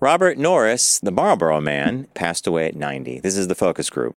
Robert 0.00 0.38
Norris, 0.38 1.00
the 1.00 1.10
Marlboro 1.10 1.60
man, 1.60 2.06
passed 2.14 2.46
away 2.46 2.66
at 2.68 2.76
90. 2.76 3.18
This 3.18 3.36
is 3.36 3.48
the 3.48 3.56
focus 3.56 3.90
group. 3.90 4.14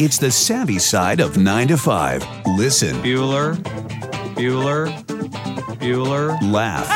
It's 0.00 0.18
the 0.18 0.32
savvy 0.32 0.80
side 0.80 1.20
of 1.20 1.36
9 1.36 1.68
to 1.68 1.76
5. 1.76 2.26
Listen, 2.56 2.96
Bueller, 2.96 3.54
Bueller, 4.34 4.88
Bueller. 5.78 6.36
laugh, 6.52 6.90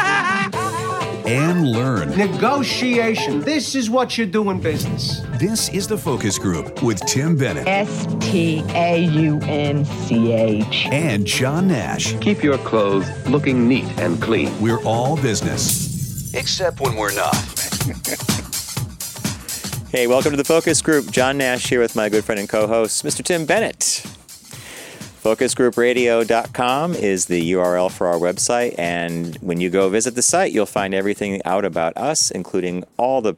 and 1.26 1.70
learn. 1.70 2.10
Negotiation. 2.18 3.38
This 3.42 3.76
is 3.76 3.88
what 3.88 4.18
you 4.18 4.26
do 4.26 4.50
in 4.50 4.58
business. 4.60 5.20
This 5.38 5.68
is 5.68 5.86
the 5.86 5.96
focus 5.96 6.36
group 6.36 6.82
with 6.82 6.98
Tim 7.06 7.36
Bennett 7.36 7.68
S 7.68 8.08
T 8.18 8.64
A 8.70 9.04
U 9.04 9.38
N 9.42 9.84
C 9.84 10.32
H. 10.32 10.86
and 10.90 11.24
John 11.24 11.68
Nash. 11.68 12.18
Keep 12.18 12.42
your 12.42 12.58
clothes 12.58 13.06
looking 13.28 13.68
neat 13.68 13.84
and 14.00 14.20
clean. 14.20 14.50
We're 14.60 14.82
all 14.82 15.16
business, 15.16 16.34
except 16.34 16.80
when 16.80 16.96
we're 16.96 17.14
not. 17.14 17.36
Hey, 19.90 20.06
welcome 20.06 20.30
to 20.30 20.38
the 20.38 20.44
focus 20.46 20.80
group. 20.80 21.10
John 21.10 21.36
Nash 21.36 21.68
here 21.68 21.80
with 21.80 21.94
my 21.94 22.08
good 22.08 22.24
friend 22.24 22.38
and 22.38 22.48
co 22.48 22.66
host, 22.66 23.04
Mr. 23.04 23.22
Tim 23.22 23.44
Bennett. 23.44 23.78
Focusgroupradio.com 25.22 26.94
is 26.94 27.26
the 27.26 27.52
URL 27.52 27.90
for 27.92 28.06
our 28.06 28.16
website. 28.16 28.74
And 28.78 29.36
when 29.42 29.60
you 29.60 29.68
go 29.68 29.90
visit 29.90 30.14
the 30.14 30.22
site, 30.22 30.52
you'll 30.52 30.64
find 30.64 30.94
everything 30.94 31.42
out 31.44 31.66
about 31.66 31.94
us, 31.98 32.30
including 32.30 32.84
all 32.96 33.20
the 33.20 33.34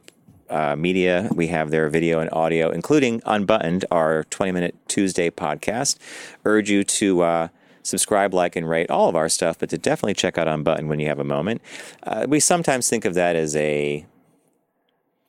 uh, 0.49 0.77
media 0.77 1.29
we 1.35 1.47
have 1.47 1.69
there, 1.69 1.89
video 1.89 2.21
and 2.21 2.29
audio, 2.31 2.69
including 2.69 3.21
Unbuttoned, 3.25 3.83
our 3.91 4.23
20 4.29 4.53
minute 4.53 4.75
Tuesday 4.87 5.29
podcast. 5.29 5.97
Urge 6.45 6.69
you 6.69 6.85
to. 6.85 7.21
Uh, 7.21 7.47
subscribe, 7.83 8.33
like, 8.33 8.57
and 8.57 8.67
rate 8.67 8.89
all 8.89 9.07
of 9.07 9.15
our 9.15 9.29
stuff, 9.29 9.57
but 9.57 9.69
to 9.69 9.77
definitely 9.77 10.13
check 10.13 10.37
out 10.37 10.45
Unbuttoned 10.45 10.89
when 10.89 10.99
you 10.99 11.07
have 11.07 11.19
a 11.19 11.23
moment. 11.23 11.61
Uh, 12.03 12.25
we 12.27 12.37
sometimes 12.37 12.89
think 12.89 13.05
of 13.05 13.13
that 13.13 13.37
as 13.37 13.55
a 13.55 14.05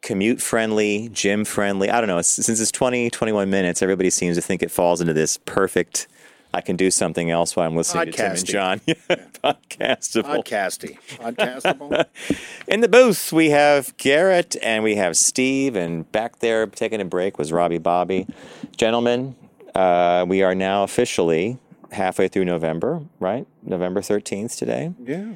commute 0.03 0.41
friendly, 0.41 1.09
gym 1.13 1.45
friendly. 1.45 1.91
I 1.91 2.01
don't 2.01 2.09
know. 2.09 2.19
It's, 2.19 2.29
since 2.29 2.61
it's 2.61 2.71
20, 2.73 3.11
21 3.11 3.51
minutes, 3.51 3.83
everybody 3.83 4.11
seems 4.11 4.37
to 4.37 4.43
think 4.43 4.63
it 4.63 4.71
falls 4.71 5.01
into 5.01 5.13
this 5.13 5.39
perfect. 5.45 6.09
I 6.55 6.63
can 6.63 6.77
do 6.77 6.91
something 6.91 7.31
else 7.31 7.55
while 7.57 7.67
I'm 7.67 7.77
listening 7.77 8.07
to 8.07 8.13
Tim 8.13 8.33
and 8.33 8.47
John. 8.47 8.79
Podcastable. 9.45 10.43
Podcasty. 10.45 10.99
Podcastable. 11.17 12.07
In 12.69 12.81
the 12.81 12.89
booth, 12.89 13.33
we 13.33 13.51
have 13.51 13.95
Garrett 13.99 14.57
and 14.63 14.83
we 14.83 14.97
have 14.97 15.17
Steve, 15.17 15.77
and 15.77 16.11
back 16.11 16.39
there 16.39 16.67
taking 16.67 17.01
a 17.03 17.05
break 17.05 17.39
was 17.39 17.53
Robbie 17.53 17.79
Bobby. 17.79 18.27
Gentlemen, 18.77 19.37
uh, 19.75 20.25
we 20.27 20.43
are 20.43 20.55
now 20.55 20.85
officially 20.85 21.59
halfway 21.93 22.29
through 22.29 22.47
November, 22.47 23.03
right? 23.21 23.47
November 23.63 24.01
13th 24.01 24.57
today. 24.57 24.93
yeah. 25.05 25.35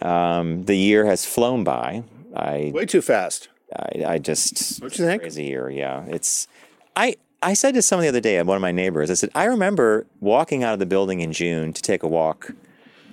Um, 0.00 0.64
the 0.64 0.74
year 0.76 1.06
has 1.06 1.24
flown 1.24 1.62
by. 1.64 2.02
I 2.34 2.70
Way 2.74 2.86
too 2.86 3.02
fast. 3.02 3.48
I, 3.76 4.14
I 4.14 4.18
just 4.18 4.80
you 4.80 4.88
think? 4.90 5.22
crazy 5.22 5.44
year. 5.44 5.70
Yeah, 5.70 6.04
it's 6.06 6.48
I. 6.96 7.16
I 7.44 7.54
said 7.54 7.74
to 7.74 7.82
someone 7.82 8.04
the 8.04 8.08
other 8.08 8.20
day, 8.20 8.40
one 8.40 8.54
of 8.54 8.60
my 8.62 8.70
neighbors, 8.70 9.10
I 9.10 9.14
said, 9.14 9.30
I 9.34 9.46
remember 9.46 10.06
walking 10.20 10.62
out 10.62 10.74
of 10.74 10.78
the 10.78 10.86
building 10.86 11.18
in 11.18 11.32
June 11.32 11.72
to 11.72 11.82
take 11.82 12.04
a 12.04 12.06
walk 12.06 12.52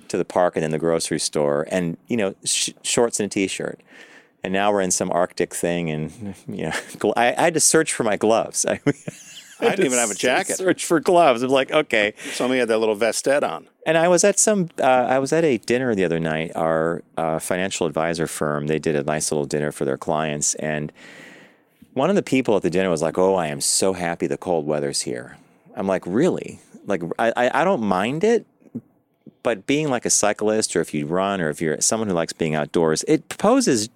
to 0.06 0.16
the 0.16 0.24
park 0.24 0.54
and 0.54 0.62
then 0.62 0.70
the 0.70 0.78
grocery 0.78 1.18
store, 1.18 1.66
and 1.68 1.96
you 2.06 2.16
know, 2.16 2.36
sh- 2.44 2.70
shorts 2.82 3.18
and 3.18 3.26
a 3.26 3.28
t-shirt. 3.28 3.80
And 4.44 4.52
now 4.52 4.72
we're 4.72 4.82
in 4.82 4.92
some 4.92 5.10
Arctic 5.10 5.52
thing, 5.52 5.90
and 5.90 6.34
you 6.48 6.66
know, 6.66 7.12
I, 7.16 7.34
I 7.36 7.42
had 7.42 7.54
to 7.54 7.60
search 7.60 7.92
for 7.92 8.04
my 8.04 8.16
gloves. 8.16 8.64
I, 8.68 8.80
I 9.60 9.70
didn't 9.70 9.86
even 9.86 9.98
have 9.98 10.10
a 10.10 10.14
jacket. 10.28 10.56
Search 10.56 10.84
for 10.84 11.00
gloves. 11.00 11.42
I'm 11.42 11.50
like, 11.50 11.70
okay. 11.70 12.14
Somebody 12.32 12.60
had 12.60 12.68
that 12.68 12.78
little 12.78 12.96
vestette 12.96 13.42
on. 13.42 13.68
And 13.86 13.96
I 13.96 14.08
was 14.08 14.24
at 14.24 14.38
some, 14.38 14.68
uh, 14.78 14.84
I 14.84 15.18
was 15.18 15.32
at 15.32 15.44
a 15.44 15.58
dinner 15.58 15.94
the 15.94 16.04
other 16.04 16.20
night. 16.20 16.52
Our 16.54 17.02
uh, 17.16 17.38
financial 17.38 17.86
advisor 17.86 18.26
firm, 18.26 18.66
they 18.66 18.78
did 18.78 18.94
a 18.96 19.02
nice 19.02 19.30
little 19.32 19.46
dinner 19.46 19.72
for 19.72 19.84
their 19.84 19.96
clients, 19.96 20.54
and 20.56 20.92
one 21.94 22.08
of 22.10 22.16
the 22.16 22.22
people 22.22 22.56
at 22.56 22.62
the 22.62 22.70
dinner 22.70 22.90
was 22.90 23.02
like, 23.02 23.18
"Oh, 23.18 23.34
I 23.34 23.48
am 23.48 23.60
so 23.60 23.94
happy 23.94 24.26
the 24.26 24.36
cold 24.36 24.66
weather's 24.66 25.02
here." 25.02 25.36
I'm 25.74 25.86
like, 25.86 26.06
"Really? 26.06 26.60
Like, 26.86 27.02
I, 27.18 27.32
I, 27.36 27.62
I 27.62 27.64
don't 27.64 27.82
mind 27.82 28.22
it." 28.22 28.46
But 29.42 29.66
being 29.66 29.88
like 29.88 30.04
a 30.04 30.10
cyclist, 30.10 30.76
or 30.76 30.82
if 30.82 30.92
you 30.92 31.06
run, 31.06 31.40
or 31.40 31.48
if 31.48 31.60
you're 31.62 31.80
someone 31.80 32.08
who 32.08 32.14
likes 32.14 32.32
being 32.34 32.54
outdoors, 32.54 33.04
it 33.08 33.28
poses 33.28 33.88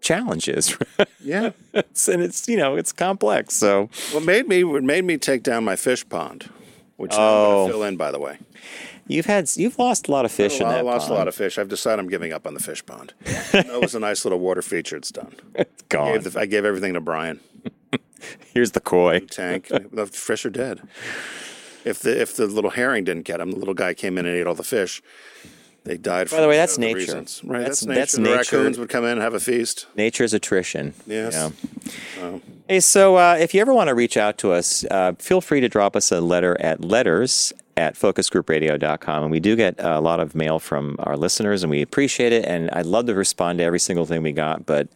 challenges, 0.00 0.76
Yeah. 1.20 1.50
It's- 1.72 2.08
and 2.08 2.22
it's 2.22 2.46
you 2.48 2.56
know 2.56 2.76
it's 2.76 2.92
complex. 2.92 3.54
So 3.54 3.88
what 4.12 4.22
made 4.24 4.48
me 4.48 4.64
what 4.64 4.82
made 4.82 5.04
me 5.04 5.16
take 5.18 5.42
down 5.42 5.64
my 5.64 5.76
fish 5.76 6.08
pond, 6.08 6.50
which 6.96 7.12
I'm 7.14 7.18
Oh. 7.20 7.66
to 7.66 7.72
fill 7.72 7.82
in, 7.84 7.96
by 7.96 8.10
the 8.10 8.18
way. 8.20 8.38
you've 9.08 9.26
had 9.26 9.48
you've 9.56 9.78
lost 9.78 10.08
a 10.08 10.10
lot 10.10 10.24
of 10.24 10.32
fish 10.32 10.60
oh, 10.60 10.66
I 10.66 10.72
that 10.74 10.84
lost 10.84 11.06
pond. 11.08 11.14
a 11.14 11.18
lot 11.18 11.28
of 11.28 11.34
fish. 11.34 11.58
I've 11.58 11.68
decided 11.68 11.98
I'm 12.00 12.08
giving 12.08 12.32
up 12.32 12.46
on 12.46 12.54
the 12.54 12.60
fish 12.60 12.84
pond. 12.84 13.14
that 13.52 13.80
was 13.80 13.94
a 13.94 14.00
nice 14.00 14.24
little 14.24 14.38
water 14.40 14.62
feature. 14.62 14.96
It's 14.96 15.10
done. 15.10 15.34
Gone. 15.88 16.12
Gave 16.14 16.32
the- 16.32 16.40
I 16.40 16.46
gave 16.46 16.64
everything 16.64 16.94
to 16.94 17.00
Brian. 17.00 17.40
Here's 18.54 18.72
the 18.72 18.80
koi. 18.80 19.20
Tank. 19.20 19.68
the 19.68 20.06
fish 20.06 20.44
are 20.46 20.50
dead. 20.50 20.80
If 21.84 22.00
the 22.00 22.20
if 22.20 22.34
the 22.36 22.46
little 22.46 22.70
herring 22.70 23.04
didn't 23.04 23.22
get 23.24 23.38
him, 23.40 23.52
the 23.52 23.58
little 23.58 23.74
guy 23.74 23.94
came 23.94 24.18
in 24.18 24.26
and 24.26 24.34
ate 24.36 24.46
all 24.46 24.54
the 24.54 24.64
fish. 24.64 25.02
They 25.86 25.96
died. 25.96 26.28
By 26.30 26.40
the 26.40 26.48
way, 26.48 26.56
that's 26.56 26.78
nature. 26.78 26.96
Reasons. 26.98 27.40
Right. 27.44 27.60
That's- 27.60 27.80
That's, 27.80 27.86
nature. 27.86 27.98
that's 28.00 28.12
the 28.12 28.20
nature. 28.22 28.36
raccoons 28.58 28.78
would 28.78 28.88
come 28.88 29.04
in 29.04 29.12
and 29.12 29.20
have 29.22 29.34
a 29.34 29.40
feast. 29.40 29.86
Nature's 29.96 30.34
attrition. 30.34 30.94
Yes. 31.06 31.32
Yeah. 32.20 32.38
Hey, 32.68 32.80
so 32.80 33.16
uh, 33.16 33.36
if 33.38 33.54
you 33.54 33.60
ever 33.60 33.72
want 33.72 33.88
to 33.88 33.94
reach 33.94 34.16
out 34.16 34.36
to 34.38 34.50
us, 34.52 34.84
uh, 34.90 35.12
feel 35.20 35.40
free 35.40 35.60
to 35.60 35.68
drop 35.68 35.94
us 35.94 36.10
a 36.10 36.20
letter 36.20 36.56
at 36.60 36.80
letters 36.84 37.52
at 37.76 37.94
focusgroupradio.com. 37.94 39.22
And 39.22 39.30
we 39.30 39.38
do 39.38 39.54
get 39.54 39.76
a 39.78 40.00
lot 40.00 40.18
of 40.18 40.34
mail 40.34 40.58
from 40.58 40.96
our 40.98 41.16
listeners, 41.16 41.62
and 41.62 41.70
we 41.70 41.82
appreciate 41.82 42.32
it. 42.32 42.44
And 42.44 42.68
I'd 42.72 42.86
love 42.86 43.06
to 43.06 43.14
respond 43.14 43.58
to 43.58 43.64
every 43.64 43.78
single 43.78 44.06
thing 44.06 44.22
we 44.22 44.32
got, 44.32 44.66
but 44.66 44.88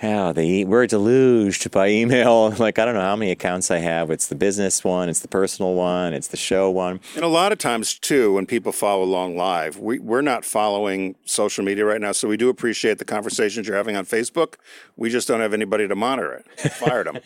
the, 0.00 0.64
we're 0.66 0.86
deluged 0.86 1.70
by 1.70 1.88
email. 1.88 2.54
Like, 2.60 2.78
I 2.78 2.84
don't 2.84 2.94
know 2.94 3.00
how 3.00 3.16
many 3.16 3.30
accounts 3.30 3.70
I 3.70 3.78
have. 3.78 4.10
It's 4.10 4.26
the 4.26 4.34
business 4.34 4.84
one, 4.84 5.08
it's 5.08 5.20
the 5.20 5.28
personal 5.28 5.74
one, 5.74 6.12
it's 6.12 6.28
the 6.28 6.36
show 6.36 6.70
one. 6.70 7.00
And 7.14 7.24
a 7.24 7.28
lot 7.28 7.52
of 7.52 7.58
times, 7.58 7.94
too, 7.98 8.34
when 8.34 8.44
people 8.44 8.70
follow 8.70 9.02
along 9.02 9.36
live, 9.36 9.78
we, 9.78 9.98
we're 9.98 10.20
not 10.20 10.44
following 10.44 11.14
social 11.24 11.64
media 11.64 11.84
right 11.86 12.00
now. 12.00 12.12
So 12.12 12.28
we 12.28 12.36
do 12.36 12.48
appreciate 12.48 12.98
the 12.98 13.04
conversations 13.04 13.66
you're 13.66 13.76
having 13.76 13.96
on 13.96 14.04
Facebook. 14.04 14.56
We 14.96 15.08
just 15.08 15.26
don't 15.26 15.40
have 15.40 15.54
anybody 15.54 15.88
to 15.88 15.94
monitor 15.94 16.32
it. 16.34 16.72
Fired 16.72 17.06
them. 17.06 17.18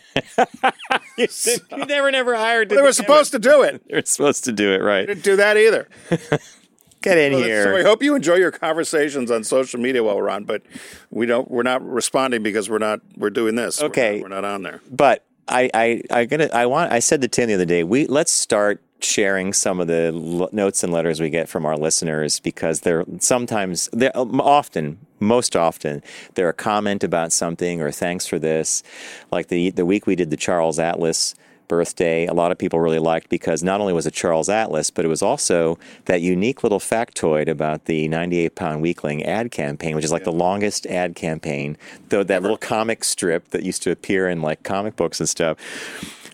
you 1.17 1.27
never, 1.85 2.11
never 2.11 2.35
hired 2.35 2.69
they 2.69 2.81
were 2.81 2.93
supposed 2.93 3.31
to 3.31 3.39
do 3.39 3.61
it. 3.63 3.81
They 3.89 3.97
were 3.97 4.05
supposed 4.05 4.45
to 4.45 4.51
do 4.51 4.73
it, 4.73 4.81
right? 4.81 5.05
Didn't 5.05 5.23
do 5.23 5.35
that 5.35 5.57
either. 5.57 5.87
Get 7.05 7.17
in 7.17 7.33
So 7.33 7.39
here. 7.43 7.75
I 7.77 7.83
hope 7.83 8.03
you 8.03 8.15
enjoy 8.15 8.35
your 8.35 8.51
conversations 8.51 9.31
on 9.31 9.43
social 9.43 9.79
media 9.79 10.03
while 10.03 10.17
we're 10.17 10.29
on, 10.29 10.43
but 10.43 10.61
we 11.11 11.25
don't. 11.25 11.49
We're 11.49 11.63
not 11.63 11.87
responding 11.87 12.43
because 12.43 12.69
we're 12.69 12.77
not. 12.79 12.99
We're 13.15 13.29
doing 13.29 13.55
this. 13.55 13.79
We're 13.79 13.87
Okay. 13.87 14.15
not- 14.17 14.21
we're 14.23 14.35
not 14.35 14.45
on 14.45 14.63
there. 14.63 14.81
but 14.91 15.23
I, 15.47 15.69
I, 15.75 16.01
I 16.09 16.25
gonna, 16.25 16.49
I 16.51 16.65
want, 16.65 16.91
I 16.91 16.97
said 16.97 17.21
to 17.21 17.27
Tim 17.27 17.47
the 17.47 17.53
other 17.53 17.65
day, 17.65 17.83
we 17.83 18.07
let's 18.07 18.31
start 18.31 18.81
sharing 18.99 19.53
some 19.53 19.79
of 19.79 19.85
the 19.85 20.11
l- 20.11 20.49
notes 20.51 20.83
and 20.83 20.91
letters 20.91 21.21
we 21.21 21.29
get 21.29 21.47
from 21.47 21.67
our 21.67 21.77
listeners 21.77 22.39
because 22.39 22.79
they're 22.79 23.05
sometimes, 23.19 23.87
they're 23.93 24.11
often, 24.15 24.97
most 25.19 25.55
often, 25.55 26.01
they're 26.33 26.49
a 26.49 26.53
comment 26.53 27.03
about 27.03 27.31
something 27.31 27.79
or 27.79 27.91
thanks 27.91 28.25
for 28.25 28.39
this. 28.39 28.81
Like 29.31 29.49
the 29.49 29.69
the 29.69 29.85
week 29.85 30.07
we 30.07 30.15
did 30.15 30.31
the 30.31 30.37
Charles 30.37 30.79
Atlas 30.79 31.35
birthday, 31.67 32.25
a 32.25 32.33
lot 32.33 32.51
of 32.51 32.57
people 32.57 32.79
really 32.79 32.99
liked 32.99 33.29
because 33.29 33.63
not 33.63 33.81
only 33.81 33.93
was 33.93 34.05
it 34.05 34.13
Charles 34.13 34.49
Atlas, 34.49 34.89
but 34.89 35.05
it 35.05 35.07
was 35.07 35.21
also 35.21 35.77
that 36.05 36.21
unique 36.21 36.63
little 36.63 36.79
factoid 36.79 37.47
about 37.47 37.85
the 37.85 38.07
98 38.07 38.55
pound 38.55 38.81
weakling 38.81 39.23
ad 39.23 39.51
campaign, 39.51 39.95
which 39.95 40.05
is 40.05 40.11
like 40.11 40.23
the 40.23 40.31
longest 40.31 40.85
ad 40.87 41.15
campaign, 41.15 41.77
though 42.09 42.23
that 42.23 42.41
little 42.41 42.57
comic 42.57 43.03
strip 43.03 43.49
that 43.49 43.63
used 43.63 43.83
to 43.83 43.91
appear 43.91 44.27
in 44.29 44.41
like 44.41 44.63
comic 44.63 44.95
books 44.95 45.19
and 45.19 45.29
stuff. 45.29 45.57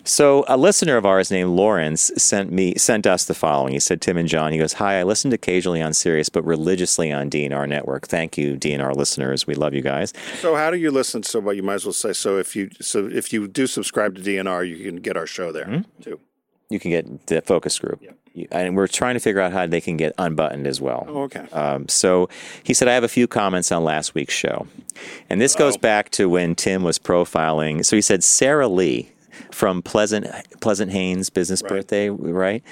So 0.04 0.44
a 0.48 0.56
listener 0.56 0.96
of 0.96 1.06
ours 1.06 1.30
named 1.30 1.50
Lawrence 1.50 2.10
sent 2.16 2.50
me 2.50 2.74
sent 2.76 3.06
us 3.06 3.24
the 3.24 3.34
following. 3.34 3.72
He 3.72 3.80
said, 3.80 4.00
Tim 4.00 4.16
and 4.16 4.28
John, 4.28 4.50
he 4.52 4.58
goes, 4.58 4.74
Hi, 4.74 4.98
I 5.00 5.02
listened 5.04 5.32
occasionally 5.32 5.80
on 5.80 5.92
Sirius, 5.94 6.28
but 6.28 6.42
religiously 6.44 7.12
on 7.12 7.30
DNR 7.30 7.68
Network. 7.68 8.08
Thank 8.08 8.36
you, 8.36 8.56
DNR 8.56 8.94
listeners. 8.96 9.46
We 9.46 9.54
love 9.54 9.74
you 9.74 9.82
guys. 9.82 10.12
So 10.40 10.56
how 10.56 10.70
do 10.70 10.76
you 10.76 10.90
listen? 10.90 11.22
So, 11.22 11.38
what 11.40 11.54
you 11.56 11.62
might 11.62 11.74
as 11.74 11.84
well 11.84 11.92
say. 11.92 12.12
So 12.12 12.38
if 12.38 12.56
you 12.56 12.70
so 12.80 13.06
if 13.06 13.32
you 13.32 13.46
do 13.46 13.66
subscribe 13.68 14.16
to 14.16 14.20
DNR, 14.22 14.68
you 14.68 14.84
can 14.84 14.96
get 14.96 15.16
our 15.16 15.26
show 15.26 15.52
there 15.52 15.66
Mm-hmm. 15.66 16.02
too. 16.02 16.18
You 16.68 16.80
can 16.80 16.90
get 16.90 17.26
the 17.26 17.40
focus 17.42 17.78
group. 17.78 18.02
You- 18.34 18.48
And 18.50 18.74
we're 18.74 18.86
trying 18.88 19.12
to 19.14 19.20
figure 19.20 19.42
out 19.42 19.52
how 19.52 19.66
they 19.66 19.80
can 19.82 19.98
get 19.98 20.14
unbuttoned 20.18 20.66
as 20.66 20.80
well. 20.80 21.04
Oh, 21.06 21.22
okay. 21.24 21.46
Um, 21.52 21.86
so 21.88 22.30
he 22.64 22.72
said, 22.72 22.88
I 22.88 22.94
have 22.94 23.04
a 23.04 23.08
few 23.08 23.26
comments 23.28 23.70
on 23.70 23.84
last 23.84 24.14
week's 24.14 24.32
show. 24.34 24.66
And 25.28 25.38
this 25.38 25.54
goes 25.54 25.76
back 25.76 26.08
to 26.12 26.30
when 26.30 26.54
Tim 26.54 26.82
was 26.82 26.98
profiling. 26.98 27.84
So 27.84 27.94
he 27.94 28.00
said, 28.00 28.24
Sara 28.24 28.68
Lee 28.68 29.11
from 29.50 29.82
Pleasant, 29.82 30.26
Pleasant 30.60 30.92
Haynes 30.92 31.30
Business 31.30 31.62
Birthday, 31.62 32.08
right? 32.08 32.62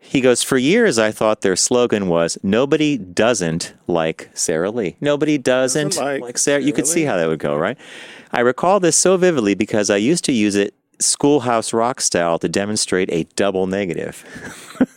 He 0.00 0.20
goes, 0.20 0.42
For 0.42 0.56
years, 0.56 0.98
I 0.98 1.10
thought 1.10 1.40
their 1.42 1.56
slogan 1.56 2.08
was, 2.08 2.38
Nobody 2.42 2.96
doesn't 2.96 3.74
like 3.86 4.30
Sara 4.34 4.70
Lee. 4.70 4.96
Nobody 5.00 5.36
doesn't, 5.36 5.88
Doesn't 5.88 6.04
like, 6.04 6.22
like 6.22 6.38
Sarah. 6.38 6.60
You 6.60 6.66
Sarah 6.68 6.76
could 6.76 6.86
see 6.86 7.02
how 7.02 7.16
that 7.16 7.26
would 7.26 7.40
go, 7.40 7.56
right? 7.56 7.76
I 8.32 8.40
recall 8.40 8.78
this 8.80 8.96
so 8.96 9.16
vividly 9.16 9.54
because 9.54 9.90
I 9.90 9.96
used 9.96 10.24
to 10.26 10.32
use 10.32 10.54
it 10.54 10.74
schoolhouse 10.98 11.72
rock 11.72 12.00
style 12.00 12.38
to 12.38 12.48
demonstrate 12.48 13.10
a 13.12 13.24
double 13.34 13.66
negative. 13.66 14.24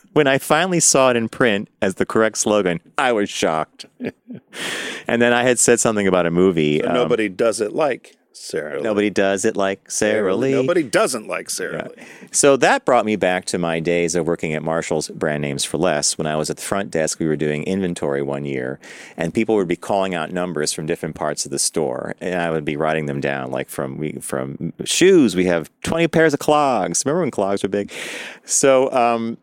when 0.13 0.27
I 0.27 0.38
finally 0.38 0.80
saw 0.80 1.10
it 1.10 1.16
in 1.18 1.27
print 1.30 1.69
as 1.81 1.95
the 1.95 2.06
correct 2.06 2.38
slogan, 2.38 2.80
I 2.98 3.12
was 3.12 3.30
shocked. 3.30 3.86
and 5.07 5.21
then 5.21 5.33
I 5.33 5.44
had 5.44 5.60
said 5.60 5.80
something 5.80 6.07
about 6.07 6.25
a 6.25 6.31
movie. 6.31 6.83
um, 6.83 6.94
Nobody 6.94 7.30
does 7.30 7.62
it 7.62 7.74
like 7.74 8.16
Sarah. 8.40 8.78
Lee. 8.78 8.84
nobody 8.84 9.10
does 9.10 9.44
it 9.44 9.58
like 9.58 9.92
Sara 9.92 10.34
Lee. 10.34 10.54
Nobody 10.54 10.82
doesn't 10.82 11.28
like 11.28 11.50
Sarah. 11.50 11.90
Lee. 11.96 12.04
So 12.32 12.56
that 12.58 12.86
brought 12.86 13.06
me 13.06 13.18
back 13.18 13.44
to 13.46 13.58
my 13.58 13.82
days 13.82 14.16
of 14.16 14.26
working 14.26 14.54
at 14.54 14.64
Marshall's 14.64 15.10
Brand 15.10 15.42
Names 15.42 15.66
for 15.66 15.78
Less. 15.78 16.18
When 16.18 16.26
I 16.26 16.38
was 16.38 16.50
at 16.50 16.56
the 16.56 16.64
front 16.64 16.90
desk, 16.90 17.20
we 17.20 17.28
were 17.28 17.36
doing 17.36 17.64
inventory 17.66 18.22
one 18.22 18.46
year, 18.46 18.80
and 19.18 19.34
people 19.34 19.56
would 19.56 19.68
be 19.68 19.76
calling 19.76 20.16
out 20.16 20.32
numbers 20.32 20.72
from 20.72 20.86
different 20.86 21.16
parts 21.16 21.44
of 21.44 21.52
the 21.52 21.60
store, 21.60 22.16
and 22.22 22.42
I 22.42 22.50
would 22.50 22.64
be 22.64 22.78
writing 22.78 23.08
them 23.08 23.20
down. 23.20 23.52
Like 23.52 23.68
from 23.68 23.98
we 23.98 24.14
from 24.22 24.72
shoes, 24.86 25.36
we 25.36 25.46
have 25.46 25.70
twenty 25.84 26.08
pairs 26.08 26.34
of 26.34 26.40
clogs. 26.40 27.04
Remember 27.06 27.22
when 27.22 27.32
clogs 27.32 27.62
were 27.62 27.70
big? 27.70 27.92
So. 28.46 28.90
Um, 28.92 29.38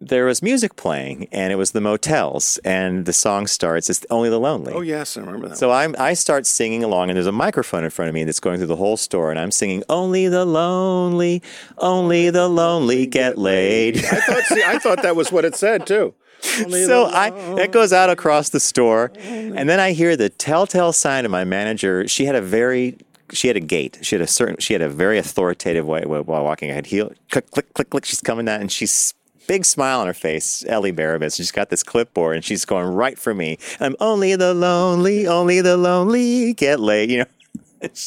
there 0.00 0.24
was 0.24 0.42
music 0.42 0.76
playing, 0.76 1.28
and 1.30 1.52
it 1.52 1.56
was 1.56 1.72
the 1.72 1.80
Motels, 1.80 2.58
and 2.64 3.04
the 3.04 3.12
song 3.12 3.46
starts. 3.46 3.90
It's 3.90 4.04
only 4.08 4.30
the 4.30 4.40
lonely. 4.40 4.72
Oh 4.72 4.80
yes, 4.80 5.16
I 5.16 5.20
remember 5.20 5.48
that. 5.48 5.58
So 5.58 5.70
I'm, 5.70 5.94
I 5.98 6.14
start 6.14 6.46
singing 6.46 6.82
along, 6.82 7.10
and 7.10 7.16
there's 7.16 7.26
a 7.26 7.32
microphone 7.32 7.84
in 7.84 7.90
front 7.90 8.08
of 8.08 8.14
me 8.14 8.24
that's 8.24 8.40
going 8.40 8.58
through 8.58 8.68
the 8.68 8.76
whole 8.76 8.96
store, 8.96 9.30
and 9.30 9.38
I'm 9.38 9.50
singing, 9.50 9.82
"Only 9.88 10.28
the 10.28 10.44
lonely, 10.46 11.42
only 11.78 12.30
the 12.30 12.48
lonely 12.48 13.06
get 13.06 13.36
laid." 13.36 13.98
I 13.98 14.00
thought. 14.00 14.42
See, 14.44 14.62
I 14.64 14.78
thought 14.78 15.02
that 15.02 15.16
was 15.16 15.30
what 15.30 15.44
it 15.44 15.54
said 15.54 15.86
too. 15.86 16.14
Only 16.58 16.84
so 16.86 17.04
I 17.04 17.30
that 17.56 17.70
goes 17.70 17.92
out 17.92 18.08
across 18.08 18.48
the 18.48 18.60
store, 18.60 19.12
and 19.18 19.68
then 19.68 19.78
I 19.78 19.92
hear 19.92 20.16
the 20.16 20.30
telltale 20.30 20.94
sign 20.94 21.26
of 21.26 21.30
my 21.30 21.44
manager. 21.44 22.08
She 22.08 22.24
had 22.24 22.34
a 22.34 22.40
very 22.40 22.96
she 23.32 23.48
had 23.48 23.56
a 23.56 23.60
gait. 23.60 23.98
She 24.02 24.14
had 24.14 24.22
a 24.22 24.26
certain. 24.26 24.56
She 24.58 24.72
had 24.72 24.82
a 24.82 24.88
very 24.88 25.18
authoritative 25.18 25.86
way 25.86 26.04
while 26.06 26.22
while 26.22 26.44
walking. 26.44 26.70
I 26.70 26.74
had 26.74 26.86
heel 26.86 27.12
click 27.30 27.50
click 27.50 27.72
click 27.74 27.90
click. 27.90 28.04
She's 28.06 28.20
coming 28.20 28.46
down, 28.46 28.62
and 28.62 28.72
she's 28.72 29.14
big 29.50 29.64
smile 29.64 29.98
on 29.98 30.06
her 30.06 30.14
face. 30.14 30.64
Ellie 30.68 30.92
Barabas. 30.92 31.34
She's 31.34 31.50
got 31.50 31.70
this 31.70 31.82
clipboard, 31.82 32.36
and 32.36 32.44
she's 32.44 32.64
going 32.64 32.86
right 32.86 33.18
for 33.18 33.34
me. 33.34 33.58
I'm 33.80 33.96
only 33.98 34.36
the 34.36 34.54
lonely, 34.54 35.26
only 35.26 35.60
the 35.60 35.76
lonely 35.76 36.52
get 36.54 36.78
laid. 36.78 37.10
You 37.10 37.18
know. 37.18 37.24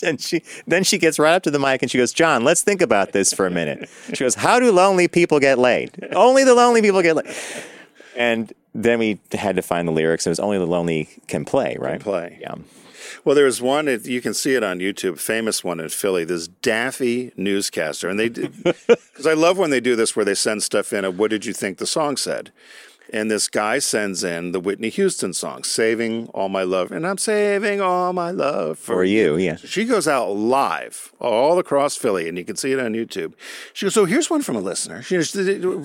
And 0.03 0.21
she 0.21 0.43
then 0.67 0.83
she 0.83 0.99
gets 0.99 1.17
right 1.17 1.33
up 1.33 1.41
to 1.43 1.49
the 1.49 1.57
mic 1.57 1.81
and 1.81 1.89
she 1.89 1.97
goes, 1.97 2.13
"John, 2.13 2.43
let's 2.43 2.61
think 2.61 2.79
about 2.79 3.11
this 3.11 3.33
for 3.33 3.47
a 3.47 3.49
minute." 3.49 3.89
She 4.13 4.23
goes, 4.23 4.35
"How 4.35 4.59
do 4.59 4.71
lonely 4.71 5.07
people 5.07 5.39
get 5.39 5.57
laid? 5.57 5.89
Only 6.15 6.43
the 6.43 6.53
lonely 6.53 6.83
people 6.83 7.01
get 7.01 7.15
laid." 7.15 7.35
And 8.15 8.53
then 8.75 8.99
we 8.99 9.19
had 9.31 9.55
to 9.55 9.63
find 9.63 9.87
the 9.87 9.91
lyrics. 9.91 10.27
It 10.27 10.29
was 10.29 10.39
only 10.39 10.59
the 10.59 10.67
lonely 10.67 11.09
can 11.27 11.43
play, 11.43 11.75
right? 11.79 11.93
Can 11.93 12.01
play. 12.01 12.37
Yeah. 12.39 12.53
Well, 13.25 13.35
there 13.35 13.45
was 13.45 13.61
one. 13.61 13.87
You 14.03 14.21
can 14.21 14.33
see 14.33 14.53
it 14.53 14.63
on 14.63 14.79
YouTube. 14.79 15.17
Famous 15.17 15.63
one 15.63 15.79
in 15.79 15.89
Philly. 15.89 16.25
This 16.25 16.47
Daffy 16.47 17.31
newscaster, 17.37 18.09
and 18.09 18.19
they 18.19 18.29
because 18.29 19.25
I 19.27 19.33
love 19.33 19.57
when 19.57 19.69
they 19.69 19.79
do 19.79 19.95
this, 19.95 20.15
where 20.15 20.25
they 20.25 20.35
send 20.35 20.61
stuff 20.63 20.91
in. 20.91 21.05
Of 21.05 21.17
what 21.17 21.29
did 21.29 21.45
you 21.45 21.53
think 21.53 21.77
the 21.77 21.87
song 21.87 22.17
said? 22.17 22.51
And 23.11 23.29
this 23.29 23.47
guy 23.47 23.77
sends 23.79 24.23
in 24.23 24.53
the 24.53 24.59
Whitney 24.59 24.89
Houston 24.89 25.33
song, 25.33 25.63
"Saving 25.63 26.27
All 26.33 26.49
My 26.49 26.63
Love," 26.63 26.91
and 26.91 27.05
I'm 27.07 27.17
saving 27.17 27.79
all 27.79 28.11
my 28.11 28.31
love 28.31 28.79
for, 28.79 28.95
For 28.95 29.03
you, 29.03 29.37
yeah. 29.37 29.57
She 29.57 29.85
goes 29.85 30.07
out 30.07 30.31
live 30.31 31.13
all 31.19 31.59
across 31.59 31.95
Philly, 31.95 32.27
and 32.27 32.37
you 32.37 32.43
can 32.43 32.55
see 32.55 32.71
it 32.71 32.79
on 32.79 32.93
YouTube. 32.93 33.33
She 33.71 33.85
goes, 33.85 33.93
"So 33.93 34.05
here's 34.05 34.29
one 34.29 34.41
from 34.41 34.55
a 34.55 34.61
listener. 34.61 35.01
She 35.01 35.15
goes, 35.15 35.31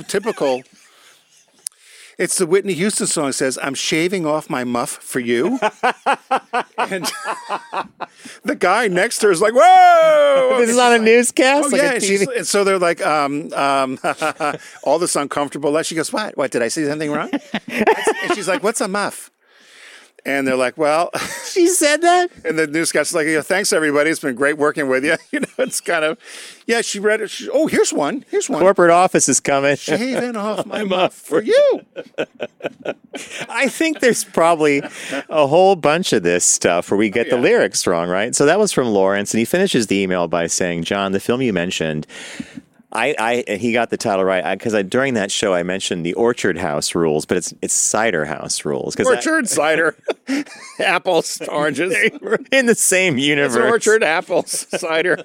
typical." 0.08 0.62
It's 2.18 2.36
the 2.36 2.46
Whitney 2.46 2.74
Houston 2.74 3.06
song. 3.06 3.28
It 3.28 3.34
says, 3.34 3.60
"I'm 3.62 3.74
shaving 3.74 4.26
off 4.26 4.50
my 4.50 4.64
muff 4.64 4.90
for 4.90 5.20
you," 5.20 5.60
and 6.76 7.04
the 8.42 8.56
guy 8.58 8.88
next 8.88 9.18
to 9.18 9.26
her 9.26 9.32
is 9.32 9.40
like, 9.40 9.54
"Whoa!" 9.54 10.56
This 10.58 10.70
is 10.70 10.78
on 10.78 10.94
a 10.94 10.98
newscast, 10.98 11.66
Oh 11.66 11.68
like 11.68 11.80
yeah, 11.80 11.92
and, 11.92 12.02
she's, 12.02 12.26
and 12.26 12.44
so 12.44 12.64
they're 12.64 12.80
like, 12.80 13.00
um, 13.06 13.52
um, 13.52 14.00
all 14.82 14.98
this 14.98 15.14
uncomfortable. 15.14 15.80
She 15.84 15.94
goes, 15.94 16.12
"What? 16.12 16.36
What? 16.36 16.50
Did 16.50 16.62
I 16.62 16.68
say 16.68 16.84
something 16.86 17.12
wrong?" 17.12 17.30
and 17.68 18.34
she's 18.34 18.48
like, 18.48 18.64
"What's 18.64 18.80
a 18.80 18.88
muff?" 18.88 19.30
And 20.28 20.46
they're 20.46 20.56
like, 20.56 20.76
"Well," 20.76 21.10
she 21.46 21.68
said 21.68 22.02
that. 22.02 22.30
and 22.44 22.58
the 22.58 22.66
newscast's 22.66 23.14
like, 23.14 23.26
yeah, 23.26 23.40
"Thanks 23.40 23.72
everybody. 23.72 24.10
It's 24.10 24.20
been 24.20 24.34
great 24.34 24.58
working 24.58 24.88
with 24.88 25.04
you." 25.04 25.16
You 25.30 25.40
know, 25.40 25.48
it's 25.58 25.80
kind 25.82 26.04
of, 26.04 26.18
yeah. 26.66 26.80
She 26.80 26.98
read 26.98 27.20
it. 27.20 27.28
She, 27.28 27.50
oh, 27.50 27.66
here's 27.66 27.92
one. 27.92 28.24
Here's 28.30 28.48
one. 28.48 28.60
Corporate 28.60 28.90
office 28.90 29.28
is 29.28 29.40
coming. 29.40 29.76
Shaving 29.76 30.36
off 30.36 30.64
my 30.64 30.84
muff 30.84 31.12
for 31.12 31.42
you. 31.42 31.80
I 33.48 33.68
think 33.68 34.00
there's 34.00 34.24
probably 34.24 34.82
a 35.28 35.46
whole 35.46 35.76
bunch 35.76 36.14
of 36.14 36.22
this 36.22 36.46
stuff 36.46 36.90
where 36.90 36.96
we 36.96 37.10
get 37.10 37.28
the 37.28 37.36
yeah. 37.36 37.42
lyrics 37.42 37.86
wrong, 37.86 38.08
right? 38.08 38.34
So 38.34 38.46
that 38.46 38.58
was 38.58 38.72
from 38.72 38.88
Lawrence, 38.88 39.34
and 39.34 39.38
he 39.38 39.44
finishes 39.44 39.88
the 39.88 39.96
email 39.96 40.28
by 40.28 40.46
saying, 40.46 40.84
"John, 40.84 41.12
the 41.12 41.20
film 41.20 41.42
you 41.42 41.52
mentioned." 41.52 42.06
I, 42.90 43.44
I 43.48 43.56
he 43.56 43.72
got 43.72 43.90
the 43.90 43.96
title 43.98 44.24
right 44.24 44.56
because 44.58 44.74
I, 44.74 44.82
during 44.82 45.14
that 45.14 45.30
show 45.30 45.52
I 45.52 45.62
mentioned 45.62 46.06
the 46.06 46.14
Orchard 46.14 46.56
House 46.56 46.94
rules, 46.94 47.26
but 47.26 47.36
it's 47.36 47.52
it's 47.60 47.74
Cider 47.74 48.24
House 48.24 48.64
rules 48.64 48.94
because 48.94 49.08
Orchard 49.08 49.48
cider, 49.48 49.94
apples, 50.80 51.40
oranges. 51.48 51.94
in 52.50 52.66
the 52.66 52.74
same 52.74 53.18
It's 53.18 53.26
universe. 53.26 53.70
orchard 53.70 54.02
apples 54.02 54.66
cider. 54.78 55.24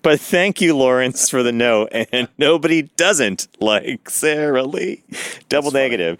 But 0.00 0.20
thank 0.20 0.62
you, 0.62 0.74
Lawrence, 0.74 1.28
for 1.28 1.42
the 1.42 1.52
note. 1.52 1.90
And 1.92 2.28
nobody 2.38 2.80
doesn't 2.96 3.46
like 3.60 4.08
Sara 4.08 4.62
Lee. 4.62 5.04
Double 5.50 5.70
negative. 5.70 6.18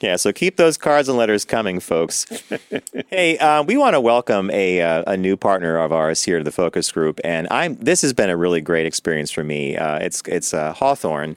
Yeah, 0.00 0.16
so 0.16 0.32
keep 0.32 0.56
those 0.56 0.76
cards 0.76 1.08
and 1.08 1.18
letters 1.18 1.44
coming, 1.44 1.80
folks. 1.80 2.24
hey, 3.08 3.36
uh, 3.38 3.64
we 3.64 3.76
want 3.76 3.94
to 3.94 4.00
welcome 4.00 4.48
a 4.52 4.80
uh, 4.80 5.02
a 5.08 5.16
new 5.16 5.36
partner 5.36 5.76
of 5.78 5.92
ours 5.92 6.22
here 6.22 6.38
to 6.38 6.44
the 6.44 6.52
focus 6.52 6.92
group, 6.92 7.20
and 7.24 7.48
I'm. 7.50 7.74
This 7.76 8.02
has 8.02 8.12
been 8.12 8.30
a 8.30 8.36
really 8.36 8.60
great 8.60 8.86
experience 8.86 9.32
for 9.32 9.42
me. 9.42 9.76
Uh, 9.76 9.98
it's 9.98 10.22
it's 10.26 10.54
uh, 10.54 10.72
Hawthorne, 10.72 11.36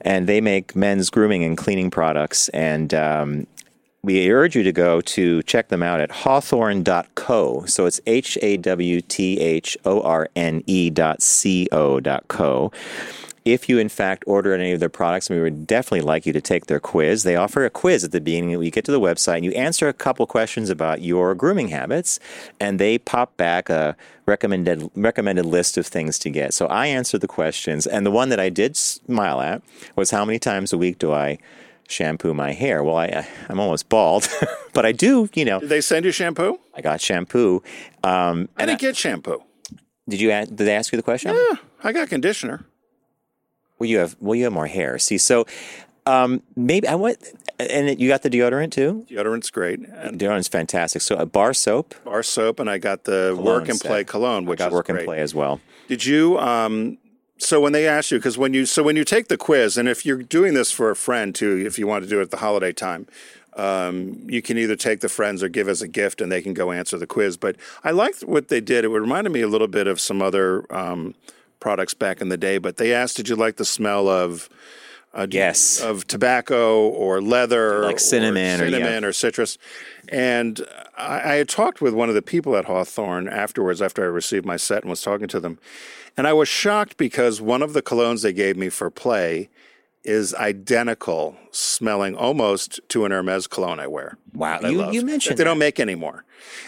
and 0.00 0.28
they 0.28 0.40
make 0.40 0.76
men's 0.76 1.10
grooming 1.10 1.42
and 1.42 1.58
cleaning 1.58 1.90
products, 1.90 2.48
and 2.50 2.94
um, 2.94 3.46
we 4.04 4.30
urge 4.30 4.54
you 4.56 4.62
to 4.62 4.72
go 4.72 5.00
to 5.00 5.42
check 5.42 5.68
them 5.68 5.82
out 5.82 6.00
at 6.00 6.10
hawthorne.co. 6.10 7.64
So 7.66 7.86
it's 7.86 8.00
H 8.06 8.38
A 8.42 8.56
W 8.58 9.00
T 9.00 9.40
H 9.40 9.76
O 9.84 10.00
R 10.02 10.28
N 10.36 10.62
E 10.66 10.90
dot 10.90 11.20
C 11.22 11.68
O 11.72 11.98
dot 11.98 12.26
co. 12.28 12.70
If 13.44 13.68
you, 13.68 13.78
in 13.78 13.88
fact, 13.88 14.22
order 14.26 14.54
any 14.54 14.72
of 14.72 14.78
their 14.80 14.88
products, 14.88 15.28
we 15.28 15.40
would 15.40 15.66
definitely 15.66 16.02
like 16.02 16.26
you 16.26 16.32
to 16.32 16.40
take 16.40 16.66
their 16.66 16.78
quiz. 16.78 17.24
They 17.24 17.34
offer 17.34 17.64
a 17.64 17.70
quiz 17.70 18.04
at 18.04 18.12
the 18.12 18.20
beginning. 18.20 18.50
You 18.50 18.70
get 18.70 18.84
to 18.84 18.92
the 18.92 19.00
website 19.00 19.36
and 19.36 19.44
you 19.44 19.50
answer 19.52 19.88
a 19.88 19.92
couple 19.92 20.26
questions 20.26 20.70
about 20.70 21.02
your 21.02 21.34
grooming 21.34 21.68
habits, 21.68 22.20
and 22.60 22.78
they 22.78 22.98
pop 22.98 23.36
back 23.36 23.68
a 23.68 23.96
recommended 24.26 24.88
recommended 24.94 25.44
list 25.44 25.76
of 25.76 25.86
things 25.86 26.18
to 26.20 26.30
get. 26.30 26.54
So 26.54 26.66
I 26.66 26.86
answered 26.86 27.20
the 27.20 27.28
questions, 27.28 27.86
and 27.86 28.06
the 28.06 28.10
one 28.12 28.28
that 28.28 28.38
I 28.38 28.48
did 28.48 28.76
smile 28.76 29.40
at 29.40 29.60
was 29.96 30.10
how 30.12 30.24
many 30.24 30.38
times 30.38 30.72
a 30.72 30.78
week 30.78 30.98
do 30.98 31.12
I 31.12 31.38
shampoo 31.88 32.32
my 32.34 32.52
hair? 32.52 32.84
Well, 32.84 32.96
I 32.96 33.26
I'm 33.48 33.58
almost 33.58 33.88
bald, 33.88 34.28
but 34.72 34.86
I 34.86 34.92
do. 34.92 35.28
You 35.34 35.44
know, 35.44 35.58
Did 35.60 35.68
they 35.68 35.80
send 35.80 36.04
you 36.04 36.12
shampoo? 36.12 36.60
I 36.74 36.80
got 36.80 37.00
shampoo. 37.00 37.62
Um, 38.04 38.48
I 38.56 38.66
didn't 38.66 38.80
get 38.80 38.96
shampoo. 38.96 39.42
did 40.08 40.20
you? 40.20 40.28
Did 40.30 40.56
they 40.58 40.76
ask 40.76 40.92
you 40.92 40.96
the 40.96 41.02
question? 41.02 41.34
Yeah, 41.34 41.56
I 41.82 41.92
got 41.92 42.08
conditioner. 42.08 42.64
Well, 43.82 43.90
you 43.90 43.98
have 43.98 44.16
well, 44.20 44.36
you 44.36 44.44
have 44.44 44.52
more 44.52 44.68
hair. 44.68 44.96
See, 45.00 45.18
so 45.18 45.44
um, 46.06 46.44
maybe 46.54 46.86
I 46.86 46.94
want, 46.94 47.18
and 47.58 48.00
you 48.00 48.06
got 48.06 48.22
the 48.22 48.30
deodorant 48.30 48.70
too. 48.70 49.04
Deodorant's 49.10 49.50
great. 49.50 49.80
And 49.80 50.20
Deodorant's 50.20 50.46
fantastic. 50.46 51.02
So 51.02 51.16
a 51.16 51.26
bar 51.26 51.52
soap, 51.52 51.96
bar 52.04 52.22
soap, 52.22 52.60
and 52.60 52.70
I 52.70 52.78
got 52.78 53.02
the 53.02 53.32
Cologne 53.34 53.44
work 53.44 53.68
and 53.68 53.78
set. 53.78 53.88
play 53.88 54.04
cologne, 54.04 54.46
which 54.46 54.60
I 54.60 54.66
got 54.66 54.68
is 54.68 54.74
work 54.74 54.86
great. 54.86 54.98
and 54.98 55.04
play 55.04 55.18
as 55.18 55.34
well. 55.34 55.60
Did 55.88 56.06
you? 56.06 56.38
Um, 56.38 56.98
so 57.38 57.60
when 57.60 57.72
they 57.72 57.88
ask 57.88 58.12
you, 58.12 58.18
because 58.18 58.38
when 58.38 58.54
you 58.54 58.66
so 58.66 58.84
when 58.84 58.94
you 58.94 59.02
take 59.02 59.26
the 59.26 59.36
quiz, 59.36 59.76
and 59.76 59.88
if 59.88 60.06
you're 60.06 60.22
doing 60.22 60.54
this 60.54 60.70
for 60.70 60.92
a 60.92 60.94
friend 60.94 61.34
too, 61.34 61.64
if 61.66 61.76
you 61.76 61.88
want 61.88 62.04
to 62.04 62.08
do 62.08 62.20
it 62.20 62.22
at 62.22 62.30
the 62.30 62.36
holiday 62.36 62.70
time, 62.70 63.08
um, 63.54 64.26
you 64.28 64.42
can 64.42 64.58
either 64.58 64.76
take 64.76 65.00
the 65.00 65.08
friends 65.08 65.42
or 65.42 65.48
give 65.48 65.68
as 65.68 65.82
a 65.82 65.88
gift, 65.88 66.20
and 66.20 66.30
they 66.30 66.40
can 66.40 66.54
go 66.54 66.70
answer 66.70 66.98
the 66.98 67.06
quiz. 67.08 67.36
But 67.36 67.56
I 67.82 67.90
liked 67.90 68.20
what 68.20 68.46
they 68.46 68.60
did. 68.60 68.84
It 68.84 68.90
reminded 68.90 69.32
me 69.32 69.40
a 69.40 69.48
little 69.48 69.66
bit 69.66 69.88
of 69.88 70.00
some 70.00 70.22
other 70.22 70.72
um, 70.72 71.16
products 71.62 71.94
back 71.94 72.20
in 72.20 72.28
the 72.28 72.36
day. 72.36 72.58
But 72.58 72.76
they 72.76 72.92
asked, 72.92 73.16
"Did 73.16 73.28
you 73.30 73.36
like 73.36 73.56
the 73.56 73.64
smell 73.64 74.08
of?" 74.08 74.48
Uh, 75.14 75.26
Yes. 75.30 75.78
of 75.82 76.06
tobacco 76.06 76.88
or 76.88 77.20
leather, 77.20 77.82
Like 77.84 78.00
cinnamon 78.00 78.62
or 78.62 78.64
or- 78.64 78.66
yeah. 78.68 78.78
cinnamon 78.78 79.04
or 79.04 79.12
citrus. 79.12 79.58
And 80.08 80.64
I, 80.96 81.32
I 81.32 81.34
had 81.34 81.50
talked 81.50 81.82
with 81.82 81.92
one 81.92 82.08
of 82.08 82.14
the 82.14 82.22
people 82.22 82.56
at 82.56 82.64
Hawthorne 82.64 83.28
afterwards, 83.28 83.82
after 83.82 84.02
I 84.02 84.06
received 84.06 84.46
my 84.46 84.56
set 84.56 84.82
and 84.82 84.88
was 84.88 85.02
talking 85.02 85.28
to 85.28 85.38
them. 85.38 85.58
And 86.16 86.26
I 86.26 86.32
was 86.32 86.48
shocked 86.48 86.96
because 86.96 87.42
one 87.42 87.60
of 87.62 87.74
the 87.74 87.82
colognes 87.82 88.22
they 88.22 88.32
gave 88.32 88.56
me 88.56 88.70
for 88.70 88.88
play 88.88 89.50
is 90.04 90.34
identical, 90.34 91.36
smelling 91.52 92.16
almost 92.16 92.80
to 92.88 93.04
an 93.04 93.12
Hermes 93.12 93.46
cologne 93.46 93.78
I 93.78 93.86
wear. 93.86 94.18
Wow, 94.34 94.58
I 94.62 94.68
you- 94.70 94.78
love, 94.78 94.94
you 94.94 95.00
that 95.00 95.06
mentioned 95.06 95.38
they 95.38 95.44
that. 95.44 95.48
don't 95.50 95.58
make 95.58 95.78
anymore. 95.78 96.24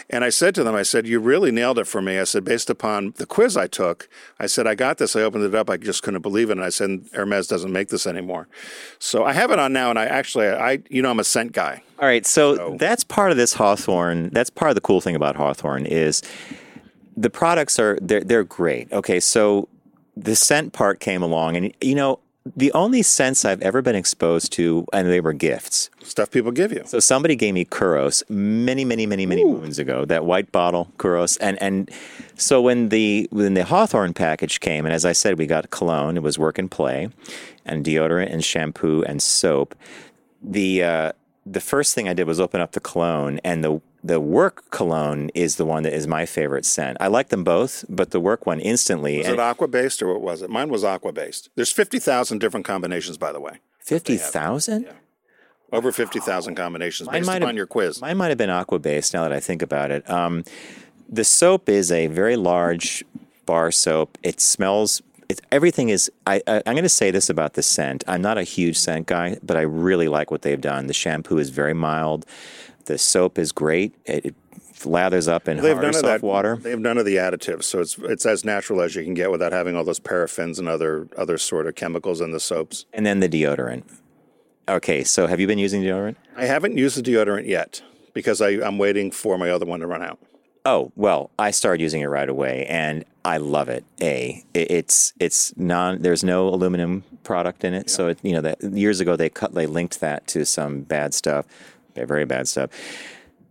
And 0.09 0.23
I 0.23 0.29
said 0.29 0.55
to 0.55 0.63
them, 0.63 0.73
I 0.73 0.83
said, 0.83 1.05
"You 1.05 1.19
really 1.19 1.51
nailed 1.51 1.77
it 1.77 1.85
for 1.85 2.01
me." 2.01 2.17
I 2.17 2.23
said, 2.23 2.45
based 2.45 2.69
upon 2.69 3.13
the 3.17 3.25
quiz 3.25 3.57
I 3.57 3.67
took, 3.67 4.07
I 4.39 4.45
said, 4.45 4.67
"I 4.67 4.73
got 4.75 4.99
this." 4.99 5.17
I 5.17 5.21
opened 5.21 5.43
it 5.43 5.53
up, 5.53 5.69
I 5.69 5.75
just 5.75 6.01
couldn't 6.01 6.21
believe 6.21 6.49
it, 6.49 6.53
and 6.53 6.63
I 6.63 6.69
said, 6.69 7.01
"Hermes 7.13 7.47
doesn't 7.47 7.73
make 7.73 7.89
this 7.89 8.07
anymore." 8.07 8.47
So 8.99 9.25
I 9.25 9.33
have 9.33 9.51
it 9.51 9.59
on 9.59 9.73
now, 9.73 9.89
and 9.89 9.99
I 9.99 10.05
actually, 10.05 10.47
I, 10.47 10.79
you 10.89 11.01
know, 11.01 11.09
I'm 11.09 11.19
a 11.19 11.25
scent 11.25 11.51
guy. 11.51 11.83
All 11.99 12.07
right, 12.07 12.25
so 12.25 12.77
that's 12.79 13.03
part 13.03 13.31
of 13.31 13.37
this 13.37 13.53
Hawthorne. 13.55 14.29
That's 14.31 14.49
part 14.49 14.69
of 14.71 14.75
the 14.75 14.81
cool 14.81 15.01
thing 15.01 15.15
about 15.15 15.35
Hawthorne 15.35 15.85
is 15.85 16.21
the 17.17 17.29
products 17.29 17.77
are 17.79 17.97
they're 18.01 18.21
they're 18.23 18.43
great. 18.45 18.89
Okay, 18.93 19.19
so 19.19 19.67
the 20.15 20.37
scent 20.37 20.71
part 20.71 21.01
came 21.01 21.21
along, 21.21 21.57
and 21.57 21.73
you 21.81 21.95
know 21.95 22.19
the 22.55 22.71
only 22.73 23.01
scents 23.01 23.43
I've 23.43 23.61
ever 23.61 23.81
been 23.81 23.95
exposed 23.95 24.51
to, 24.53 24.85
and 24.93 25.09
they 25.09 25.19
were 25.19 25.33
gifts. 25.33 25.89
Stuff 26.03 26.29
people 26.29 26.51
give 26.51 26.71
you. 26.71 26.83
So 26.85 26.99
somebody 26.99 27.35
gave 27.35 27.53
me 27.53 27.65
Kouros 27.65 28.21
many, 28.29 28.85
many, 28.85 29.07
many, 29.07 29.25
many 29.25 29.43
moons 29.43 29.79
ago. 29.79 30.05
That 30.05 30.25
white 30.25 30.51
bottle 30.51 30.91
Kouros, 30.97 31.37
and 31.41 31.61
and 31.61 31.89
so 32.35 32.61
when 32.61 32.89
the 32.89 33.27
when 33.31 33.55
the 33.55 33.65
Hawthorne 33.65 34.13
package 34.13 34.59
came, 34.59 34.85
and 34.85 34.93
as 34.93 35.05
I 35.05 35.11
said, 35.13 35.39
we 35.39 35.47
got 35.47 35.69
cologne. 35.71 36.17
It 36.17 36.23
was 36.23 36.37
work 36.37 36.59
and 36.59 36.69
play, 36.69 37.09
and 37.65 37.83
deodorant 37.83 38.31
and 38.31 38.43
shampoo 38.43 39.03
and 39.03 39.21
soap. 39.21 39.73
The 40.43 40.83
uh, 40.83 41.11
the 41.47 41.61
first 41.61 41.95
thing 41.95 42.07
I 42.07 42.13
did 42.13 42.27
was 42.27 42.39
open 42.39 42.61
up 42.61 42.73
the 42.73 42.79
cologne, 42.79 43.39
and 43.43 43.63
the 43.63 43.81
the 44.05 44.19
work 44.19 44.69
cologne 44.69 45.31
is 45.33 45.55
the 45.55 45.65
one 45.65 45.81
that 45.81 45.93
is 45.93 46.05
my 46.05 46.27
favorite 46.27 46.63
scent. 46.63 46.95
I 46.99 47.07
like 47.07 47.29
them 47.29 47.43
both, 47.43 47.83
but 47.89 48.11
the 48.11 48.19
work 48.19 48.45
one 48.45 48.59
instantly. 48.59 49.17
Was 49.17 49.27
it 49.27 49.39
aqua 49.39 49.67
based 49.67 50.01
or 50.03 50.13
what 50.13 50.21
was 50.21 50.43
it? 50.43 50.49
Mine 50.49 50.69
was 50.69 50.83
aqua 50.83 51.11
based. 51.11 51.49
There's 51.55 51.71
50,000 51.71 52.37
different 52.37 52.67
combinations, 52.67 53.17
by 53.17 53.31
the 53.31 53.39
way. 53.39 53.59
Fifty 53.79 54.17
thousand. 54.17 54.87
Over 55.71 55.91
50,000 55.91 56.55
combinations 56.55 57.09
based 57.09 57.25
might 57.25 57.37
upon 57.37 57.49
have- 57.49 57.55
your 57.57 57.65
quiz. 57.65 57.99
Mine 57.99 58.17
might 58.17 58.29
have 58.29 58.37
been 58.37 58.51
aqua 58.51 58.77
based 58.77 59.13
now 59.13 59.23
that 59.23 59.33
I 59.33 59.39
think 59.39 59.61
about 59.63 59.89
it. 59.89 60.07
Um, 60.09 60.43
the 61.09 61.23
soap 61.23 61.67
is 61.67 61.91
a 61.91 62.05
very 62.07 62.35
large 62.35 63.03
bar 63.47 63.71
soap. 63.71 64.17
It 64.21 64.39
smells. 64.39 65.01
It's, 65.29 65.41
everything 65.51 65.89
is. 65.89 66.11
I, 66.27 66.41
I, 66.47 66.57
I'm 66.67 66.73
going 66.75 66.83
to 66.83 66.89
say 66.89 67.09
this 67.09 67.29
about 67.29 67.53
the 67.55 67.63
scent. 67.63 68.03
I'm 68.07 68.21
not 68.21 68.37
a 68.37 68.43
huge 68.43 68.77
scent 68.77 69.07
guy, 69.07 69.37
but 69.41 69.57
I 69.57 69.61
really 69.61 70.07
like 70.07 70.29
what 70.29 70.43
they've 70.43 70.61
done. 70.61 70.85
The 70.85 70.93
shampoo 70.93 71.39
is 71.39 71.49
very 71.49 71.73
mild. 71.73 72.25
The 72.85 72.97
soap 72.97 73.37
is 73.37 73.51
great. 73.51 73.93
It, 74.05 74.25
it 74.27 74.35
lathers 74.83 75.27
up 75.27 75.47
in 75.47 75.57
They 75.57 75.69
have 75.69 75.77
hard, 75.77 75.81
none 75.83 75.89
of 75.89 75.95
soft 75.95 76.05
that 76.05 76.23
water. 76.23 76.57
They 76.57 76.69
have 76.69 76.79
none 76.79 76.97
of 76.97 77.05
the 77.05 77.15
additives, 77.15 77.63
so 77.63 77.79
it's 77.81 77.97
it's 77.99 78.25
as 78.25 78.45
natural 78.45 78.81
as 78.81 78.95
you 78.95 79.03
can 79.03 79.13
get 79.13 79.31
without 79.31 79.51
having 79.51 79.75
all 79.75 79.83
those 79.83 79.99
paraffins 79.99 80.59
and 80.59 80.67
other 80.67 81.07
other 81.17 81.37
sort 81.37 81.67
of 81.67 81.75
chemicals 81.75 82.21
in 82.21 82.31
the 82.31 82.39
soaps. 82.39 82.85
And 82.93 83.05
then 83.05 83.19
the 83.19 83.29
deodorant. 83.29 83.83
Okay, 84.67 85.03
so 85.03 85.27
have 85.27 85.39
you 85.39 85.47
been 85.47 85.59
using 85.59 85.81
deodorant? 85.83 86.15
I 86.35 86.45
haven't 86.45 86.77
used 86.77 86.97
the 86.97 87.01
deodorant 87.11 87.47
yet 87.47 87.81
because 88.13 88.41
I, 88.41 88.49
I'm 88.49 88.77
waiting 88.77 89.11
for 89.11 89.37
my 89.37 89.49
other 89.49 89.65
one 89.65 89.79
to 89.81 89.87
run 89.87 90.01
out. 90.03 90.19
Oh 90.65 90.91
well, 90.95 91.29
I 91.37 91.51
started 91.51 91.81
using 91.81 92.01
it 92.01 92.07
right 92.07 92.27
away, 92.29 92.65
and 92.67 93.05
I 93.23 93.37
love 93.37 93.69
it. 93.69 93.85
A, 94.01 94.43
It- 94.53 94.71
it's 94.71 95.13
it's 95.19 95.55
non. 95.57 96.01
There's 96.01 96.23
no 96.23 96.47
aluminum 96.47 97.03
product 97.23 97.63
in 97.63 97.73
it, 97.75 97.89
so 97.89 98.07
it, 98.09 98.19
you 98.23 98.33
know 98.33 98.41
that 98.41 98.61
years 98.63 98.99
ago 98.99 99.15
they 99.15 99.29
cut 99.29 99.53
they 99.53 99.67
linked 99.67 99.99
that 99.99 100.25
to 100.27 100.45
some 100.45 100.81
bad 100.81 101.13
stuff, 101.13 101.45
very 102.03 102.25
bad 102.25 102.47
stuff. 102.47 102.69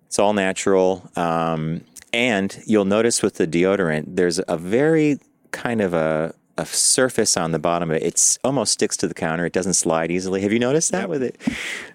It's 0.07 0.19
all 0.19 0.35
natural, 0.35 1.11
um, 1.17 1.81
and 2.13 2.63
you'll 2.67 2.85
notice 2.85 3.23
with 3.23 3.35
the 3.37 3.47
deodorant, 3.47 4.17
there's 4.17 4.41
a 4.47 4.59
very 4.59 5.19
kind 5.51 5.81
of 5.81 5.95
a 5.95 6.35
a 6.57 6.67
surface 6.67 7.37
on 7.37 7.51
the 7.51 7.59
bottom 7.59 7.91
of 7.91 7.97
it. 7.97 8.03
It's 8.05 8.39
almost 8.45 8.75
sticks 8.75 8.97
to 8.99 9.09
the 9.09 9.15
counter. 9.15 9.45
It 9.45 9.53
doesn't 9.53 9.75
slide 9.75 10.13
easily. 10.13 10.41
Have 10.43 10.53
you 10.53 10.61
noticed 10.61 10.93
that 10.93 11.09
with 11.09 11.21
it? 11.21 11.37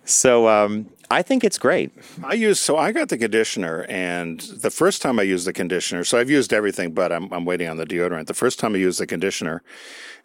So 0.03 0.49
um, 0.49 0.89
I 1.09 1.21
think 1.21 1.43
it's 1.43 1.57
great. 1.57 1.91
I 2.23 2.33
use 2.33 2.59
so 2.59 2.77
I 2.77 2.91
got 2.91 3.09
the 3.09 3.17
conditioner, 3.17 3.85
and 3.89 4.39
the 4.39 4.69
first 4.69 5.01
time 5.01 5.19
I 5.19 5.23
used 5.23 5.47
the 5.47 5.53
conditioner, 5.53 6.03
so 6.03 6.17
I've 6.19 6.29
used 6.29 6.51
everything, 6.51 6.91
but 6.91 7.11
I'm 7.11 7.31
I'm 7.31 7.45
waiting 7.45 7.69
on 7.69 7.77
the 7.77 7.85
deodorant. 7.85 8.27
The 8.27 8.33
first 8.33 8.59
time 8.59 8.75
I 8.75 8.77
used 8.79 8.99
the 8.99 9.07
conditioner, 9.07 9.63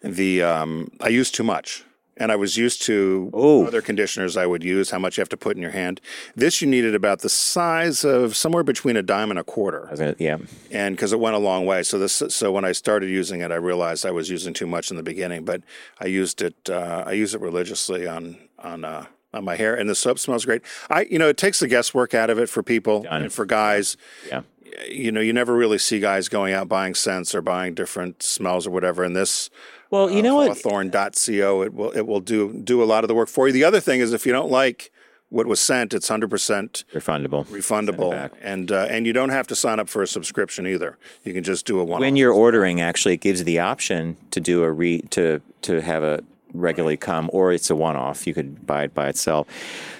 the 0.01 0.43
um, 0.43 0.91
I 0.99 1.07
used 1.07 1.33
too 1.33 1.43
much, 1.43 1.83
and 2.17 2.31
I 2.31 2.35
was 2.35 2.57
used 2.57 2.81
to 2.83 3.29
Oh. 3.33 3.65
other 3.65 3.81
conditioners 3.81 4.37
I 4.37 4.45
would 4.45 4.63
use 4.63 4.91
how 4.91 4.99
much 4.99 5.17
you 5.17 5.21
have 5.21 5.29
to 5.29 5.37
put 5.37 5.55
in 5.55 5.61
your 5.61 5.71
hand. 5.71 6.01
This 6.35 6.61
you 6.61 6.67
needed 6.67 6.95
about 6.95 7.19
the 7.19 7.29
size 7.29 8.03
of 8.03 8.35
somewhere 8.35 8.63
between 8.63 8.97
a 8.97 9.03
dime 9.03 9.29
and 9.29 9.39
a 9.39 9.43
quarter 9.43 9.89
gonna, 9.95 10.15
yeah. 10.19 10.37
and 10.71 10.95
because 10.95 11.13
it 11.13 11.19
went 11.19 11.35
a 11.35 11.39
long 11.39 11.65
way. 11.65 11.83
So 11.83 11.99
this, 11.99 12.23
so 12.29 12.51
when 12.51 12.65
I 12.65 12.71
started 12.71 13.09
using 13.09 13.41
it, 13.41 13.51
I 13.51 13.55
realized 13.55 14.05
I 14.05 14.11
was 14.11 14.29
using 14.29 14.53
too 14.53 14.67
much 14.67 14.91
in 14.91 14.97
the 14.97 15.03
beginning, 15.03 15.45
but 15.45 15.61
I 15.99 16.05
used 16.05 16.41
it. 16.41 16.55
Uh, 16.69 17.03
I 17.05 17.13
use 17.13 17.33
it 17.33 17.41
religiously 17.41 18.07
on 18.07 18.37
on 18.59 18.85
uh, 18.85 19.05
on 19.33 19.43
my 19.43 19.55
hair, 19.55 19.75
and 19.75 19.89
the 19.89 19.95
soap 19.95 20.17
smells 20.19 20.45
great. 20.45 20.61
I, 20.89 21.01
you 21.11 21.19
know, 21.19 21.27
it 21.27 21.37
takes 21.37 21.59
the 21.59 21.67
guesswork 21.67 22.13
out 22.13 22.29
of 22.29 22.39
it 22.39 22.47
for 22.49 22.63
people 22.63 23.05
and 23.09 23.31
for 23.31 23.45
guys. 23.45 23.97
Yeah. 24.27 24.41
You 24.89 25.11
know, 25.11 25.21
you 25.21 25.33
never 25.33 25.55
really 25.55 25.77
see 25.77 25.99
guys 25.99 26.29
going 26.29 26.53
out 26.53 26.67
buying 26.67 26.95
scents 26.95 27.33
or 27.35 27.41
buying 27.41 27.73
different 27.73 28.23
smells 28.23 28.67
or 28.67 28.71
whatever. 28.71 29.03
And 29.03 29.15
this, 29.15 29.49
Well, 29.89 30.09
you 30.11 30.21
know 30.21 30.35
what? 30.35 30.47
Hawthorne.co, 30.49 31.63
it 31.63 31.73
will 31.73 31.91
it 31.91 32.07
will 32.07 32.19
do 32.19 32.53
do 32.53 32.83
a 32.83 32.85
lot 32.85 33.03
of 33.03 33.07
the 33.07 33.15
work 33.15 33.29
for 33.29 33.47
you. 33.47 33.53
The 33.53 33.63
other 33.63 33.79
thing 33.79 33.99
is, 33.99 34.13
if 34.13 34.25
you 34.25 34.31
don't 34.31 34.51
like 34.51 34.91
what 35.29 35.47
was 35.47 35.59
sent, 35.59 35.93
it's 35.93 36.07
hundred 36.07 36.29
percent 36.29 36.83
Refundable. 36.93 37.45
refundable, 37.47 38.29
and 38.41 38.71
uh, 38.71 38.87
and 38.89 39.05
you 39.07 39.13
don't 39.13 39.29
have 39.29 39.47
to 39.47 39.55
sign 39.55 39.79
up 39.79 39.89
for 39.89 40.01
a 40.03 40.07
subscription 40.07 40.67
either. 40.67 40.97
You 41.23 41.33
can 41.33 41.43
just 41.43 41.65
do 41.65 41.79
a 41.79 41.83
one. 41.83 41.99
when 41.99 42.15
you're 42.15 42.31
ordering, 42.33 42.79
actually, 42.79 43.15
it 43.15 43.21
gives 43.21 43.39
you 43.39 43.45
the 43.45 43.59
option 43.59 44.17
to 44.31 44.39
do 44.39 44.63
a 44.63 44.71
re 44.71 45.01
to 45.11 45.41
to 45.63 45.81
have 45.81 46.03
a 46.03 46.23
regularly 46.59 46.97
come, 46.97 47.29
or 47.33 47.51
it's 47.51 47.69
a 47.69 47.75
one-off. 47.75 48.25
You 48.27 48.33
could 48.33 48.65
buy 48.65 48.83
it 48.83 48.93
by 48.93 49.07
itself. 49.07 49.47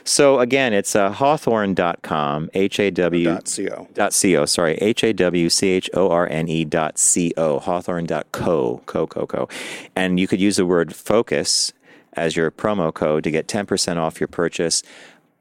So 0.04 0.40
again, 0.40 0.74
it's 0.74 0.96
uh, 0.96 1.12
hawthorne.com, 1.12 2.50
H 2.54 2.80
A 2.80 2.92
W 2.92 3.26
dot 3.26 3.54
co. 3.56 3.88
dot 3.94 4.20
co. 4.22 4.46
Sorry, 4.46 4.76
H 4.76 5.04
A 5.04 5.14
W 5.14 5.50
C 5.50 5.70
H 5.70 5.90
O 5.94 6.10
R 6.10 6.28
N 6.30 6.48
E 6.48 6.66
dot 6.66 6.98
C 6.98 7.34
O. 7.38 7.60
Hawthorne 7.60 8.06
dot 8.06 8.28
co. 8.32 8.82
Co 8.86 9.08
co 9.08 9.26
co. 9.26 9.50
And 9.96 10.20
you 10.20 10.28
could 10.28 10.40
use 10.40 10.58
the 10.58 10.66
word 10.66 10.96
focus 10.96 11.74
as 12.14 12.36
your 12.36 12.52
promo 12.52 12.94
code 12.94 13.24
to 13.24 13.32
get 13.32 13.48
ten 13.48 13.66
percent 13.66 14.00
off 14.00 14.20
your 14.20 14.28
purchase. 14.28 14.84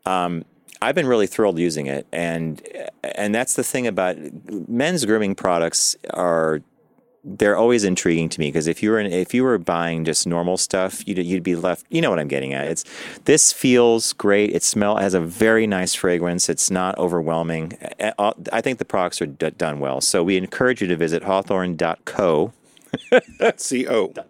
Um, 0.07 0.45
I've 0.83 0.95
been 0.95 1.07
really 1.07 1.27
thrilled 1.27 1.59
using 1.59 1.87
it, 1.87 2.07
and 2.13 2.61
and 3.03 3.35
that's 3.35 3.55
the 3.55 3.65
thing 3.65 3.87
about 3.87 4.17
men's 4.69 5.05
grooming 5.05 5.35
products 5.35 5.97
are 6.11 6.61
they're 7.25 7.57
always 7.57 7.85
intriguing 7.85 8.29
to 8.29 8.41
me 8.41 8.49
because 8.49 8.67
if 8.67 8.83
you 8.83 8.91
were 8.91 8.99
in, 9.01 9.11
if 9.13 9.33
you 9.33 9.43
were 9.43 9.59
buying 9.59 10.05
just 10.05 10.27
normal 10.27 10.57
stuff, 10.57 11.07
you'd 11.07 11.19
you'd 11.19 11.43
be 11.43 11.57
left. 11.57 11.87
You 11.89 12.01
know 12.01 12.11
what 12.11 12.19
I'm 12.19 12.29
getting 12.29 12.53
at? 12.53 12.67
It's 12.67 12.85
this 13.25 13.53
feels 13.53 14.13
great. 14.13 14.51
It 14.51 14.63
smell 14.63 14.97
has 14.97 15.15
a 15.15 15.21
very 15.21 15.67
nice 15.67 15.95
fragrance. 15.95 16.49
It's 16.49 16.71
not 16.71 16.97
overwhelming. 16.99 17.79
I 18.01 18.33
I 18.53 18.61
think 18.61 18.79
the 18.79 18.85
products 18.85 19.23
are 19.23 19.27
d- 19.27 19.51
done 19.51 19.81
well. 19.81 20.01
So 20.01 20.23
we 20.23 20.37
encourage 20.37 20.83
you 20.83 20.89
to 20.89 20.97
visit 20.97 21.23
hawthorne.co 21.23 21.95
Co. 22.05 22.53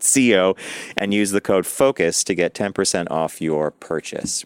co 0.00 0.56
and 0.96 1.14
use 1.14 1.30
the 1.30 1.40
code 1.40 1.66
focus 1.66 2.24
to 2.24 2.34
get 2.34 2.54
10% 2.54 3.10
off 3.10 3.40
your 3.40 3.70
purchase. 3.70 4.44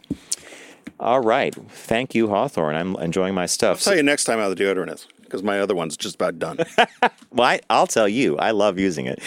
All 0.98 1.20
right. 1.20 1.54
Thank 1.54 2.14
you, 2.14 2.28
Hawthorne. 2.28 2.74
I'm 2.74 2.96
enjoying 2.96 3.34
my 3.34 3.46
stuff. 3.46 3.78
I'll 3.78 3.92
tell 3.92 3.96
you 3.96 4.02
next 4.02 4.24
time 4.24 4.38
how 4.38 4.48
the 4.48 4.56
deodorant 4.56 4.92
is 4.92 5.06
because 5.28 5.42
my 5.42 5.60
other 5.60 5.74
one's 5.74 5.96
just 5.96 6.14
about 6.14 6.38
done. 6.38 6.58
well, 7.30 7.48
I, 7.48 7.60
I'll 7.68 7.86
tell 7.86 8.08
you, 8.08 8.38
I 8.38 8.52
love 8.52 8.78
using 8.78 9.06
it. 9.06 9.20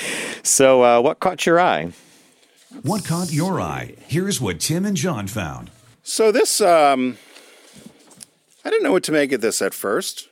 So, 0.43 0.83
uh, 0.83 1.01
what 1.01 1.19
caught 1.19 1.45
your 1.45 1.59
eye? 1.59 1.91
What 2.81 3.05
caught 3.05 3.31
your 3.31 3.61
eye? 3.61 3.95
Here's 4.07 4.41
what 4.41 4.59
Tim 4.59 4.85
and 4.85 4.97
John 4.97 5.27
found. 5.27 5.69
so 6.03 6.31
this, 6.31 6.61
um, 6.61 7.17
I 8.65 8.69
didn't 8.69 8.83
know 8.83 8.91
what 8.91 9.03
to 9.03 9.11
make 9.11 9.31
of 9.31 9.41
this 9.41 9.61
at 9.61 9.73
first, 9.73 10.29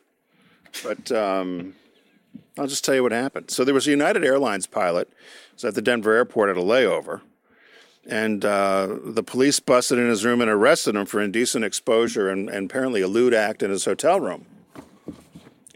but 0.84 1.12
um, 1.12 1.76
I'll 2.58 2.68
just 2.68 2.84
tell 2.84 2.96
you 2.96 3.04
what 3.04 3.12
happened. 3.12 3.52
So 3.52 3.64
there 3.64 3.74
was 3.74 3.88
a 3.88 3.92
United 3.92 4.24
Airlines 4.24 4.68
pilot 4.68 5.10
was 5.54 5.66
at 5.66 5.76
the 5.76 5.82
Denver 5.82 6.14
airport 6.14 6.50
at 6.50 6.58
a 6.58 6.62
layover, 6.62 7.22
and 8.08 8.44
uh, 8.46 8.98
the 9.04 9.24
police 9.24 9.60
busted 9.60 10.00
in 10.00 10.08
his 10.08 10.26
room 10.26 10.42
and 10.42 10.50
arrested 10.50 10.96
him 10.96 11.06
for 11.06 11.22
indecent 11.22 11.66
exposure 11.66 12.30
and, 12.30 12.50
and 12.50 12.72
apparently 12.72 13.02
a 13.02 13.08
lewd 13.08 13.34
act 13.34 13.62
in 13.62 13.70
his 13.70 13.86
hotel 13.86 14.20
room. 14.20 14.46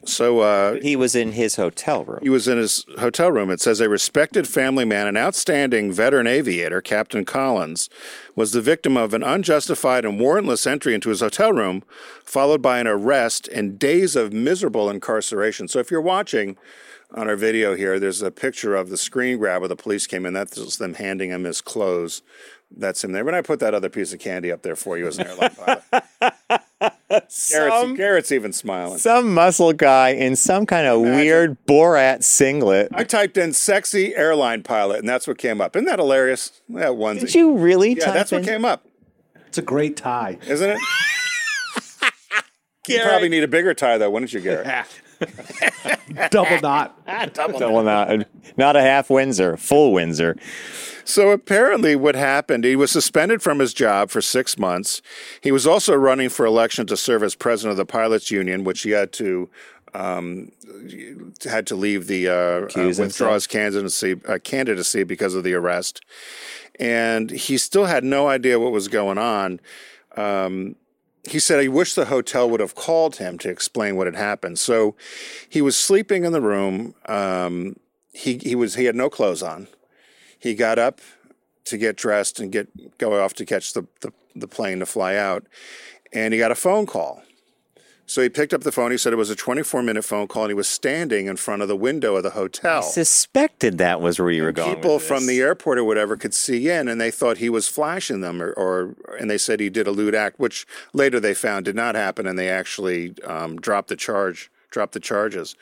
So 0.05 0.39
uh, 0.39 0.79
He 0.81 0.95
was 0.95 1.15
in 1.15 1.31
his 1.31 1.55
hotel 1.55 2.03
room. 2.03 2.19
He 2.21 2.29
was 2.29 2.47
in 2.47 2.57
his 2.57 2.85
hotel 2.99 3.31
room. 3.31 3.49
It 3.49 3.61
says 3.61 3.79
a 3.79 3.89
respected 3.89 4.47
family 4.47 4.85
man, 4.85 5.07
an 5.07 5.17
outstanding 5.17 5.91
veteran 5.91 6.27
aviator, 6.27 6.81
Captain 6.81 7.25
Collins, 7.25 7.89
was 8.35 8.51
the 8.51 8.61
victim 8.61 8.97
of 8.97 9.13
an 9.13 9.23
unjustified 9.23 10.05
and 10.05 10.19
warrantless 10.19 10.67
entry 10.67 10.93
into 10.93 11.09
his 11.09 11.21
hotel 11.21 11.53
room, 11.53 11.83
followed 12.23 12.61
by 12.61 12.79
an 12.79 12.87
arrest 12.87 13.47
and 13.49 13.79
days 13.79 14.15
of 14.15 14.33
miserable 14.33 14.89
incarceration. 14.89 15.67
So 15.67 15.79
if 15.79 15.89
you're 15.89 16.01
watching 16.01 16.57
on 17.11 17.29
our 17.29 17.35
video 17.35 17.75
here, 17.75 17.99
there's 17.99 18.21
a 18.21 18.31
picture 18.31 18.75
of 18.75 18.89
the 18.89 18.97
screen 18.97 19.37
grab 19.37 19.61
where 19.61 19.69
the 19.69 19.75
police 19.75 20.07
came 20.07 20.25
in. 20.25 20.33
That's 20.33 20.77
them 20.77 20.95
handing 20.95 21.29
him 21.29 21.43
his 21.43 21.61
clothes. 21.61 22.21
That's 22.75 23.03
him 23.03 23.11
there. 23.11 23.23
But 23.23 23.35
I 23.35 23.41
put 23.41 23.59
that 23.59 23.73
other 23.73 23.89
piece 23.89 24.13
of 24.13 24.19
candy 24.19 24.51
up 24.51 24.63
there 24.63 24.75
for 24.75 24.97
you 24.97 25.07
as 25.07 25.19
an 25.19 25.27
airline 25.27 25.55
pilot. 25.55 26.63
Garrett's, 27.09 27.97
Garrett's 27.97 28.31
even 28.31 28.53
smiling. 28.53 28.97
Some 28.97 29.33
muscle 29.33 29.73
guy 29.73 30.09
in 30.09 30.35
some 30.35 30.65
kind 30.65 30.87
of 30.87 31.01
weird 31.01 31.57
Borat 31.65 32.23
singlet. 32.23 32.89
I 32.93 33.03
typed 33.03 33.37
in 33.37 33.53
"sexy 33.53 34.15
airline 34.15 34.63
pilot" 34.63 34.99
and 34.99 35.07
that's 35.07 35.27
what 35.27 35.37
came 35.37 35.61
up. 35.61 35.75
Isn't 35.75 35.85
that 35.85 35.99
hilarious? 35.99 36.61
That 36.69 36.91
onesie. 36.91 37.21
Did 37.21 37.35
you 37.35 37.57
really? 37.57 37.93
Yeah, 37.93 38.05
type 38.05 38.13
that's 38.13 38.31
what 38.31 38.43
came 38.43 38.65
up, 38.65 38.85
It's 39.47 39.57
a 39.57 39.61
great 39.61 39.97
tie. 39.97 40.37
isn't 40.47 40.69
it? 40.69 40.77
you 42.87 43.01
probably 43.01 43.29
need 43.29 43.43
a 43.43 43.47
bigger 43.47 43.73
tie, 43.73 43.97
though, 43.97 44.09
wouldn't 44.09 44.33
you, 44.33 44.41
Garrett? 44.41 44.67
Double 46.29 46.59
knot. 46.61 47.05
Double 47.33 47.83
not, 47.83 48.27
not 48.57 48.75
a 48.75 48.81
half 48.81 49.09
Windsor, 49.09 49.57
full 49.57 49.93
Windsor. 49.93 50.37
So 51.05 51.31
apparently, 51.31 51.95
what 51.95 52.15
happened? 52.15 52.63
He 52.63 52.75
was 52.75 52.91
suspended 52.91 53.41
from 53.41 53.59
his 53.59 53.73
job 53.73 54.09
for 54.09 54.21
six 54.21 54.57
months. 54.57 55.01
He 55.41 55.51
was 55.51 55.67
also 55.67 55.93
running 55.95 56.29
for 56.29 56.45
election 56.45 56.87
to 56.87 56.97
serve 56.97 57.23
as 57.23 57.35
president 57.35 57.71
of 57.71 57.77
the 57.77 57.85
pilots 57.85 58.31
union, 58.31 58.63
which 58.63 58.83
he 58.83 58.91
had 58.91 59.11
to 59.13 59.49
um, 59.93 60.51
had 61.43 61.67
to 61.67 61.75
leave 61.75 62.07
the 62.07 62.27
uh, 62.27 62.33
uh, 62.33 62.61
Accused 62.63 62.99
withdraw 62.99 63.33
his 63.33 63.47
candidacy 63.47 64.19
uh, 64.27 64.39
candidacy 64.39 65.03
because 65.03 65.35
of 65.35 65.43
the 65.43 65.53
arrest, 65.53 66.01
and 66.79 67.29
he 67.29 67.57
still 67.57 67.85
had 67.85 68.03
no 68.03 68.27
idea 68.27 68.59
what 68.59 68.71
was 68.71 68.87
going 68.87 69.17
on. 69.17 69.59
Um, 70.15 70.75
he 71.29 71.39
said 71.39 71.61
he 71.61 71.69
wished 71.69 71.95
the 71.95 72.05
hotel 72.05 72.49
would 72.49 72.59
have 72.59 72.75
called 72.75 73.15
him 73.15 73.37
to 73.39 73.49
explain 73.49 73.95
what 73.95 74.07
had 74.07 74.15
happened. 74.15 74.59
So 74.59 74.95
he 75.47 75.61
was 75.61 75.77
sleeping 75.77 76.25
in 76.25 76.33
the 76.33 76.41
room. 76.41 76.95
Um, 77.05 77.77
he 78.11 78.37
he 78.37 78.55
was 78.55 78.75
he 78.75 78.85
had 78.85 78.95
no 78.95 79.09
clothes 79.09 79.41
on. 79.41 79.67
He 80.37 80.53
got 80.53 80.77
up 80.77 80.99
to 81.65 81.77
get 81.77 81.95
dressed 81.95 82.39
and 82.39 82.51
get 82.51 82.97
go 82.97 83.23
off 83.23 83.33
to 83.35 83.45
catch 83.45 83.73
the, 83.73 83.87
the, 84.01 84.11
the 84.35 84.47
plane 84.47 84.79
to 84.79 84.85
fly 84.85 85.15
out, 85.15 85.47
and 86.11 86.33
he 86.33 86.39
got 86.39 86.51
a 86.51 86.55
phone 86.55 86.85
call. 86.85 87.22
So 88.05 88.21
he 88.21 88.29
picked 88.29 88.53
up 88.53 88.61
the 88.61 88.71
phone. 88.71 88.91
He 88.91 88.97
said 88.97 89.13
it 89.13 89.17
was 89.17 89.29
a 89.29 89.35
24 89.35 89.81
minute 89.81 90.03
phone 90.03 90.27
call, 90.27 90.43
and 90.43 90.51
he 90.51 90.55
was 90.55 90.67
standing 90.67 91.27
in 91.27 91.37
front 91.37 91.61
of 91.61 91.67
the 91.67 91.75
window 91.75 92.15
of 92.15 92.23
the 92.23 92.31
hotel. 92.31 92.81
He 92.81 92.89
suspected 92.89 93.77
that 93.77 94.01
was 94.01 94.19
where 94.19 94.29
you 94.31 94.43
were 94.43 94.51
going. 94.51 94.75
People 94.75 94.99
from 94.99 95.25
the 95.25 95.39
airport 95.39 95.77
or 95.77 95.83
whatever 95.83 96.17
could 96.17 96.33
see 96.33 96.69
in, 96.69 96.87
and 96.87 96.99
they 96.99 97.11
thought 97.11 97.37
he 97.37 97.49
was 97.49 97.67
flashing 97.67 98.21
them, 98.21 98.41
or, 98.41 98.51
or 98.53 98.95
and 99.19 99.29
they 99.29 99.37
said 99.37 99.59
he 99.59 99.69
did 99.69 99.87
a 99.87 99.91
lewd 99.91 100.15
act, 100.15 100.39
which 100.39 100.67
later 100.93 101.19
they 101.19 101.33
found 101.33 101.65
did 101.65 101.75
not 101.75 101.95
happen, 101.95 102.27
and 102.27 102.37
they 102.37 102.49
actually 102.49 103.15
um, 103.23 103.55
dropped 103.55 103.87
the 103.87 103.95
charge, 103.95 104.51
dropped 104.69 104.93
the 104.93 104.99
charges. 104.99 105.55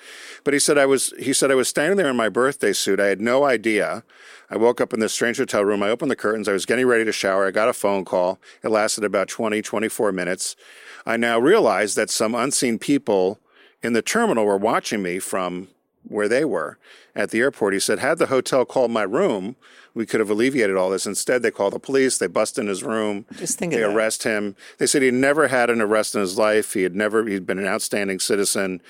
But 0.44 0.54
he 0.54 0.60
said 0.60 0.78
I 0.78 0.88
was, 0.88 1.14
he 1.20 1.34
said 1.34 1.52
I 1.52 1.56
was 1.56 1.70
standing 1.70 1.98
there 1.98 2.10
in 2.10 2.16
my 2.16 2.30
birthday 2.30 2.74
suit. 2.74 3.00
I 3.00 3.08
had 3.08 3.22
no 3.22 3.44
idea. 3.44 4.04
I 4.50 4.58
woke 4.58 4.82
up 4.82 4.94
in 4.94 5.00
this 5.00 5.14
strange 5.14 5.38
hotel 5.38 5.64
room. 5.64 5.82
I 5.82 5.90
opened 5.90 6.12
the 6.12 6.16
curtains. 6.16 6.50
I 6.50 6.54
was 6.54 6.66
getting 6.66 6.86
ready 6.86 7.06
to 7.06 7.14
shower. 7.14 7.48
I 7.48 7.52
got 7.52 7.70
a 7.70 7.74
phone 7.74 8.04
call. 8.04 8.40
It 8.64 8.70
lasted 8.70 9.06
about 9.06 9.30
20, 9.30 9.62
24 9.62 10.12
minutes. 10.12 10.58
I 11.06 11.18
now 11.18 11.40
realize 11.40 11.96
that 11.96 12.10
some 12.10 12.36
unseen 12.36 12.80
people 12.80 13.40
in 13.84 13.94
the 13.94 14.02
terminal 14.02 14.46
were 14.46 14.58
watching 14.58 15.02
me 15.02 15.20
from 15.20 15.68
where 16.08 16.28
they 16.28 16.46
were 16.46 16.78
at 17.16 17.30
the 17.30 17.40
airport. 17.40 17.74
He 17.74 17.80
said, 17.80 18.00
had 18.00 18.18
the 18.18 18.28
hotel 18.28 18.66
called 18.66 18.92
my 18.92 19.04
room, 19.04 19.56
we 19.94 20.06
could 20.06 20.20
have 20.20 20.30
alleviated 20.30 20.78
all 20.78 20.90
this. 20.90 21.06
Instead, 21.06 21.42
they 21.42 21.52
called 21.52 21.74
the 21.74 21.80
police. 21.80 22.18
They 22.18 22.28
bust 22.28 22.58
in 22.58 22.68
his 22.68 22.82
room. 22.82 23.26
Just 23.36 23.60
think 23.60 23.74
They 23.74 23.84
arrest 23.84 24.24
him. 24.24 24.56
They 24.78 24.88
said 24.88 25.02
he 25.02 25.12
never 25.12 25.50
had 25.50 25.70
an 25.70 25.82
arrest 25.82 26.16
in 26.16 26.22
his 26.22 26.38
life. 26.38 26.74
He 26.74 26.84
had 26.84 26.96
never, 26.96 27.26
he'd 27.26 27.46
been 27.46 27.60
an 27.60 27.68
outstanding 27.68 28.20
citizen, 28.20 28.82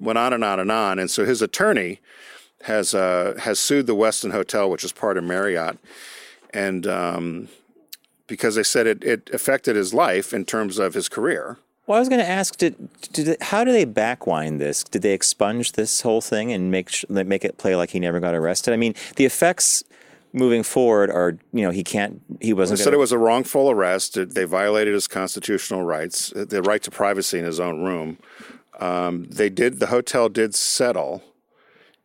went 0.00 0.18
on 0.18 0.32
and 0.32 0.42
on 0.42 0.58
and 0.58 0.72
on. 0.72 0.98
And 0.98 1.10
so 1.10 1.24
his 1.24 1.42
attorney 1.42 2.00
has, 2.62 2.92
uh, 2.92 3.34
has 3.38 3.60
sued 3.60 3.86
the 3.86 3.94
Westin 3.94 4.32
Hotel, 4.32 4.68
which 4.68 4.82
is 4.82 4.92
part 4.92 5.16
of 5.16 5.24
Marriott. 5.24 5.78
And, 6.52 6.86
um, 6.86 7.48
because 8.28 8.54
they 8.54 8.62
said 8.62 8.86
it, 8.86 9.02
it 9.02 9.28
affected 9.32 9.74
his 9.74 9.92
life 9.92 10.32
in 10.32 10.44
terms 10.44 10.78
of 10.78 10.94
his 10.94 11.08
career. 11.08 11.58
Well, 11.88 11.96
I 11.96 12.00
was 12.00 12.08
going 12.10 12.20
to 12.20 12.28
ask, 12.28 12.56
did, 12.58 12.76
did 13.12 13.26
they, 13.26 13.36
how 13.40 13.64
do 13.64 13.72
they 13.72 13.86
backwind 13.86 14.58
this? 14.58 14.84
Did 14.84 15.00
they 15.02 15.14
expunge 15.14 15.72
this 15.72 16.02
whole 16.02 16.20
thing 16.20 16.52
and 16.52 16.70
make 16.70 16.90
sh- 16.90 17.06
make 17.08 17.44
it 17.44 17.56
play 17.56 17.74
like 17.74 17.90
he 17.90 17.98
never 17.98 18.20
got 18.20 18.34
arrested? 18.34 18.74
I 18.74 18.76
mean, 18.76 18.94
the 19.16 19.24
effects 19.24 19.82
moving 20.34 20.62
forward 20.62 21.10
are, 21.10 21.38
you 21.54 21.62
know, 21.62 21.70
he 21.70 21.82
can't, 21.82 22.20
he 22.42 22.52
wasn't. 22.52 22.76
They 22.78 22.84
said 22.84 22.90
gonna- 22.90 22.98
it 22.98 23.00
was 23.00 23.12
a 23.12 23.18
wrongful 23.18 23.70
arrest. 23.70 24.18
They 24.34 24.44
violated 24.44 24.92
his 24.92 25.08
constitutional 25.08 25.82
rights, 25.82 26.30
uh, 26.36 26.44
the 26.46 26.60
right 26.60 26.82
to 26.82 26.90
privacy 26.90 27.38
in 27.38 27.46
his 27.46 27.58
own 27.58 27.82
room. 27.82 28.18
Um, 28.78 29.24
they 29.30 29.48
did. 29.48 29.80
The 29.80 29.86
hotel 29.86 30.28
did 30.28 30.54
settle, 30.54 31.22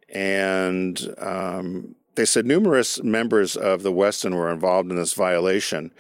and 0.10 1.14
um, 1.18 1.96
they 2.16 2.26
said 2.26 2.46
numerous 2.46 3.02
members 3.04 3.56
of 3.56 3.84
the 3.84 3.92
Westin 3.92 4.36
were 4.36 4.52
involved 4.52 4.90
in 4.90 4.96
this 4.96 5.14
violation. 5.14 5.92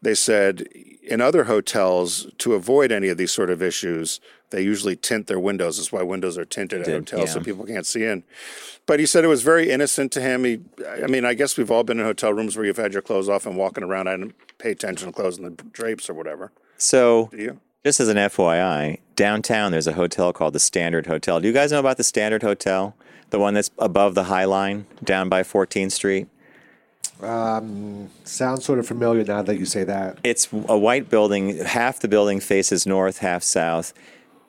They 0.00 0.14
said 0.14 0.68
in 1.02 1.20
other 1.20 1.44
hotels 1.44 2.26
to 2.38 2.54
avoid 2.54 2.90
any 2.90 3.08
of 3.08 3.18
these 3.18 3.32
sort 3.32 3.50
of 3.50 3.62
issues, 3.62 4.20
they 4.50 4.62
usually 4.62 4.96
tint 4.96 5.26
their 5.26 5.40
windows. 5.40 5.76
That's 5.76 5.92
why 5.92 6.02
windows 6.02 6.36
are 6.38 6.44
tinted 6.44 6.82
at 6.82 6.88
hotels 6.88 7.32
so 7.32 7.40
people 7.40 7.64
can't 7.64 7.86
see 7.86 8.04
in. 8.04 8.22
But 8.86 9.00
he 9.00 9.06
said 9.06 9.24
it 9.24 9.28
was 9.28 9.42
very 9.42 9.70
innocent 9.70 10.12
to 10.12 10.20
him. 10.20 10.44
He, 10.44 10.60
I 11.02 11.06
mean, 11.06 11.24
I 11.24 11.34
guess 11.34 11.56
we've 11.56 11.70
all 11.70 11.84
been 11.84 12.00
in 12.00 12.04
hotel 12.04 12.32
rooms 12.32 12.56
where 12.56 12.66
you've 12.66 12.76
had 12.76 12.92
your 12.92 13.02
clothes 13.02 13.28
off 13.28 13.46
and 13.46 13.56
walking 13.56 13.84
around. 13.84 14.08
I 14.08 14.16
didn't 14.16 14.34
pay 14.58 14.70
attention 14.72 15.08
to 15.08 15.12
clothes 15.12 15.38
and 15.38 15.46
the 15.46 15.64
drapes 15.64 16.10
or 16.10 16.14
whatever. 16.14 16.52
so, 16.76 17.30
just 17.84 17.98
as 18.00 18.08
an 18.08 18.16
FYI, 18.16 18.98
downtown 19.16 19.72
there's 19.72 19.86
a 19.86 19.92
hotel 19.92 20.32
called 20.32 20.52
the 20.52 20.60
Standard 20.60 21.06
Hotel. 21.06 21.40
Do 21.40 21.48
you 21.48 21.54
guys 21.54 21.72
know 21.72 21.80
about 21.80 21.96
the 21.96 22.04
Standard 22.04 22.42
Hotel? 22.42 22.94
The 23.32 23.38
one 23.38 23.54
that's 23.54 23.70
above 23.78 24.14
the 24.14 24.24
High 24.24 24.44
Line 24.44 24.84
down 25.02 25.30
by 25.30 25.42
14th 25.42 25.92
Street? 25.92 26.28
Um, 27.22 28.10
sounds 28.24 28.62
sort 28.62 28.78
of 28.78 28.86
familiar 28.86 29.24
now 29.24 29.40
that 29.40 29.58
you 29.58 29.64
say 29.64 29.84
that. 29.84 30.18
It's 30.22 30.48
a 30.68 30.76
white 30.76 31.08
building. 31.08 31.56
Half 31.64 32.00
the 32.00 32.08
building 32.08 32.40
faces 32.40 32.86
north, 32.86 33.18
half 33.18 33.42
south. 33.42 33.94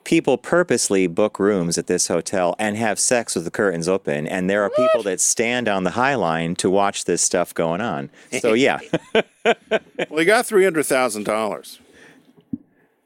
People 0.04 0.36
purposely 0.36 1.06
book 1.06 1.38
rooms 1.38 1.78
at 1.78 1.86
this 1.86 2.08
hotel 2.08 2.54
and 2.58 2.76
have 2.76 2.98
sex 2.98 3.34
with 3.34 3.44
the 3.44 3.50
curtains 3.50 3.88
open. 3.88 4.26
And 4.26 4.50
there 4.50 4.62
are 4.62 4.68
people 4.68 5.02
that 5.04 5.18
stand 5.18 5.66
on 5.66 5.84
the 5.84 5.92
High 5.92 6.14
Line 6.14 6.54
to 6.56 6.68
watch 6.68 7.06
this 7.06 7.22
stuff 7.22 7.54
going 7.54 7.80
on. 7.80 8.10
So, 8.38 8.52
yeah, 8.52 8.80
Well, 9.44 10.18
he 10.18 10.26
got 10.26 10.44
three 10.44 10.64
hundred 10.64 10.84
thousand 10.84 11.24
dollars. 11.24 11.78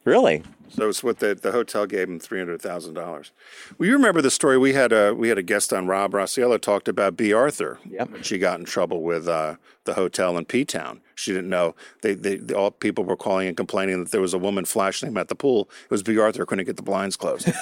really. 0.05 0.42
So 0.70 0.88
it's 0.88 1.02
what 1.02 1.18
the, 1.18 1.35
the 1.35 1.52
hotel 1.52 1.87
gave 1.87 2.09
him 2.09 2.18
three 2.20 2.38
hundred 2.38 2.61
thousand 2.61 2.94
dollars. 2.94 3.33
Well, 3.78 3.88
you 3.88 3.94
remember 3.94 4.20
the 4.22 4.31
story 4.31 4.59
we 4.59 4.74
had 4.74 4.92
a 4.92 5.14
we 5.14 5.28
had 5.28 5.38
a 5.38 5.42
guest 5.42 5.72
on 5.72 5.87
Rob 5.87 6.12
Rossiello 6.12 6.61
talked 6.61 6.88
about 6.88 7.16
Bea 7.16 7.33
Arthur. 7.33 7.78
Yep. 7.88 8.22
She 8.22 8.38
got 8.38 8.59
in 8.59 8.64
trouble 8.64 9.02
with 9.02 9.28
uh, 9.28 9.57
the 9.85 9.94
hotel 9.94 10.37
in 10.37 10.44
P 10.44 10.64
Town. 10.64 11.00
She 11.14 11.33
didn't 11.33 11.50
know. 11.50 11.74
They, 12.02 12.14
they 12.14 12.38
all 12.54 12.70
people 12.70 13.04
were 13.04 13.16
calling 13.16 13.48
and 13.48 13.57
complaining 13.57 14.04
that 14.04 14.12
there 14.12 14.20
was 14.20 14.35
a 14.35 14.38
woman 14.38 14.64
flashing 14.64 15.09
him 15.09 15.16
at 15.16 15.28
the 15.28 15.35
pool. 15.35 15.68
It 15.85 15.90
was 15.90 16.02
Bea 16.02 16.18
Arthur 16.18 16.46
couldn't 16.46 16.66
get 16.66 16.76
the 16.76 16.83
blinds 16.83 17.16
closed. 17.16 17.50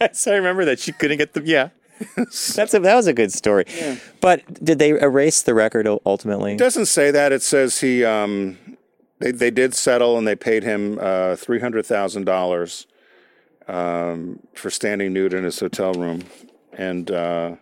Yes, 0.00 0.26
I 0.26 0.34
remember 0.34 0.64
that. 0.64 0.78
She 0.78 0.92
couldn't 0.92 1.18
get 1.18 1.34
the, 1.34 1.42
yeah. 1.42 1.68
That's 2.16 2.74
a, 2.74 2.78
that 2.78 2.94
was 2.94 3.06
a 3.06 3.12
good 3.12 3.32
story. 3.32 3.64
But 4.20 4.64
did 4.64 4.78
they 4.78 4.90
erase 4.90 5.42
the 5.42 5.54
record 5.54 5.86
ultimately? 6.06 6.52
It 6.52 6.58
doesn't 6.58 6.86
say 6.86 7.10
that. 7.10 7.32
It 7.32 7.42
says 7.42 7.80
he 7.80 8.04
um, 8.04 8.58
they 9.18 9.30
they 9.32 9.50
did 9.50 9.74
settle 9.74 10.16
and 10.18 10.26
they 10.26 10.36
paid 10.36 10.62
him 10.62 10.98
uh, 11.00 11.36
three 11.36 11.60
hundred 11.60 11.86
thousand 11.86 12.24
dollars 12.24 12.86
um, 13.68 14.40
for 14.54 14.70
standing 14.70 15.12
nude 15.12 15.32
in 15.34 15.44
his 15.44 15.58
hotel 15.60 15.92
room. 15.92 16.22
And 16.72 17.10
uh, 17.10 17.56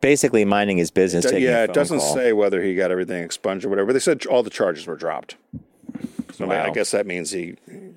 Basically 0.00 0.44
minding 0.44 0.78
his 0.78 0.90
business. 0.90 1.24
yeah, 1.32 1.62
it 1.62 1.72
doesn't 1.72 2.00
call. 2.00 2.14
say 2.14 2.32
whether 2.32 2.60
he 2.62 2.74
got 2.74 2.90
everything 2.90 3.22
expunged 3.22 3.64
or 3.64 3.68
whatever. 3.68 3.92
They 3.92 4.00
said 4.00 4.26
all 4.26 4.42
the 4.42 4.50
charges 4.50 4.86
were 4.86 4.96
dropped. 4.96 5.36
So 6.32 6.44
I 6.50 6.66
Wow. 6.66 6.72
guess 6.72 6.90
that 6.90 7.06
means 7.06 7.30
he 7.30 7.54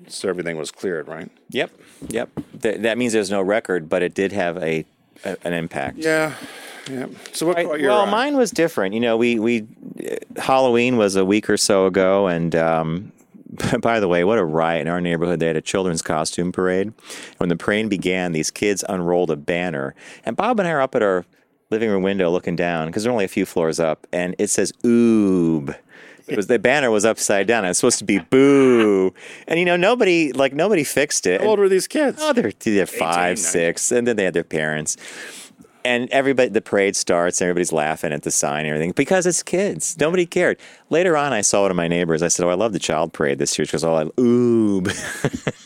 so 0.08 0.28
everything 0.28 0.56
was 0.56 0.70
cleared, 0.70 1.08
right? 1.08 1.28
Yep, 1.50 1.70
yep. 2.08 2.30
Th- 2.62 2.78
that 2.80 2.96
means 2.96 3.12
there's 3.12 3.30
no 3.30 3.42
record, 3.42 3.88
but 3.88 4.02
it 4.02 4.14
did 4.14 4.30
have 4.32 4.56
a, 4.62 4.84
a 5.24 5.36
an 5.44 5.52
impact. 5.52 5.98
Yeah, 5.98 6.34
yeah. 6.90 7.06
So 7.32 7.46
what 7.46 7.80
your 7.80 7.90
well, 7.90 8.02
eye? 8.02 8.10
mine 8.10 8.36
was 8.36 8.50
different. 8.50 8.94
You 8.94 9.00
know, 9.00 9.16
we 9.16 9.38
we 9.38 9.66
uh, 10.04 10.40
Halloween 10.40 10.96
was 10.96 11.16
a 11.16 11.24
week 11.24 11.50
or 11.50 11.56
so 11.56 11.86
ago, 11.86 12.26
and 12.26 12.54
um, 12.54 13.12
by 13.80 14.00
the 14.00 14.08
way, 14.08 14.24
what 14.24 14.38
a 14.38 14.44
riot 14.44 14.82
in 14.82 14.88
our 14.88 15.00
neighborhood! 15.00 15.40
They 15.40 15.46
had 15.46 15.56
a 15.56 15.62
children's 15.62 16.02
costume 16.02 16.52
parade. 16.52 16.92
When 17.38 17.48
the 17.48 17.56
parade 17.56 17.88
began, 17.88 18.32
these 18.32 18.50
kids 18.50 18.84
unrolled 18.88 19.30
a 19.30 19.36
banner, 19.36 19.94
and 20.24 20.36
Bob 20.36 20.58
and 20.58 20.68
I 20.68 20.72
are 20.72 20.80
up 20.80 20.94
at 20.94 21.02
our 21.02 21.24
living 21.70 21.90
room 21.90 22.02
window 22.02 22.30
looking 22.30 22.56
down 22.56 22.86
because 22.86 23.02
they're 23.02 23.12
only 23.12 23.24
a 23.24 23.28
few 23.28 23.46
floors 23.46 23.80
up, 23.80 24.06
and 24.12 24.34
it 24.38 24.50
says 24.50 24.72
"oob." 24.84 25.74
It 26.28 26.36
was 26.36 26.46
the 26.46 26.58
banner 26.58 26.90
was 26.90 27.04
upside 27.04 27.46
down. 27.46 27.64
It's 27.64 27.78
supposed 27.78 27.98
to 27.98 28.04
be 28.04 28.18
"boo," 28.30 29.14
and 29.46 29.58
you 29.58 29.64
know 29.64 29.76
nobody 29.76 30.32
like 30.32 30.52
nobody 30.52 30.84
fixed 30.84 31.26
it. 31.26 31.40
How 31.40 31.48
old 31.48 31.58
were 31.58 31.68
these 31.68 31.86
kids? 31.86 32.18
Oh, 32.20 32.32
they're, 32.32 32.52
they're 32.58 32.86
five, 32.86 33.32
18, 33.32 33.36
six, 33.36 33.92
and 33.92 34.06
then 34.06 34.16
they 34.16 34.24
had 34.24 34.34
their 34.34 34.44
parents. 34.44 34.96
And 35.86 36.10
everybody, 36.10 36.48
the 36.48 36.60
parade 36.60 36.96
starts, 36.96 37.40
and 37.40 37.46
everybody's 37.46 37.72
laughing 37.72 38.12
at 38.12 38.22
the 38.24 38.30
sign 38.32 38.60
and 38.66 38.68
everything 38.74 38.90
because 38.92 39.24
it's 39.24 39.42
kids. 39.42 39.96
Nobody 40.00 40.26
cared. 40.26 40.58
Later 40.90 41.16
on, 41.16 41.32
I 41.32 41.42
saw 41.42 41.62
one 41.62 41.70
of 41.70 41.76
my 41.76 41.86
neighbors. 41.86 42.22
I 42.22 42.28
said, 42.28 42.44
"Oh, 42.44 42.50
I 42.50 42.54
love 42.54 42.72
the 42.72 42.80
child 42.80 43.12
parade 43.12 43.38
this 43.38 43.56
year." 43.56 43.66
She 43.66 43.72
goes, 43.72 43.84
"Oh, 43.84 43.94
I 43.94 44.04
oob." 44.20 44.90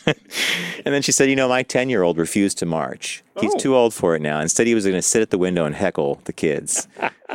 and 0.85 0.93
then 0.93 1.01
she 1.01 1.11
said, 1.11 1.29
"You 1.29 1.35
know, 1.35 1.49
my 1.49 1.63
ten-year-old 1.63 2.17
refused 2.17 2.57
to 2.59 2.65
march. 2.65 3.23
He's 3.39 3.53
Oh. 3.55 3.57
too 3.57 3.75
old 3.75 3.93
for 3.93 4.15
it 4.15 4.21
now. 4.21 4.39
Instead, 4.39 4.67
he 4.67 4.75
was 4.75 4.83
going 4.85 4.95
to 4.95 5.01
sit 5.01 5.21
at 5.23 5.29
the 5.31 5.37
window 5.39 5.65
and 5.65 5.75
heckle 5.75 6.21
the 6.25 6.33
kids." 6.33 6.87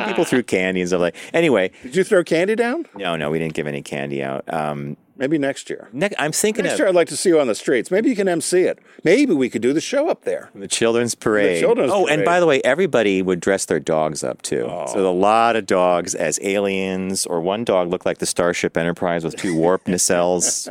People 0.06 0.24
threw 0.24 0.42
candy 0.42 0.80
and 0.80 0.88
stuff 0.88 1.00
like. 1.00 1.16
Anyway, 1.34 1.70
Did 1.82 1.96
you 1.96 2.04
throw 2.04 2.22
candy 2.22 2.54
down? 2.54 2.86
no, 2.94 3.16
no, 3.16 3.30
we 3.30 3.38
didn't 3.38 3.54
give 3.54 3.66
any 3.66 3.82
candy 3.82 4.22
out. 4.22 4.44
Um, 4.52 4.96
Maybe 5.18 5.38
next 5.38 5.70
year. 5.70 5.88
ne- 5.92 6.10
I'm 6.18 6.32
thinking 6.32 6.64
Next 6.64 6.74
of 6.74 6.78
year, 6.80 6.88
I'd 6.88 6.94
like 6.94 7.08
to 7.08 7.16
see 7.16 7.30
you 7.30 7.40
on 7.40 7.46
the 7.46 7.54
streets. 7.54 7.90
Maybe 7.90 8.10
you 8.10 8.16
can 8.16 8.28
MC 8.28 8.62
it. 8.64 8.78
Maybe 9.02 9.32
we 9.32 9.48
could 9.48 9.62
do 9.62 9.72
the 9.72 9.80
show 9.80 10.08
up 10.08 10.22
there. 10.24 10.50
The 10.54 10.68
children's 10.68 11.14
parade. 11.14 11.60
children's 11.60 11.90
oh, 11.90 12.06
and 12.06 12.24
by 12.24 12.38
the 12.38 12.46
way, 12.46 12.60
everybody 12.62 13.22
would 13.22 13.40
dress 13.40 13.64
their 13.64 13.80
dogs 13.80 14.22
up 14.22 14.42
too. 14.42 14.64
So 14.88 15.08
a 15.08 15.10
lot 15.10 15.56
of 15.56 15.64
dogs 15.66 16.14
as 16.14 16.38
aliens, 16.42 17.24
or 17.24 17.40
one 17.40 17.64
dog 17.64 17.88
looked 17.88 18.04
like 18.04 18.18
the 18.18 18.26
Starship 18.26 18.76
Enterprise 18.76 19.24
with 19.24 19.36
two 19.36 19.56
warp 19.56 19.84
nacelles. 19.86 20.68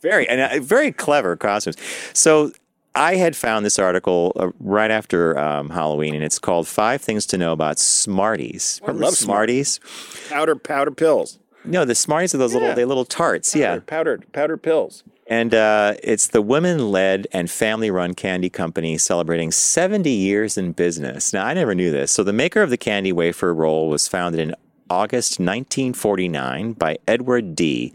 very 0.00 0.28
and 0.28 0.40
uh, 0.40 0.62
very 0.62 0.92
clever 0.92 1.36
costumes. 1.36 1.76
So 2.12 2.52
I 2.94 3.16
had 3.16 3.34
found 3.34 3.66
this 3.66 3.78
article 3.78 4.32
uh, 4.36 4.50
right 4.60 4.90
after 4.92 5.36
um, 5.38 5.70
Halloween, 5.70 6.14
and 6.14 6.22
it's 6.22 6.38
called 6.38 6.68
Five 6.68 7.00
Things 7.00 7.26
to 7.26 7.38
Know 7.38 7.52
About 7.52 7.78
Smarties. 7.78 8.80
Remember 8.82 9.06
love 9.06 9.14
Smarties. 9.14 9.80
Powder, 10.28 10.54
powder 10.54 10.92
pills. 10.92 11.39
No, 11.64 11.84
the 11.84 11.94
Smarties 11.94 12.34
are 12.34 12.38
those 12.38 12.54
little 12.54 12.74
they 12.74 12.84
little 12.84 13.04
tarts. 13.04 13.54
Yeah, 13.54 13.68
Powdered, 13.70 13.86
powdered, 13.86 14.32
powdered 14.32 14.62
pills. 14.62 15.04
And 15.26 15.54
uh, 15.54 15.94
it's 16.02 16.26
the 16.26 16.42
women 16.42 16.90
led 16.90 17.28
and 17.32 17.48
family 17.48 17.90
run 17.90 18.14
candy 18.14 18.50
company 18.50 18.98
celebrating 18.98 19.52
70 19.52 20.10
years 20.10 20.58
in 20.58 20.72
business. 20.72 21.32
Now, 21.32 21.46
I 21.46 21.54
never 21.54 21.72
knew 21.72 21.92
this. 21.92 22.10
So, 22.10 22.24
the 22.24 22.32
maker 22.32 22.62
of 22.62 22.70
the 22.70 22.76
candy 22.76 23.12
wafer 23.12 23.54
roll 23.54 23.88
was 23.88 24.08
founded 24.08 24.40
in 24.40 24.56
August 24.90 25.38
1949 25.38 26.72
by 26.72 26.98
Edward 27.06 27.54
Dee., 27.54 27.92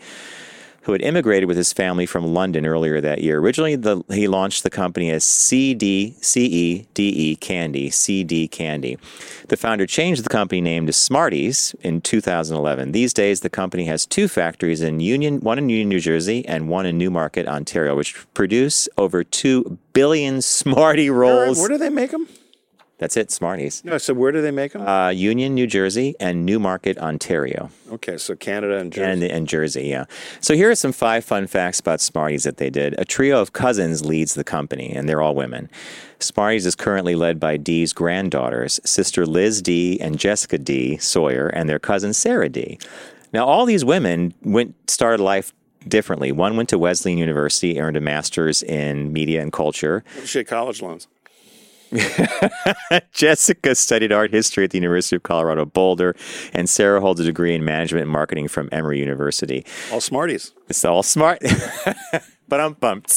who 0.85 0.91
had 0.91 1.01
immigrated 1.01 1.47
with 1.47 1.57
his 1.57 1.73
family 1.73 2.05
from 2.05 2.31
London 2.33 2.63
earlier 2.63 3.01
that 3.01 3.21
year. 3.21 3.39
Originally, 3.39 3.75
the, 3.75 4.03
he 4.11 4.27
launched 4.27 4.61
the 4.61 4.69
company 4.69 5.09
as 5.09 5.23
CD, 5.23 6.15
CEDE 6.21 7.39
Candy, 7.39 7.89
CD 7.89 8.47
Candy. 8.47 8.99
The 9.47 9.57
founder 9.57 9.87
changed 9.87 10.23
the 10.23 10.29
company 10.29 10.61
name 10.61 10.85
to 10.85 10.93
Smarties 10.93 11.75
in 11.81 12.01
2011. 12.01 12.91
These 12.91 13.15
days, 13.15 13.39
the 13.39 13.49
company 13.49 13.85
has 13.85 14.05
two 14.05 14.27
factories 14.27 14.81
in 14.81 14.99
Union, 14.99 15.39
one 15.39 15.57
in 15.57 15.69
Union, 15.69 15.89
New 15.89 15.99
Jersey, 15.99 16.47
and 16.47 16.69
one 16.69 16.85
in 16.85 16.99
Newmarket, 16.99 17.47
Ontario, 17.47 17.95
which 17.95 18.15
produce 18.35 18.87
over 18.95 19.23
2 19.23 19.79
billion 19.93 20.39
Smartie 20.39 21.09
Where, 21.09 21.19
rolls. 21.19 21.57
where 21.57 21.69
do 21.69 21.79
they 21.79 21.89
make 21.89 22.11
them? 22.11 22.27
That's 22.97 23.17
it, 23.17 23.29
Smarties. 23.29 23.83
No, 23.83 23.97
so 23.97 24.13
where 24.13 24.31
do 24.31 24.41
they 24.41 24.51
make 24.51 24.71
them? 24.71 24.87
Uh, 24.87 25.09
Union, 25.09 25.53
New 25.53 25.67
Jersey, 25.67 26.15
and 26.19 26.45
Newmarket, 26.45 26.97
Ontario. 26.97 27.69
okay, 27.91 28.17
so 28.17 28.35
Canada 28.35 28.77
and 28.77 28.91
Jersey. 28.93 29.11
And, 29.11 29.23
and 29.23 29.47
Jersey, 29.47 29.87
yeah. 29.87 30.05
So 30.39 30.53
here 30.55 30.71
are 30.71 30.75
some 30.75 30.93
five 30.93 31.25
fun 31.25 31.47
facts 31.47 31.81
about 31.81 31.99
Smarties 31.99 32.43
that 32.43 32.55
they 32.57 32.69
did. 32.69 32.95
A 32.97 33.03
trio 33.03 33.41
of 33.41 33.51
cousins 33.51 34.05
leads 34.05 34.35
the 34.35 34.45
company, 34.45 34.93
and 34.93 35.09
they're 35.09 35.21
all 35.21 35.35
women. 35.35 35.69
Smarties 36.19 36.65
is 36.65 36.75
currently 36.75 37.15
led 37.15 37.37
by 37.37 37.57
Dee's 37.57 37.91
granddaughters, 37.91 38.79
sister 38.85 39.25
Liz 39.25 39.61
Dee 39.61 39.99
and 39.99 40.17
Jessica 40.17 40.57
Dee 40.57 40.95
Sawyer, 40.97 41.47
and 41.47 41.67
their 41.69 41.79
cousin 41.79 42.13
Sarah 42.13 42.47
Dee. 42.49 42.79
Now, 43.33 43.45
all 43.45 43.65
these 43.65 43.83
women 43.83 44.33
went 44.43 44.89
started 44.89 45.21
life 45.21 45.53
differently. 45.85 46.31
One 46.31 46.55
went 46.55 46.69
to 46.69 46.79
Wesleyan 46.79 47.17
University, 47.17 47.77
earned 47.79 47.97
a 47.97 48.01
master's 48.01 48.63
in 48.63 49.11
media 49.11 49.41
and 49.41 49.51
culture. 49.51 50.03
She 50.23 50.37
had 50.39 50.47
college 50.47 50.81
loans. 50.81 51.07
Jessica 53.11 53.75
studied 53.75 54.11
art 54.11 54.31
history 54.31 54.63
at 54.63 54.71
the 54.71 54.77
University 54.77 55.15
of 55.15 55.23
Colorado 55.23 55.65
Boulder, 55.65 56.15
and 56.53 56.69
Sarah 56.69 57.01
holds 57.01 57.19
a 57.19 57.23
degree 57.23 57.55
in 57.55 57.63
management 57.63 58.03
and 58.03 58.11
marketing 58.11 58.47
from 58.47 58.69
Emory 58.71 58.99
University. 58.99 59.65
All 59.91 60.01
Smarties. 60.01 60.53
It's 60.67 60.83
all 60.83 61.03
smart. 61.03 61.41
but 62.47 62.59
I'm 62.59 62.73
bumped. 62.73 63.13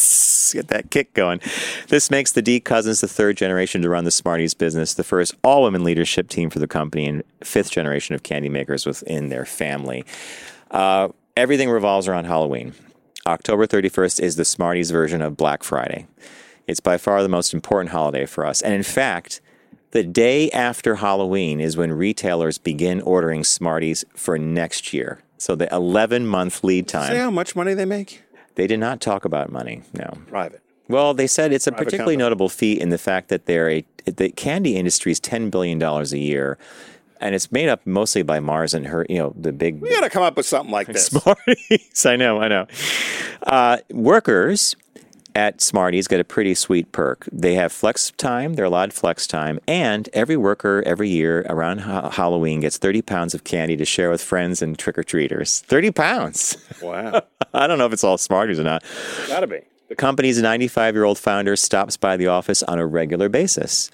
Get 0.53 0.69
that 0.69 0.91
kick 0.91 1.15
going. 1.15 1.41
This 1.89 2.11
makes 2.11 2.33
the 2.33 2.43
Dee 2.43 2.61
cousins 2.61 3.01
the 3.01 3.09
third 3.09 3.37
generation 3.37 3.83
to 3.83 3.89
run 3.89 4.05
the 4.05 4.11
Smarties 4.11 4.55
business, 4.55 4.95
the 4.95 5.05
first 5.05 5.35
all 5.43 5.63
women 5.65 5.85
leadership 5.85 6.29
team 6.29 6.51
for 6.51 6.59
the 6.59 6.67
company, 6.67 7.07
and 7.07 7.23
fifth 7.43 7.71
generation 7.71 8.15
of 8.15 8.23
candy 8.23 8.49
makers 8.49 8.87
within 8.87 9.29
their 9.29 9.45
family. 9.45 10.05
Uh, 10.71 11.09
everything 11.37 11.71
revolves 11.71 12.09
around 12.09 12.25
Halloween. 12.25 12.75
October 13.27 13.67
31st 13.67 14.21
is 14.21 14.37
the 14.37 14.45
Smarties 14.45 14.91
version 14.91 15.21
of 15.21 15.37
Black 15.37 15.63
Friday. 15.63 16.07
It's 16.69 16.81
by 16.81 16.99
far 16.99 17.23
the 17.23 17.29
most 17.29 17.53
important 17.55 17.91
holiday 17.91 18.27
for 18.27 18.47
us. 18.47 18.63
And 18.63 18.75
in 18.75 18.83
fact, 18.83 19.41
the 19.93 20.05
day 20.05 20.51
after 20.51 20.97
Halloween 20.97 21.61
is 21.61 21.77
when 21.77 21.93
retailers 21.93 22.59
begin 22.59 23.01
ordering 23.01 23.43
Smarties 23.43 24.05
for 24.15 24.39
next 24.39 24.93
year. 24.93 25.23
So 25.39 25.57
the 25.57 25.73
11 25.75 26.27
month 26.27 26.63
lead 26.63 26.87
time. 26.87 27.11
Say 27.11 27.19
how 27.19 27.31
much 27.31 27.57
money 27.57 27.73
they 27.75 27.87
make? 27.87 28.23
They 28.57 28.67
did 28.67 28.81
not 28.81 29.01
talk 29.01 29.25
about 29.25 29.51
money. 29.51 29.83
No. 29.95 30.19
Private. 30.29 30.61
Well, 30.89 31.15
they 31.15 31.27
said 31.27 31.53
it's 31.53 31.67
a 31.67 31.71
Private 31.71 31.85
particularly 31.85 32.15
company. 32.15 32.25
notable 32.25 32.49
feat 32.49 32.81
in 32.81 32.89
the 32.91 32.99
fact 32.99 33.29
that 33.29 33.47
they're 33.47 33.71
a 33.71 33.85
the 34.07 34.31
candy 34.31 34.77
industry 34.77 35.13
is 35.13 35.21
ten 35.21 35.51
billion 35.51 35.79
dollars 35.79 36.15
a 36.15 36.19
year, 36.19 36.57
and 37.21 37.35
it's 37.35 37.53
made 37.53 37.69
up 37.69 37.87
mostly 37.87 38.23
by 38.23 38.41
Mars 38.41 38.73
and 38.73 38.87
her. 38.87 39.05
You 39.09 39.19
know, 39.19 39.35
the 39.37 39.53
big 39.53 39.83
We 39.83 39.91
got 39.91 40.01
to 40.01 40.09
come 40.11 40.23
up 40.23 40.37
with 40.37 40.47
something 40.47 40.73
like 40.73 40.87
this. 40.89 41.07
Smarties. 41.07 42.05
I 42.07 42.17
know, 42.17 42.41
I 42.41 42.49
know. 42.49 42.67
Uh, 43.47 43.77
workers 43.91 44.77
at 45.39 45.61
Smarties 45.61 46.09
get 46.09 46.19
a 46.19 46.25
pretty 46.25 46.53
sweet 46.53 46.91
perk. 46.91 47.29
They 47.31 47.55
have 47.55 47.71
flex 47.71 48.11
time, 48.17 48.55
they're 48.55 48.65
allowed 48.65 48.93
flex 48.93 49.25
time, 49.25 49.61
and 49.69 50.09
every 50.13 50.37
worker 50.37 50.83
every 50.85 51.09
year 51.09 51.47
around 51.49 51.79
ha- 51.79 52.11
Halloween 52.11 52.59
gets 52.59 52.77
30 52.77 53.03
pounds 53.03 53.35
of 53.35 53.45
candy 53.45 53.77
to 53.77 53.85
share 53.85 54.11
with 54.11 54.21
friends 54.21 54.61
and 54.63 54.77
trick 54.77 54.99
or 54.99 55.05
treaters. 55.05 55.61
30 55.61 55.93
pounds. 55.93 56.57
Wow. 56.83 57.23
I 57.55 57.69
don't 57.69 57.79
know 57.79 57.87
if 57.87 57.93
it's 57.93 58.03
all 58.03 58.19
Smarties 58.19 58.59
or 58.59 58.65
not. 58.65 58.83
Got 59.29 59.41
to 59.41 59.47
be. 59.47 59.61
The 59.89 59.95
company's 59.95 60.43
95 60.43 60.97
year 60.97 61.05
old 61.05 61.19
founder 61.19 61.55
stops 61.55 61.97
by 61.97 62.17
the 62.17 62.27
office 62.27 62.65
on 62.65 62.81
a 62.81 62.87
regular 62.87 63.29
basis. 63.29 63.93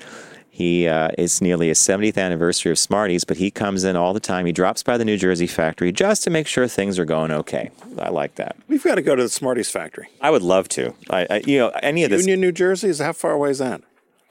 He 0.54 0.86
uh, 0.86 1.08
it's 1.18 1.40
nearly 1.40 1.66
his 1.66 1.80
70th 1.80 2.16
anniversary 2.16 2.70
of 2.70 2.78
Smarties, 2.78 3.24
but 3.24 3.38
he 3.38 3.50
comes 3.50 3.82
in 3.82 3.96
all 3.96 4.14
the 4.14 4.20
time. 4.20 4.46
He 4.46 4.52
drops 4.52 4.84
by 4.84 4.96
the 4.96 5.04
New 5.04 5.16
Jersey 5.16 5.48
factory 5.48 5.90
just 5.90 6.22
to 6.22 6.30
make 6.30 6.46
sure 6.46 6.68
things 6.68 6.96
are 6.96 7.04
going 7.04 7.32
okay. 7.32 7.72
I 7.98 8.10
like 8.10 8.36
that. 8.36 8.54
We've 8.68 8.84
got 8.84 8.94
to 8.94 9.02
go 9.02 9.16
to 9.16 9.22
the 9.24 9.28
Smarties 9.28 9.68
factory. 9.68 10.06
I 10.20 10.30
would 10.30 10.42
love 10.42 10.68
to. 10.68 10.94
I, 11.10 11.26
I 11.28 11.42
you 11.44 11.58
know 11.58 11.70
any 11.82 12.04
of 12.04 12.10
this. 12.10 12.20
Union, 12.20 12.40
New 12.40 12.52
Jersey. 12.52 12.86
Is 12.86 13.00
how 13.00 13.12
far 13.12 13.32
away 13.32 13.50
is 13.50 13.58
that? 13.58 13.82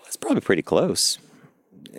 It's 0.07 0.15
probably 0.15 0.39
pretty 0.39 0.61
close. 0.61 1.17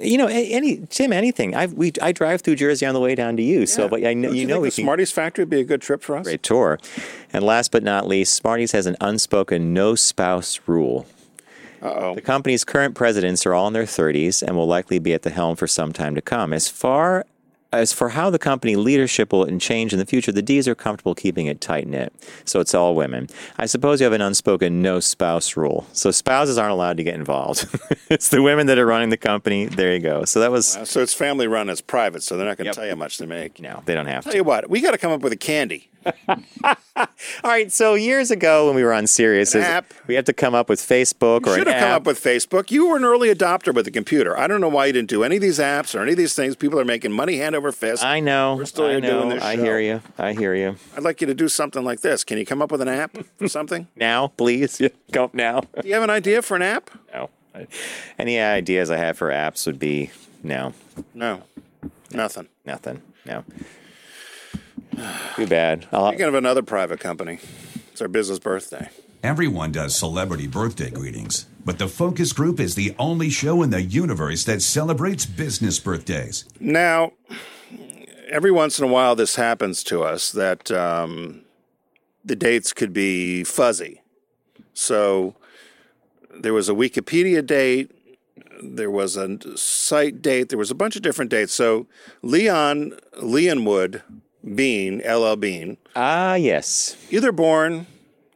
You 0.00 0.16
know, 0.16 0.26
any 0.26 0.86
Tim, 0.88 1.12
anything. 1.12 1.54
I 1.54 1.66
we 1.66 1.92
I 2.00 2.12
drive 2.12 2.40
through 2.40 2.56
Jersey 2.56 2.86
on 2.86 2.94
the 2.94 3.00
way 3.00 3.14
down 3.14 3.36
to 3.36 3.42
you, 3.42 3.66
so 3.66 3.90
but 3.90 4.06
I 4.06 4.14
know 4.14 4.28
Don't 4.28 4.38
you, 4.38 4.46
know 4.46 4.60
we 4.60 4.70
the 4.70 4.74
can. 4.74 4.84
Smarties 4.84 5.12
factory 5.12 5.42
would 5.42 5.50
be 5.50 5.60
a 5.60 5.64
good 5.64 5.82
trip 5.82 6.02
for 6.02 6.16
us. 6.16 6.24
Great 6.24 6.42
tour. 6.42 6.78
And 7.30 7.44
last 7.44 7.72
but 7.72 7.82
not 7.82 8.08
least, 8.08 8.32
Smarties 8.32 8.72
has 8.72 8.86
an 8.86 8.96
unspoken 9.02 9.74
no 9.74 9.94
spouse 9.94 10.60
rule. 10.66 11.04
Uh-oh. 11.84 12.14
The 12.14 12.20
company's 12.22 12.64
current 12.64 12.94
presidents 12.94 13.44
are 13.46 13.54
all 13.54 13.66
in 13.68 13.72
their 13.74 13.84
30s 13.84 14.42
and 14.42 14.56
will 14.56 14.66
likely 14.66 14.98
be 14.98 15.12
at 15.12 15.22
the 15.22 15.30
helm 15.30 15.54
for 15.56 15.66
some 15.66 15.92
time 15.92 16.14
to 16.14 16.22
come. 16.22 16.52
As 16.52 16.68
far 16.68 17.26
as 17.72 17.92
for 17.92 18.10
how 18.10 18.30
the 18.30 18.38
company 18.38 18.76
leadership 18.76 19.32
will 19.32 19.46
change 19.58 19.92
in 19.92 19.98
the 19.98 20.06
future, 20.06 20.30
the 20.30 20.42
D's 20.42 20.68
are 20.68 20.76
comfortable 20.76 21.12
keeping 21.14 21.46
it 21.46 21.60
tight 21.60 21.88
knit. 21.88 22.12
So 22.44 22.60
it's 22.60 22.72
all 22.72 22.94
women. 22.94 23.28
I 23.58 23.66
suppose 23.66 24.00
you 24.00 24.04
have 24.04 24.12
an 24.12 24.20
unspoken 24.20 24.80
no 24.80 25.00
spouse 25.00 25.56
rule. 25.56 25.84
So 25.92 26.12
spouses 26.12 26.56
aren't 26.56 26.70
allowed 26.70 26.96
to 26.98 27.02
get 27.04 27.16
involved. 27.16 27.66
it's 28.08 28.28
the 28.28 28.42
women 28.42 28.68
that 28.68 28.78
are 28.78 28.86
running 28.86 29.08
the 29.10 29.16
company. 29.16 29.66
There 29.66 29.92
you 29.92 29.98
go. 30.00 30.24
So 30.24 30.38
that 30.38 30.52
was, 30.52 30.76
Uh, 30.76 30.84
So 30.84 31.00
it's 31.02 31.12
family 31.14 31.48
run. 31.48 31.68
It's 31.68 31.80
private, 31.80 32.22
so 32.22 32.36
they're 32.36 32.46
not 32.46 32.56
going 32.58 32.66
to 32.66 32.68
Yep. 32.68 32.74
tell 32.76 32.84
you 32.84 32.90
how 32.90 32.96
much 32.96 33.18
they 33.18 33.26
make. 33.26 33.58
no, 33.60 33.82
they 33.86 33.94
don't 33.94 34.06
have 34.06 34.22
Tell 34.22 34.30
to. 34.30 34.36
Tell 34.36 34.36
you 34.36 34.44
what, 34.44 34.70
we 34.70 34.80
got 34.80 34.92
to 34.92 34.98
come 34.98 35.10
up 35.10 35.22
with 35.22 35.32
a 35.32 35.36
candy. 35.36 35.90
All 36.96 37.06
right. 37.44 37.70
So 37.72 37.94
years 37.94 38.30
ago 38.30 38.66
when 38.66 38.76
we 38.76 38.82
were 38.84 38.92
on 38.92 39.06
Sirius, 39.06 39.54
we 40.06 40.14
had 40.14 40.26
to 40.26 40.32
come 40.32 40.54
up 40.54 40.68
with 40.68 40.80
Facebook 40.80 41.46
or 41.46 41.56
Should 41.56 41.66
an 41.66 41.72
have 41.74 41.82
come 41.82 41.90
up 41.92 42.04
with 42.06 42.22
Facebook. 42.22 42.70
You 42.70 42.88
were 42.88 42.96
an 42.96 43.04
early 43.04 43.34
adopter 43.34 43.74
with 43.74 43.84
the 43.84 43.90
computer. 43.90 44.36
I 44.38 44.46
don't 44.46 44.60
know 44.60 44.68
why 44.68 44.86
you 44.86 44.92
didn't 44.92 45.08
do 45.10 45.24
any 45.24 45.36
of 45.36 45.42
these 45.42 45.58
apps 45.58 45.94
or 45.94 46.02
any 46.02 46.12
of 46.12 46.18
these 46.18 46.34
things. 46.34 46.56
People 46.56 46.78
are 46.78 46.84
making 46.84 47.12
money 47.12 47.38
hand 47.38 47.54
over 47.54 47.72
fist. 47.72 48.04
I 48.04 48.20
know. 48.20 48.56
We're 48.56 48.64
still 48.66 48.86
I 48.86 48.90
here 48.92 49.00
know. 49.00 49.10
doing 49.20 49.28
this 49.30 49.42
I 49.42 49.56
show. 49.56 49.62
hear 49.64 49.78
you. 49.80 50.02
I 50.18 50.32
hear 50.32 50.54
you. 50.54 50.76
I'd 50.96 51.02
like 51.02 51.20
you 51.20 51.26
to 51.26 51.34
do 51.34 51.48
something 51.48 51.84
like 51.84 52.00
this. 52.00 52.24
Can 52.24 52.38
you 52.38 52.46
come 52.46 52.62
up 52.62 52.70
with 52.70 52.80
an 52.80 52.88
app 52.88 53.16
for 53.38 53.48
something? 53.48 53.88
Now, 53.96 54.28
please. 54.28 54.80
Go 55.12 55.30
now. 55.32 55.60
Do 55.80 55.88
you 55.88 55.94
have 55.94 56.02
an 56.02 56.10
idea 56.10 56.42
for 56.42 56.56
an 56.56 56.62
app? 56.62 56.90
No. 57.12 57.30
Any 58.18 58.40
ideas 58.40 58.90
I 58.90 58.96
have 58.96 59.16
for 59.16 59.30
apps 59.30 59.66
would 59.66 59.78
be 59.78 60.10
no, 60.42 60.74
No, 61.14 61.42
nothing. 62.12 62.48
nothing. 62.64 63.00
No. 63.24 63.44
Too 65.36 65.46
bad. 65.46 65.86
I'll, 65.92 66.08
Speaking 66.08 66.26
of 66.26 66.34
another 66.34 66.62
private 66.62 67.00
company, 67.00 67.38
it's 67.92 68.00
our 68.00 68.08
business 68.08 68.38
birthday. 68.38 68.88
Everyone 69.22 69.72
does 69.72 69.96
celebrity 69.96 70.46
birthday 70.46 70.90
greetings, 70.90 71.46
but 71.64 71.78
the 71.78 71.88
Focus 71.88 72.32
Group 72.32 72.60
is 72.60 72.74
the 72.74 72.94
only 72.98 73.30
show 73.30 73.62
in 73.62 73.70
the 73.70 73.80
universe 73.80 74.44
that 74.44 74.60
celebrates 74.60 75.24
business 75.24 75.78
birthdays. 75.78 76.44
Now, 76.60 77.12
every 78.28 78.50
once 78.50 78.78
in 78.78 78.84
a 78.84 78.92
while, 78.92 79.16
this 79.16 79.36
happens 79.36 79.82
to 79.84 80.02
us 80.02 80.30
that 80.32 80.70
um, 80.70 81.42
the 82.24 82.36
dates 82.36 82.72
could 82.72 82.92
be 82.92 83.44
fuzzy. 83.44 84.02
So 84.74 85.36
there 86.38 86.52
was 86.52 86.68
a 86.68 86.74
Wikipedia 86.74 87.44
date, 87.46 87.90
there 88.62 88.90
was 88.90 89.16
a 89.16 89.56
site 89.56 90.20
date, 90.20 90.48
there 90.50 90.58
was 90.58 90.70
a 90.70 90.74
bunch 90.74 90.96
of 90.96 91.02
different 91.02 91.30
dates. 91.30 91.54
So 91.54 91.86
Leon 92.22 92.92
Leonwood 93.22 94.02
Bean, 94.44 95.00
LL 95.08 95.36
Bean, 95.36 95.78
ah, 95.96 96.34
yes. 96.34 96.96
either 97.10 97.32
born 97.32 97.86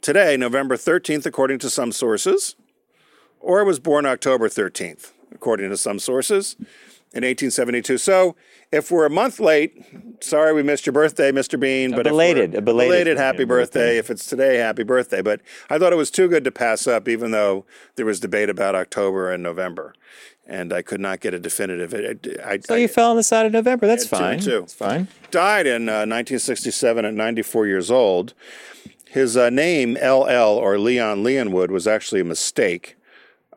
today, 0.01 0.37
November 0.37 0.77
13th, 0.77 1.27
according 1.27 1.59
to 1.59 1.69
some 1.69 1.93
sources, 1.93 2.55
or 3.41 3.65
was 3.65 3.79
born 3.79 4.07
October 4.07 4.49
13th, 4.49 5.13
according 5.33 5.69
to 5.71 5.77
some 5.77 5.99
sources, 5.99 6.57
in 7.19 7.25
1872. 7.25 7.99
So 7.99 8.37
if 8.73 8.91
we're 8.91 9.05
a 9.07 9.11
month 9.11 9.41
late, 9.41 9.85
sorry 10.21 10.53
we 10.53 10.63
missed 10.63 10.87
your 10.87 10.93
birthday, 10.93 11.31
Mr. 11.33 11.59
Bean. 11.61 11.91
but 11.91 12.01
if 12.07 12.11
belated- 12.13 12.55
a 12.55 12.63
belated 12.63 13.17
happy 13.19 13.45
birthday. 13.45 13.81
birthday. 13.81 13.99
If 13.99 14.11
it's 14.11 14.25
today, 14.27 14.57
happy 14.57 14.85
birthday. 14.85 15.21
But 15.21 15.41
I 15.69 15.79
thought 15.79 15.93
it 15.93 15.97
was 15.97 16.11
too 16.11 16.29
good 16.29 16.45
to 16.45 16.51
pass 16.51 16.87
up, 16.87 17.09
even 17.09 17.31
though 17.33 17.67
there 17.97 18.07
was 18.07 18.21
debate 18.21 18.49
about 18.49 18.75
October 18.75 19.31
and 19.33 19.43
November. 19.43 19.95
And 20.47 20.73
I 20.73 20.81
could 20.81 21.01
not 21.01 21.21
get 21.21 21.35
a 21.35 21.39
definitive. 21.39 21.93
It, 21.93 22.25
it- 22.27 22.41
I, 22.43 22.59
So 22.61 22.75
I- 22.75 22.79
you 22.79 22.89
fell 22.89 23.11
on 23.11 23.17
the 23.17 23.23
side 23.23 23.45
of 23.45 23.53
November. 23.53 23.87
That's 23.87 24.07
fine. 24.07 24.41
two. 24.41 24.61
It's 24.63 24.73
fine. 24.73 25.09
died 25.31 25.67
in 25.67 25.89
uh, 25.91 26.07
1967 26.07 27.05
at 27.05 27.13
94 27.13 27.67
years 27.67 27.91
old. 27.91 28.33
His 29.11 29.37
uh, 29.37 29.51
name, 29.51 29.95
LL 30.03 30.57
or 30.59 30.79
Leon 30.79 31.23
Leonwood, 31.25 31.71
was 31.71 31.87
actually 31.87 32.21
a 32.21 32.25
mistake. 32.25 32.97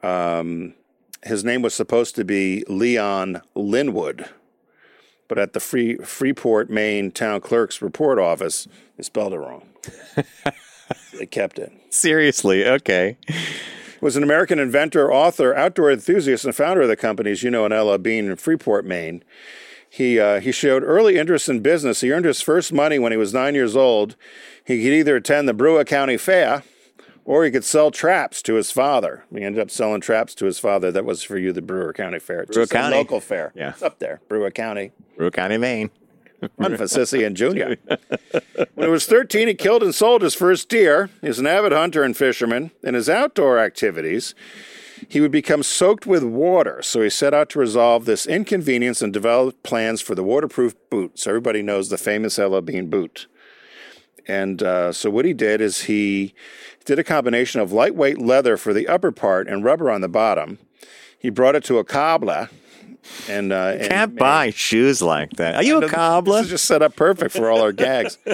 Um, 0.03 0.73
his 1.23 1.43
name 1.43 1.61
was 1.61 1.73
supposed 1.73 2.15
to 2.15 2.25
be 2.25 2.63
Leon 2.67 3.41
Linwood, 3.55 4.29
but 5.27 5.37
at 5.37 5.53
the 5.53 5.59
Free, 5.59 5.97
Freeport, 5.97 6.69
Maine 6.69 7.11
town 7.11 7.41
clerk's 7.41 7.81
report 7.81 8.19
office, 8.19 8.67
they 8.97 9.03
spelled 9.03 9.33
it 9.33 9.37
wrong. 9.37 9.63
they 11.17 11.25
kept 11.25 11.59
it. 11.59 11.71
Seriously, 11.89 12.65
okay. 12.65 13.17
was 14.01 14.15
an 14.15 14.23
American 14.23 14.59
inventor, 14.59 15.11
author, 15.11 15.55
outdoor 15.55 15.91
enthusiast, 15.91 16.43
and 16.43 16.55
founder 16.55 16.81
of 16.81 16.87
the 16.87 16.95
companies 16.95 17.43
you 17.43 17.51
know, 17.51 17.65
in 17.65 17.71
LL 17.71 17.97
Bean 17.97 18.25
in 18.25 18.35
Freeport, 18.35 18.85
Maine. 18.85 19.23
He, 19.87 20.19
uh, 20.19 20.39
he 20.39 20.51
showed 20.51 20.83
early 20.83 21.17
interest 21.17 21.49
in 21.49 21.59
business. 21.59 22.01
He 22.01 22.11
earned 22.11 22.25
his 22.25 22.41
first 22.41 22.71
money 22.71 22.97
when 22.97 23.11
he 23.11 23.17
was 23.17 23.33
nine 23.33 23.55
years 23.55 23.75
old. 23.75 24.15
He 24.65 24.81
could 24.81 24.93
either 24.93 25.17
attend 25.17 25.47
the 25.47 25.53
Brewer 25.53 25.83
County 25.83 26.17
Fair 26.17 26.63
or 27.31 27.45
he 27.45 27.49
could 27.49 27.63
sell 27.63 27.91
traps 27.91 28.41
to 28.41 28.55
his 28.55 28.71
father. 28.71 29.23
He 29.33 29.41
ended 29.41 29.61
up 29.61 29.71
selling 29.71 30.01
traps 30.01 30.35
to 30.35 30.45
his 30.45 30.59
father. 30.59 30.91
That 30.91 31.05
was 31.05 31.23
for 31.23 31.37
you, 31.37 31.53
the 31.53 31.61
Brewer 31.61 31.93
County 31.93 32.19
Fair. 32.19 32.43
Brewer 32.45 32.65
just 32.65 32.73
a 32.73 32.75
County. 32.75 32.97
local 32.97 33.21
fair. 33.21 33.53
Yeah. 33.55 33.69
It's 33.69 33.81
up 33.81 33.99
there, 33.99 34.19
Brewer 34.27 34.51
County. 34.51 34.91
Brewer 35.15 35.31
County, 35.31 35.57
Maine. 35.57 35.91
Fun 36.57 36.75
for 36.75 36.83
Sissy 36.83 37.25
and 37.25 37.37
Junior. 37.37 37.77
when 38.75 38.87
he 38.87 38.91
was 38.91 39.05
13, 39.05 39.47
he 39.47 39.53
killed 39.53 39.81
and 39.81 39.95
sold 39.95 40.23
his 40.23 40.35
first 40.35 40.67
deer. 40.67 41.09
He 41.21 41.29
was 41.29 41.39
an 41.39 41.47
avid 41.47 41.71
hunter 41.71 42.03
and 42.03 42.17
fisherman. 42.17 42.71
In 42.83 42.95
his 42.95 43.07
outdoor 43.07 43.59
activities, 43.59 44.35
he 45.07 45.21
would 45.21 45.31
become 45.31 45.63
soaked 45.63 46.05
with 46.05 46.25
water. 46.25 46.81
So 46.81 47.01
he 47.01 47.09
set 47.09 47.33
out 47.33 47.49
to 47.51 47.59
resolve 47.59 48.03
this 48.03 48.27
inconvenience 48.27 49.01
and 49.01 49.13
developed 49.13 49.63
plans 49.63 50.01
for 50.01 50.15
the 50.15 50.23
waterproof 50.23 50.75
boot. 50.89 51.17
So 51.17 51.31
everybody 51.31 51.61
knows 51.61 51.87
the 51.87 51.97
famous 51.97 52.37
LL 52.37 52.59
Bean 52.59 52.89
boot. 52.89 53.27
And 54.27 54.61
uh, 54.63 54.91
so 54.91 55.09
what 55.09 55.25
he 55.25 55.33
did 55.33 55.61
is 55.61 55.83
he 55.83 56.33
did 56.85 56.99
a 56.99 57.03
combination 57.03 57.59
of 57.61 57.71
lightweight 57.71 58.17
leather 58.19 58.57
for 58.57 58.73
the 58.73 58.87
upper 58.87 59.11
part 59.11 59.47
and 59.47 59.63
rubber 59.63 59.89
on 59.91 60.01
the 60.01 60.07
bottom. 60.09 60.57
He 61.17 61.29
brought 61.29 61.55
it 61.55 61.63
to 61.65 61.77
a 61.77 61.83
cobbler. 61.83 62.49
And, 63.27 63.51
uh, 63.51 63.75
and 63.79 63.89
Can't 63.89 64.11
made- 64.13 64.19
buy 64.19 64.49
shoes 64.51 65.01
like 65.01 65.31
that. 65.33 65.55
Are 65.55 65.63
you 65.63 65.81
a 65.83 65.89
cobbler? 65.89 66.37
this 66.37 66.45
is 66.45 66.51
just 66.51 66.65
set 66.65 66.81
up 66.81 66.95
perfect 66.95 67.35
for 67.35 67.49
all 67.49 67.61
our 67.61 67.71
gags. 67.71 68.17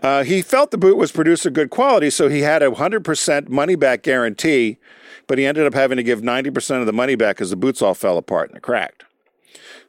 Uh, 0.00 0.22
he 0.22 0.42
felt 0.42 0.70
the 0.70 0.78
boot 0.78 0.96
was 0.96 1.10
produced 1.10 1.44
of 1.44 1.52
good 1.52 1.70
quality, 1.70 2.08
so 2.08 2.28
he 2.28 2.40
had 2.42 2.62
a 2.62 2.70
100% 2.70 3.48
money 3.48 3.74
back 3.74 4.02
guarantee, 4.02 4.78
but 5.26 5.38
he 5.38 5.44
ended 5.44 5.66
up 5.66 5.74
having 5.74 5.96
to 5.96 6.04
give 6.04 6.20
90% 6.20 6.78
of 6.78 6.86
the 6.86 6.92
money 6.92 7.16
back 7.16 7.34
because 7.34 7.50
the 7.50 7.56
boots 7.56 7.82
all 7.82 7.94
fell 7.94 8.16
apart 8.16 8.52
and 8.52 8.62
cracked. 8.62 9.02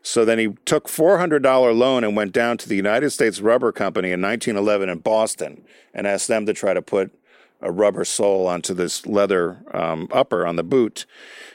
So 0.02 0.24
then 0.26 0.40
he 0.40 0.50
took 0.66 0.88
$400 0.88 1.44
loan 1.78 2.04
and 2.04 2.16
went 2.16 2.32
down 2.32 2.58
to 2.60 2.70
the 2.70 2.76
United 2.76 3.10
States 3.10 3.42
Rubber 3.42 3.72
Company 3.72 4.12
in 4.12 4.22
1911 4.22 4.90
in 4.90 5.00
Boston 5.00 5.64
and 5.94 6.08
asked 6.08 6.28
them 6.28 6.46
to 6.46 6.54
try 6.54 6.74
to 6.74 6.82
put 6.82 7.12
a 7.62 7.72
rubber 7.72 8.06
sole 8.06 8.48
onto 8.48 8.74
this 8.74 9.06
leather 9.06 9.64
um, 9.74 10.08
upper 10.12 10.48
on 10.48 10.56
the 10.56 10.64
boot 10.64 11.06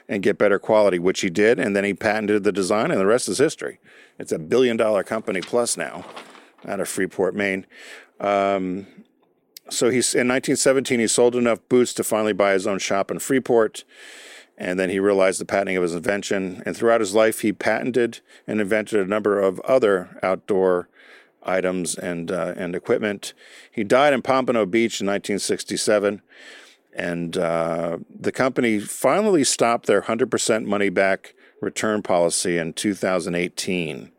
and 0.09 0.22
get 0.22 0.37
better 0.37 0.59
quality, 0.59 0.98
which 0.98 1.22
he 1.22 1.30
did. 1.30 1.59
And 1.59 1.74
then 1.74 1.85
he 1.85 1.94
patented 1.94 2.44
the 2.44 2.52
design, 2.52 2.90
and 2.90 3.00
the 3.00 3.07
rest 3.07 3.28
is 3.28 3.38
history. 3.38 3.78
It's 4.18 4.33
a 4.33 4.38
billion 4.38 4.76
dollar 4.76 5.02
company 5.02 5.40
plus 5.40 5.76
now 5.76 6.04
out 6.66 6.80
of 6.80 6.88
Freeport, 6.88 7.35
Maine. 7.35 7.66
Um, 8.20 8.87
so 9.70 9.88
he's 9.88 10.14
in 10.14 10.28
1917, 10.28 11.00
he 11.00 11.07
sold 11.07 11.35
enough 11.35 11.59
boots 11.68 11.94
to 11.94 12.04
finally 12.04 12.35
buy 12.35 12.52
his 12.52 12.66
own 12.66 12.78
shop 12.78 13.11
in 13.11 13.18
Freeport. 13.18 13.85
And 14.56 14.78
then 14.78 14.90
he 14.90 15.00
realized 15.00 15.40
the 15.40 15.44
patenting 15.44 15.76
of 15.76 15.82
his 15.82 15.94
invention. 15.94 16.62
And 16.64 16.76
throughout 16.76 17.00
his 17.00 17.14
life, 17.14 17.40
he 17.40 17.52
patented 17.52 18.20
and 18.46 18.60
invented 18.60 19.00
a 19.00 19.08
number 19.08 19.40
of 19.40 19.58
other 19.60 20.18
outdoor 20.22 20.88
items 21.42 21.94
and 21.94 22.30
uh, 22.30 22.54
and 22.56 22.74
equipment. 22.74 23.34
He 23.70 23.84
died 23.84 24.12
in 24.12 24.22
Pompano 24.22 24.66
Beach 24.66 25.00
in 25.00 25.06
1967, 25.06 26.22
and 26.94 27.36
uh, 27.36 27.98
the 28.08 28.32
company 28.32 28.78
finally 28.78 29.44
stopped 29.44 29.86
their 29.86 30.02
100% 30.02 30.64
money 30.64 30.88
back 30.88 31.34
return 31.60 32.02
policy 32.02 32.58
in 32.58 32.72
2018. 32.72 34.12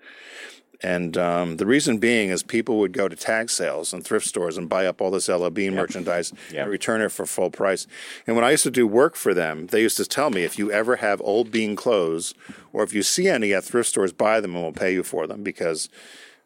And 0.81 1.17
um, 1.17 1.57
the 1.57 1.65
reason 1.65 1.97
being 1.97 2.29
is 2.29 2.43
people 2.43 2.79
would 2.79 2.91
go 2.93 3.07
to 3.07 3.15
tag 3.15 3.49
sales 3.49 3.93
and 3.93 4.03
thrift 4.03 4.27
stores 4.27 4.57
and 4.57 4.67
buy 4.69 4.85
up 4.85 5.01
all 5.01 5.11
this 5.11 5.27
LL 5.29 5.49
Bean 5.49 5.73
merchandise 5.75 6.33
Yep. 6.51 6.61
and 6.63 6.71
return 6.71 7.01
it 7.01 7.11
for 7.11 7.25
full 7.25 7.49
price. 7.49 7.87
And 8.27 8.35
when 8.35 8.45
I 8.45 8.51
used 8.51 8.63
to 8.63 8.71
do 8.71 8.85
work 8.85 9.15
for 9.15 9.33
them, 9.33 9.67
they 9.67 9.81
used 9.81 9.97
to 9.97 10.05
tell 10.05 10.29
me 10.29 10.43
if 10.43 10.59
you 10.59 10.71
ever 10.71 10.97
have 10.97 11.21
old 11.21 11.51
Bean 11.51 11.75
clothes 11.75 12.33
or 12.73 12.83
if 12.83 12.93
you 12.93 13.03
see 13.03 13.27
any 13.27 13.53
at 13.53 13.63
thrift 13.63 13.89
stores, 13.89 14.11
buy 14.11 14.39
them 14.41 14.53
and 14.55 14.63
we'll 14.63 14.73
pay 14.73 14.93
you 14.93 15.03
for 15.03 15.27
them 15.27 15.43
because 15.43 15.89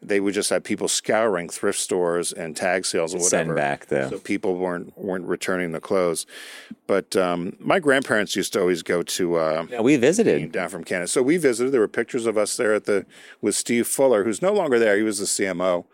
they 0.01 0.19
would 0.21 0.33
just 0.33 0.49
have 0.49 0.63
people 0.63 0.87
scouring 0.87 1.49
thrift 1.49 1.77
stores 1.79 2.31
and 2.31 2.55
tag 2.55 2.85
sales 2.85 3.13
or 3.13 3.17
whatever. 3.17 3.29
Send 3.47 3.55
back 3.55 3.85
the- 3.87 4.09
So 4.09 4.17
people 4.19 4.55
weren't 4.55 4.97
weren't 4.97 5.25
returning 5.25 5.71
the 5.73 5.81
clothes. 5.81 6.25
But 6.87 7.15
um, 7.15 7.55
my 7.59 7.79
grandparents 7.79 8.35
used 8.35 8.53
to 8.53 8.61
always 8.61 8.81
go 8.81 9.03
to. 9.03 9.35
Uh, 9.35 9.65
Yeah, 9.69 9.81
we 9.81 9.97
visited. 9.97 10.51
down 10.51 10.69
from 10.69 10.83
Canada. 10.83 11.07
So 11.07 11.21
we 11.21 11.37
visited. 11.37 11.71
There 11.73 11.81
were 11.81 11.87
pictures 11.87 12.25
of 12.25 12.37
us 12.37 12.55
there 12.57 12.73
at 12.73 12.85
the 12.85 13.05
with 13.41 13.55
Steve 13.55 13.87
Fuller, 13.87 14.23
who's 14.23 14.41
no 14.41 14.53
longer 14.53 14.79
there. 14.79 14.95
He 14.97 15.03
was 15.03 15.19
the 15.19 15.25
CMO. 15.25 15.85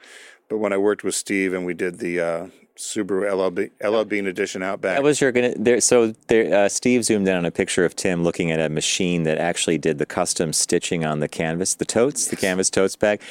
But 0.49 0.59
when 0.59 0.71
I 0.71 0.77
worked 0.77 1.03
with 1.03 1.15
Steve 1.15 1.53
and 1.53 1.65
we 1.65 1.73
did 1.73 1.97
the 1.97 2.19
uh, 2.19 2.47
Subaru 2.77 3.23
LLB, 3.27 3.71
LL 3.83 4.03
Bean 4.03 4.27
edition 4.27 4.61
Outback, 4.61 4.97
That 4.97 5.03
was 5.03 5.19
your 5.19 5.31
gonna 5.31 5.53
there. 5.57 5.81
So 5.81 6.13
there, 6.27 6.53
uh, 6.65 6.69
Steve 6.69 7.03
zoomed 7.03 7.27
in 7.27 7.35
on 7.35 7.45
a 7.45 7.51
picture 7.51 7.83
of 7.85 7.95
Tim 7.95 8.23
looking 8.23 8.51
at 8.51 8.59
a 8.59 8.69
machine 8.69 9.23
that 9.23 9.39
actually 9.39 9.79
did 9.79 9.97
the 9.97 10.05
custom 10.05 10.53
stitching 10.53 11.03
on 11.03 11.19
the 11.21 11.27
canvas, 11.27 11.73
the 11.73 11.85
totes, 11.85 12.27
the 12.27 12.35
canvas 12.35 12.69
totes 12.69 12.95
bag, 12.95 13.21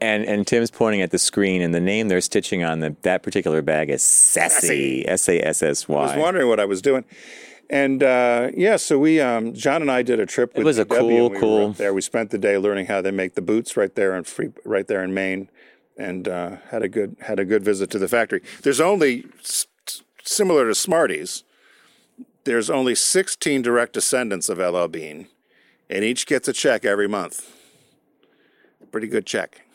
and 0.00 0.24
and 0.24 0.46
Tim's 0.46 0.70
pointing 0.70 1.02
at 1.02 1.10
the 1.10 1.18
screen, 1.18 1.62
and 1.62 1.74
the 1.74 1.80
name 1.80 2.08
they're 2.08 2.20
stitching 2.20 2.64
on 2.64 2.80
the 2.80 2.96
that 3.02 3.22
particular 3.22 3.62
bag 3.62 3.90
is 3.90 4.02
Sassy, 4.02 5.06
S 5.08 5.28
A 5.28 5.40
S 5.46 5.62
S 5.62 5.86
I 5.88 5.92
was 5.92 6.16
wondering 6.16 6.48
what 6.48 6.60
I 6.60 6.64
was 6.64 6.82
doing. 6.82 7.04
And 7.70 8.02
uh, 8.02 8.50
yeah, 8.56 8.76
so 8.76 8.98
we, 8.98 9.20
um, 9.20 9.52
John 9.52 9.82
and 9.82 9.90
I 9.90 10.02
did 10.02 10.20
a 10.20 10.24
trip. 10.26 10.56
With 10.56 10.64
was 10.64 10.78
a 10.78 10.86
DW, 10.86 10.98
cool- 10.98 11.30
we 11.30 11.38
cool- 11.38 11.72
there. 11.72 11.92
We 11.92 12.00
spent 12.00 12.30
the 12.30 12.38
day 12.38 12.56
learning 12.56 12.86
how 12.86 13.02
they 13.02 13.10
make 13.10 13.34
the 13.34 13.42
boots 13.42 13.76
right 13.76 13.94
there 13.94 14.16
in 14.16 14.24
free, 14.24 14.52
right 14.64 14.86
there 14.86 15.02
in 15.04 15.12
Maine, 15.12 15.50
and 15.96 16.26
uh, 16.26 16.56
had 16.70 16.82
a 16.82 16.88
good 16.88 17.16
had 17.20 17.38
a 17.38 17.44
good 17.44 17.62
visit 17.62 17.90
to 17.90 17.98
the 17.98 18.08
factory. 18.08 18.40
There's 18.62 18.80
only 18.80 19.26
similar 20.24 20.66
to 20.68 20.74
Smarties. 20.74 21.44
There's 22.44 22.70
only 22.70 22.94
16 22.94 23.60
direct 23.60 23.92
descendants 23.92 24.48
of 24.48 24.58
LL 24.58 24.86
Bean, 24.86 25.28
and 25.90 26.02
each 26.02 26.26
gets 26.26 26.48
a 26.48 26.54
check 26.54 26.86
every 26.86 27.08
month. 27.08 27.46
Pretty 28.90 29.06
good 29.06 29.26
check. 29.26 29.62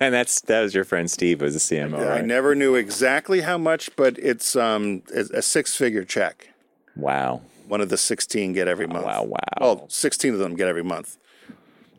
and 0.00 0.14
that's 0.14 0.40
that 0.42 0.60
was 0.60 0.74
your 0.74 0.84
friend 0.84 1.10
Steve, 1.10 1.40
who 1.40 1.46
was 1.46 1.54
the 1.54 1.76
CMO, 1.76 1.98
I 1.98 2.08
right? 2.08 2.24
never 2.24 2.54
knew 2.54 2.74
exactly 2.74 3.40
how 3.40 3.56
much, 3.58 3.94
but 3.96 4.18
it's 4.18 4.54
um, 4.56 5.02
a 5.14 5.40
six 5.42 5.74
figure 5.76 6.04
check. 6.04 6.48
Wow. 6.96 7.42
One 7.66 7.80
of 7.80 7.88
the 7.88 7.96
16 7.96 8.52
get 8.52 8.68
every 8.68 8.86
month. 8.86 9.06
wow, 9.06 9.22
wow. 9.24 9.38
Well, 9.60 9.86
16 9.88 10.34
of 10.34 10.38
them 10.38 10.54
get 10.54 10.68
every 10.68 10.84
month. 10.84 11.16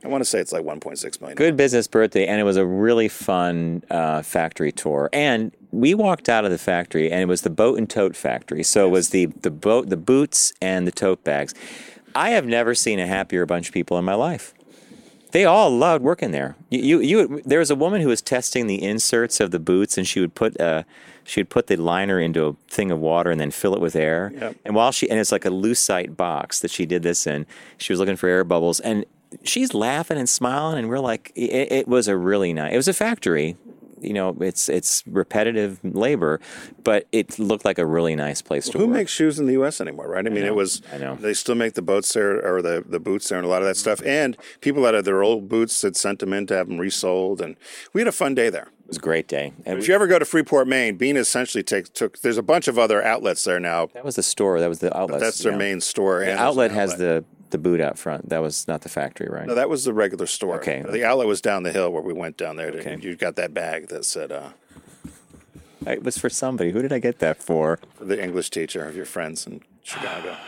I 0.03 0.07
want 0.07 0.21
to 0.21 0.25
say 0.25 0.39
it's 0.39 0.53
like 0.53 0.63
1.6 0.63 1.19
million. 1.19 1.35
Good 1.35 1.57
business 1.57 1.87
birthday, 1.87 2.27
and 2.27 2.39
it 2.39 2.43
was 2.43 2.57
a 2.57 2.65
really 2.65 3.07
fun 3.07 3.81
uh, 3.89 4.21
factory 4.21 4.71
tour. 4.71 5.09
And 5.11 5.51
we 5.71 5.95
walked 5.95 6.29
out 6.29 6.45
of 6.45 6.51
the 6.51 6.59
factory, 6.59 7.11
and 7.11 7.21
it 7.21 7.25
was 7.25 7.41
the 7.41 7.49
boat 7.49 7.79
and 7.79 7.89
tote 7.89 8.15
factory. 8.15 8.61
So 8.61 8.85
it 8.85 8.91
was 8.91 9.09
the 9.09 9.25
the 9.25 9.49
boat, 9.49 9.89
the 9.89 9.97
boots, 9.97 10.53
and 10.61 10.85
the 10.85 10.91
tote 10.91 11.23
bags. 11.23 11.55
I 12.13 12.29
have 12.29 12.45
never 12.45 12.75
seen 12.75 12.99
a 12.99 13.07
happier 13.07 13.45
bunch 13.45 13.67
of 13.67 13.73
people 13.73 13.97
in 13.97 14.05
my 14.05 14.13
life. 14.13 14.53
They 15.35 15.43
all 15.43 15.69
loved 15.69 16.01
working 16.01 16.31
there. 16.31 16.55
You, 16.69 17.01
you, 17.01 17.01
you 17.01 17.41
there 17.43 17.59
was 17.59 17.69
a 17.69 17.75
woman 17.75 17.99
who 17.99 18.07
was 18.07 18.21
testing 18.21 18.67
the 18.67 18.81
inserts 18.81 19.41
of 19.41 19.51
the 19.51 19.59
boots, 19.59 19.97
and 19.97 20.07
she 20.07 20.21
would 20.21 20.33
put 20.33 20.57
uh, 20.61 20.83
she 21.25 21.41
would 21.41 21.49
put 21.49 21.67
the 21.67 21.75
liner 21.75 22.21
into 22.21 22.45
a 22.45 22.53
thing 22.69 22.89
of 22.89 22.99
water 22.99 23.31
and 23.31 23.41
then 23.41 23.51
fill 23.51 23.75
it 23.75 23.81
with 23.81 23.97
air. 23.97 24.31
Yep. 24.33 24.55
And 24.63 24.75
while 24.75 24.93
she 24.93 25.09
and 25.09 25.19
it's 25.19 25.33
like 25.33 25.43
a 25.43 25.49
lucite 25.49 26.15
box 26.15 26.61
that 26.61 26.71
she 26.71 26.85
did 26.85 27.03
this 27.03 27.27
in, 27.27 27.45
she 27.77 27.91
was 27.91 27.99
looking 27.99 28.15
for 28.15 28.29
air 28.29 28.45
bubbles, 28.45 28.79
and 28.79 29.03
she's 29.43 29.73
laughing 29.73 30.17
and 30.17 30.29
smiling, 30.29 30.77
and 30.77 30.87
we're 30.87 30.99
like, 30.99 31.33
it, 31.35 31.69
it 31.69 31.87
was 31.89 32.07
a 32.07 32.15
really 32.15 32.53
nice. 32.53 32.71
It 32.71 32.77
was 32.77 32.87
a 32.87 32.93
factory. 32.93 33.57
You 33.99 34.13
know, 34.13 34.35
it's 34.41 34.69
it's 34.69 35.03
repetitive 35.07 35.79
labor, 35.83 36.39
but 36.83 37.07
it 37.11 37.39
looked 37.39 37.65
like 37.65 37.79
a 37.79 37.85
really 37.85 38.15
nice 38.15 38.41
place 38.41 38.65
to 38.69 38.77
Who 38.77 38.85
work. 38.85 38.87
Who 38.87 38.93
makes 38.93 39.11
shoes 39.11 39.39
in 39.39 39.45
the 39.45 39.53
U.S. 39.53 39.79
anymore, 39.79 40.09
right? 40.09 40.25
I 40.25 40.29
mean, 40.29 40.41
know, 40.43 40.47
it 40.47 40.55
was. 40.55 40.81
I 40.91 40.97
know. 40.97 41.15
They 41.15 41.33
still 41.33 41.55
make 41.55 41.73
the 41.73 41.81
boats 41.81 42.13
there, 42.13 42.45
or 42.45 42.61
the, 42.61 42.83
the 42.85 42.99
boots 42.99 43.29
there, 43.29 43.37
and 43.37 43.45
a 43.45 43.49
lot 43.49 43.61
of 43.61 43.67
that 43.67 43.77
stuff. 43.77 44.01
And 44.05 44.37
people 44.61 44.83
that 44.83 44.93
had 44.93 45.05
their 45.05 45.23
old 45.23 45.47
boots 45.47 45.81
had 45.81 45.95
sent 45.95 46.19
them 46.19 46.33
in 46.33 46.47
to 46.47 46.55
have 46.55 46.67
them 46.67 46.77
resold, 46.77 47.41
and 47.41 47.55
we 47.93 48.01
had 48.01 48.07
a 48.07 48.11
fun 48.11 48.35
day 48.35 48.49
there. 48.49 48.67
It 48.85 48.89
was 48.89 48.97
a 48.97 49.01
great 49.01 49.27
day. 49.27 49.51
And 49.65 49.77
If 49.79 49.87
you 49.87 49.95
ever 49.95 50.07
go 50.07 50.19
to 50.19 50.25
Freeport, 50.25 50.67
Maine, 50.67 50.95
Bean 50.95 51.17
essentially 51.17 51.63
takes 51.63 51.89
took. 51.89 52.19
There's 52.21 52.37
a 52.37 52.43
bunch 52.43 52.67
of 52.67 52.77
other 52.79 53.03
outlets 53.03 53.43
there 53.43 53.59
now. 53.59 53.87
that 53.87 54.05
was 54.05 54.15
the 54.15 54.23
store. 54.23 54.59
That 54.59 54.69
was 54.69 54.79
the 54.79 54.95
outlet. 54.95 55.19
That's 55.19 55.39
their 55.39 55.57
main 55.57 55.81
store. 55.81 56.19
and 56.19 56.23
The 56.23 56.25
there's 56.27 56.39
an 56.39 56.45
outlet 56.45 56.71
has 56.71 56.95
the 56.97 57.25
the 57.49 57.57
boot 57.57 57.79
out 57.81 57.97
front. 57.97 58.29
That 58.29 58.39
was 58.41 58.67
not 58.67 58.81
the 58.81 58.89
factory, 58.89 59.27
right? 59.29 59.45
No, 59.47 59.55
that 59.55 59.69
was 59.69 59.85
the 59.85 59.93
regular 59.93 60.25
store. 60.27 60.57
Okay. 60.57 60.83
The 60.87 61.03
outlet 61.05 61.27
was 61.27 61.41
down 61.41 61.63
the 61.63 61.71
hill 61.71 61.89
where 61.91 62.01
we 62.01 62.13
went 62.13 62.37
down 62.37 62.55
there. 62.57 62.71
To, 62.71 62.79
Okay. 62.79 62.97
You 63.01 63.15
got 63.15 63.35
that 63.37 63.53
bag 63.53 63.87
that 63.89 64.03
said 64.05 64.31
uh, 64.31 64.49
It 65.85 66.03
was 66.03 66.17
for 66.17 66.29
somebody. 66.29 66.71
Who 66.71 66.81
did 66.81 66.91
I 66.93 66.99
get 66.99 67.19
that 67.19 67.41
for? 67.41 67.79
for 67.95 68.05
the 68.05 68.21
English 68.21 68.49
teacher 68.49 68.83
of 68.85 68.95
your 68.95 69.05
friends 69.05 69.45
in 69.47 69.61
Chicago. 69.83 70.35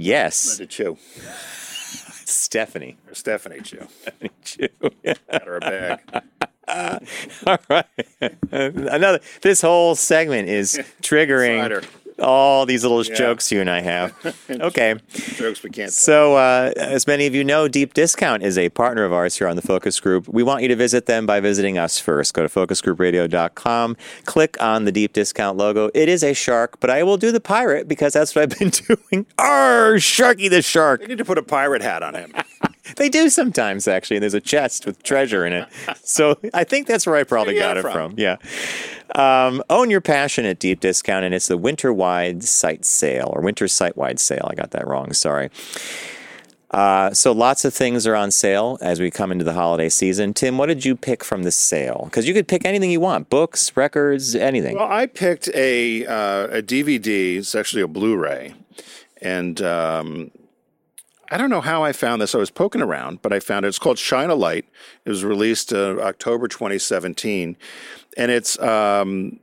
Yes, 0.00 0.60
Linda 0.60 0.66
Chu. 0.72 0.96
Stephanie. 2.24 2.98
Or 3.08 3.14
Stephanie 3.14 3.60
Chu. 3.62 3.88
Chew. 4.44 4.68
Got 5.04 5.44
her 5.44 5.56
a 5.56 5.60
bag. 5.60 6.00
All 7.46 7.58
right. 7.68 7.84
Another. 8.52 9.20
This 9.42 9.60
whole 9.62 9.94
segment 9.94 10.48
is 10.48 10.80
triggering. 11.02 11.84
All 12.20 12.66
these 12.66 12.82
little 12.82 13.04
jokes 13.04 13.52
you 13.52 13.60
and 13.60 13.70
I 13.70 13.80
have. 13.80 14.12
Okay. 14.50 14.96
Jokes 15.36 15.62
we 15.62 15.70
can't. 15.70 15.92
So, 15.92 16.34
uh, 16.34 16.72
as 16.76 17.06
many 17.06 17.26
of 17.26 17.34
you 17.34 17.44
know, 17.44 17.68
Deep 17.68 17.94
Discount 17.94 18.42
is 18.42 18.58
a 18.58 18.70
partner 18.70 19.04
of 19.04 19.12
ours 19.12 19.36
here 19.38 19.46
on 19.46 19.54
the 19.54 19.62
Focus 19.62 20.00
Group. 20.00 20.26
We 20.26 20.42
want 20.42 20.62
you 20.62 20.68
to 20.68 20.74
visit 20.74 21.06
them 21.06 21.26
by 21.26 21.38
visiting 21.38 21.78
us 21.78 22.00
first. 22.00 22.34
Go 22.34 22.42
to 22.42 22.48
focusgroupradio.com, 22.48 23.96
click 24.24 24.56
on 24.60 24.84
the 24.84 24.90
Deep 24.90 25.12
Discount 25.12 25.58
logo. 25.58 25.90
It 25.94 26.08
is 26.08 26.24
a 26.24 26.32
shark, 26.32 26.80
but 26.80 26.90
I 26.90 27.04
will 27.04 27.18
do 27.18 27.30
the 27.30 27.40
pirate 27.40 27.86
because 27.86 28.14
that's 28.14 28.34
what 28.34 28.42
I've 28.42 28.58
been 28.58 28.70
doing. 29.10 29.26
Arr, 29.38 29.94
Sharky 29.96 30.50
the 30.50 30.62
Shark. 30.62 31.02
They 31.02 31.06
need 31.06 31.18
to 31.18 31.24
put 31.24 31.38
a 31.38 31.42
pirate 31.42 31.82
hat 31.82 32.02
on 32.02 32.14
him. 32.14 32.32
They 32.96 33.08
do 33.08 33.28
sometimes, 33.28 33.86
actually, 33.86 34.16
and 34.16 34.22
there's 34.22 34.34
a 34.34 34.40
chest 34.40 34.86
with 34.86 35.02
treasure 35.02 35.46
in 35.46 35.52
it. 35.52 35.68
So 36.02 36.38
I 36.54 36.64
think 36.64 36.86
that's 36.86 37.06
where 37.06 37.16
I 37.16 37.24
probably 37.24 37.54
you 37.54 37.60
got 37.60 37.76
it 37.76 37.82
from. 37.82 37.92
from. 37.92 38.14
Yeah. 38.18 38.36
Um, 39.14 39.62
own 39.70 39.90
your 39.90 40.00
passion 40.00 40.44
at 40.44 40.58
Deep 40.58 40.80
Discount, 40.80 41.24
and 41.24 41.34
it's 41.34 41.48
the 41.48 41.56
winter 41.56 41.92
wide 41.92 42.44
site 42.44 42.84
sale 42.84 43.30
or 43.34 43.42
winter 43.42 43.68
site 43.68 43.96
wide 43.96 44.18
sale. 44.20 44.46
I 44.50 44.54
got 44.54 44.70
that 44.72 44.86
wrong. 44.86 45.12
Sorry. 45.12 45.50
Uh, 46.70 47.14
so 47.14 47.32
lots 47.32 47.64
of 47.64 47.72
things 47.72 48.06
are 48.06 48.14
on 48.14 48.30
sale 48.30 48.76
as 48.82 49.00
we 49.00 49.10
come 49.10 49.32
into 49.32 49.44
the 49.44 49.54
holiday 49.54 49.88
season. 49.88 50.34
Tim, 50.34 50.58
what 50.58 50.66
did 50.66 50.84
you 50.84 50.94
pick 50.94 51.24
from 51.24 51.44
the 51.44 51.50
sale? 51.50 52.02
Because 52.04 52.28
you 52.28 52.34
could 52.34 52.46
pick 52.46 52.64
anything 52.66 52.90
you 52.90 53.00
want: 53.00 53.30
books, 53.30 53.74
records, 53.74 54.34
anything. 54.34 54.76
Well, 54.76 54.90
I 54.90 55.06
picked 55.06 55.48
a 55.54 56.04
uh, 56.04 56.48
a 56.48 56.62
DVD. 56.62 57.38
It's 57.38 57.54
actually 57.54 57.82
a 57.82 57.88
Blu-ray, 57.88 58.52
and 59.22 59.62
um, 59.62 60.30
I 61.30 61.36
don't 61.36 61.50
know 61.50 61.60
how 61.60 61.84
I 61.84 61.92
found 61.92 62.22
this. 62.22 62.34
I 62.34 62.38
was 62.38 62.50
poking 62.50 62.80
around, 62.82 63.20
but 63.22 63.32
I 63.32 63.40
found 63.40 63.64
it. 63.64 63.68
It's 63.68 63.78
called 63.78 63.98
Shine 63.98 64.30
a 64.30 64.34
Light. 64.34 64.66
It 65.04 65.10
was 65.10 65.24
released 65.24 65.72
uh, 65.72 65.96
October 66.00 66.48
2017, 66.48 67.56
and 68.16 68.30
it's 68.30 68.58
um, 68.60 69.38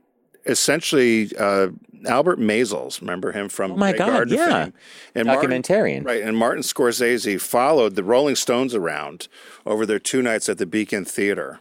essentially 0.46 1.30
uh, 1.38 1.68
Albert 2.06 2.38
Maysles'. 2.38 3.00
Remember 3.00 3.32
him 3.32 3.48
from 3.48 3.72
Oh 3.72 3.76
my 3.76 3.92
God, 3.92 4.08
Garden 4.10 4.34
yeah. 4.34 4.64
fame? 4.64 4.72
And 5.14 5.26
Martin- 5.26 5.50
Documentarian. 5.62 6.04
right? 6.04 6.22
And 6.22 6.36
Martin 6.36 6.62
Scorsese 6.62 7.40
followed 7.40 7.94
the 7.94 8.04
Rolling 8.04 8.36
Stones 8.36 8.74
around 8.74 9.28
over 9.64 9.86
their 9.86 9.98
two 9.98 10.22
nights 10.22 10.48
at 10.48 10.58
the 10.58 10.66
Beacon 10.66 11.04
Theater 11.04 11.60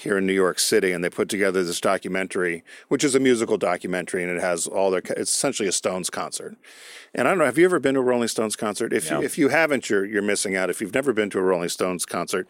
here 0.00 0.18
in 0.18 0.26
New 0.26 0.32
York 0.32 0.58
City, 0.58 0.92
and 0.92 1.04
they 1.04 1.10
put 1.10 1.28
together 1.28 1.62
this 1.62 1.80
documentary, 1.80 2.62
which 2.88 3.04
is 3.04 3.14
a 3.14 3.20
musical 3.20 3.56
documentary, 3.58 4.22
and 4.22 4.34
it 4.34 4.40
has 4.40 4.66
all 4.66 4.90
their. 4.90 5.02
It's 5.16 5.34
essentially 5.34 5.68
a 5.68 5.72
Stones 5.72 6.10
concert. 6.10 6.56
And 7.12 7.26
I 7.26 7.32
don't 7.32 7.38
know. 7.38 7.44
Have 7.44 7.58
you 7.58 7.64
ever 7.64 7.80
been 7.80 7.94
to 7.94 8.00
a 8.00 8.04
Rolling 8.04 8.28
Stones 8.28 8.54
concert? 8.54 8.92
If 8.92 9.10
No. 9.10 9.18
you, 9.18 9.24
if 9.26 9.36
you 9.36 9.48
haven't, 9.48 9.90
you're 9.90 10.04
you're 10.04 10.22
missing 10.22 10.54
out. 10.56 10.70
If 10.70 10.80
you've 10.80 10.94
never 10.94 11.12
been 11.12 11.28
to 11.30 11.38
a 11.38 11.42
Rolling 11.42 11.68
Stones 11.68 12.06
concert, 12.06 12.46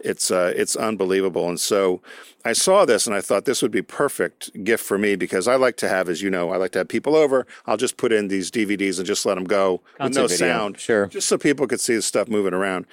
it's 0.00 0.30
uh, 0.30 0.52
it's 0.56 0.76
unbelievable. 0.76 1.48
And 1.48 1.60
so 1.60 2.00
I 2.44 2.52
saw 2.54 2.84
this, 2.84 3.06
and 3.06 3.14
I 3.14 3.20
thought 3.20 3.44
this 3.44 3.60
would 3.62 3.70
be 3.70 3.82
perfect 3.82 4.64
gift 4.64 4.84
for 4.84 4.96
me 4.96 5.14
because 5.14 5.46
I 5.46 5.56
like 5.56 5.76
to 5.78 5.88
have, 5.88 6.08
as 6.08 6.22
you 6.22 6.30
know, 6.30 6.50
I 6.50 6.56
like 6.56 6.70
to 6.72 6.78
have 6.78 6.88
people 6.88 7.14
over. 7.14 7.46
I'll 7.66 7.76
just 7.76 7.96
put 7.96 8.12
in 8.12 8.28
these 8.28 8.50
DVDs 8.50 8.96
and 8.98 9.06
just 9.06 9.26
let 9.26 9.34
them 9.34 9.44
go 9.44 9.82
with 10.00 10.14
no 10.14 10.26
video, 10.26 10.36
sound, 10.36 10.80
sure. 10.80 11.06
just 11.06 11.28
so 11.28 11.36
people 11.36 11.66
could 11.66 11.80
see 11.80 11.94
the 11.94 12.02
stuff 12.02 12.28
moving 12.28 12.54
around. 12.54 12.86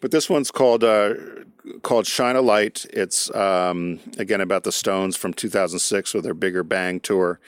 But 0.00 0.10
this 0.10 0.28
one's 0.28 0.50
called 0.50 0.84
uh, 0.84 1.14
called 1.82 2.06
Shine 2.06 2.36
a 2.36 2.42
Light. 2.42 2.84
It's 2.92 3.34
um, 3.34 4.00
again 4.18 4.40
about 4.40 4.64
the 4.64 4.72
Stones 4.72 5.16
from 5.16 5.32
2006 5.32 6.12
with 6.14 6.24
their 6.24 6.34
Bigger 6.34 6.62
Bang 6.62 7.00
tour. 7.00 7.40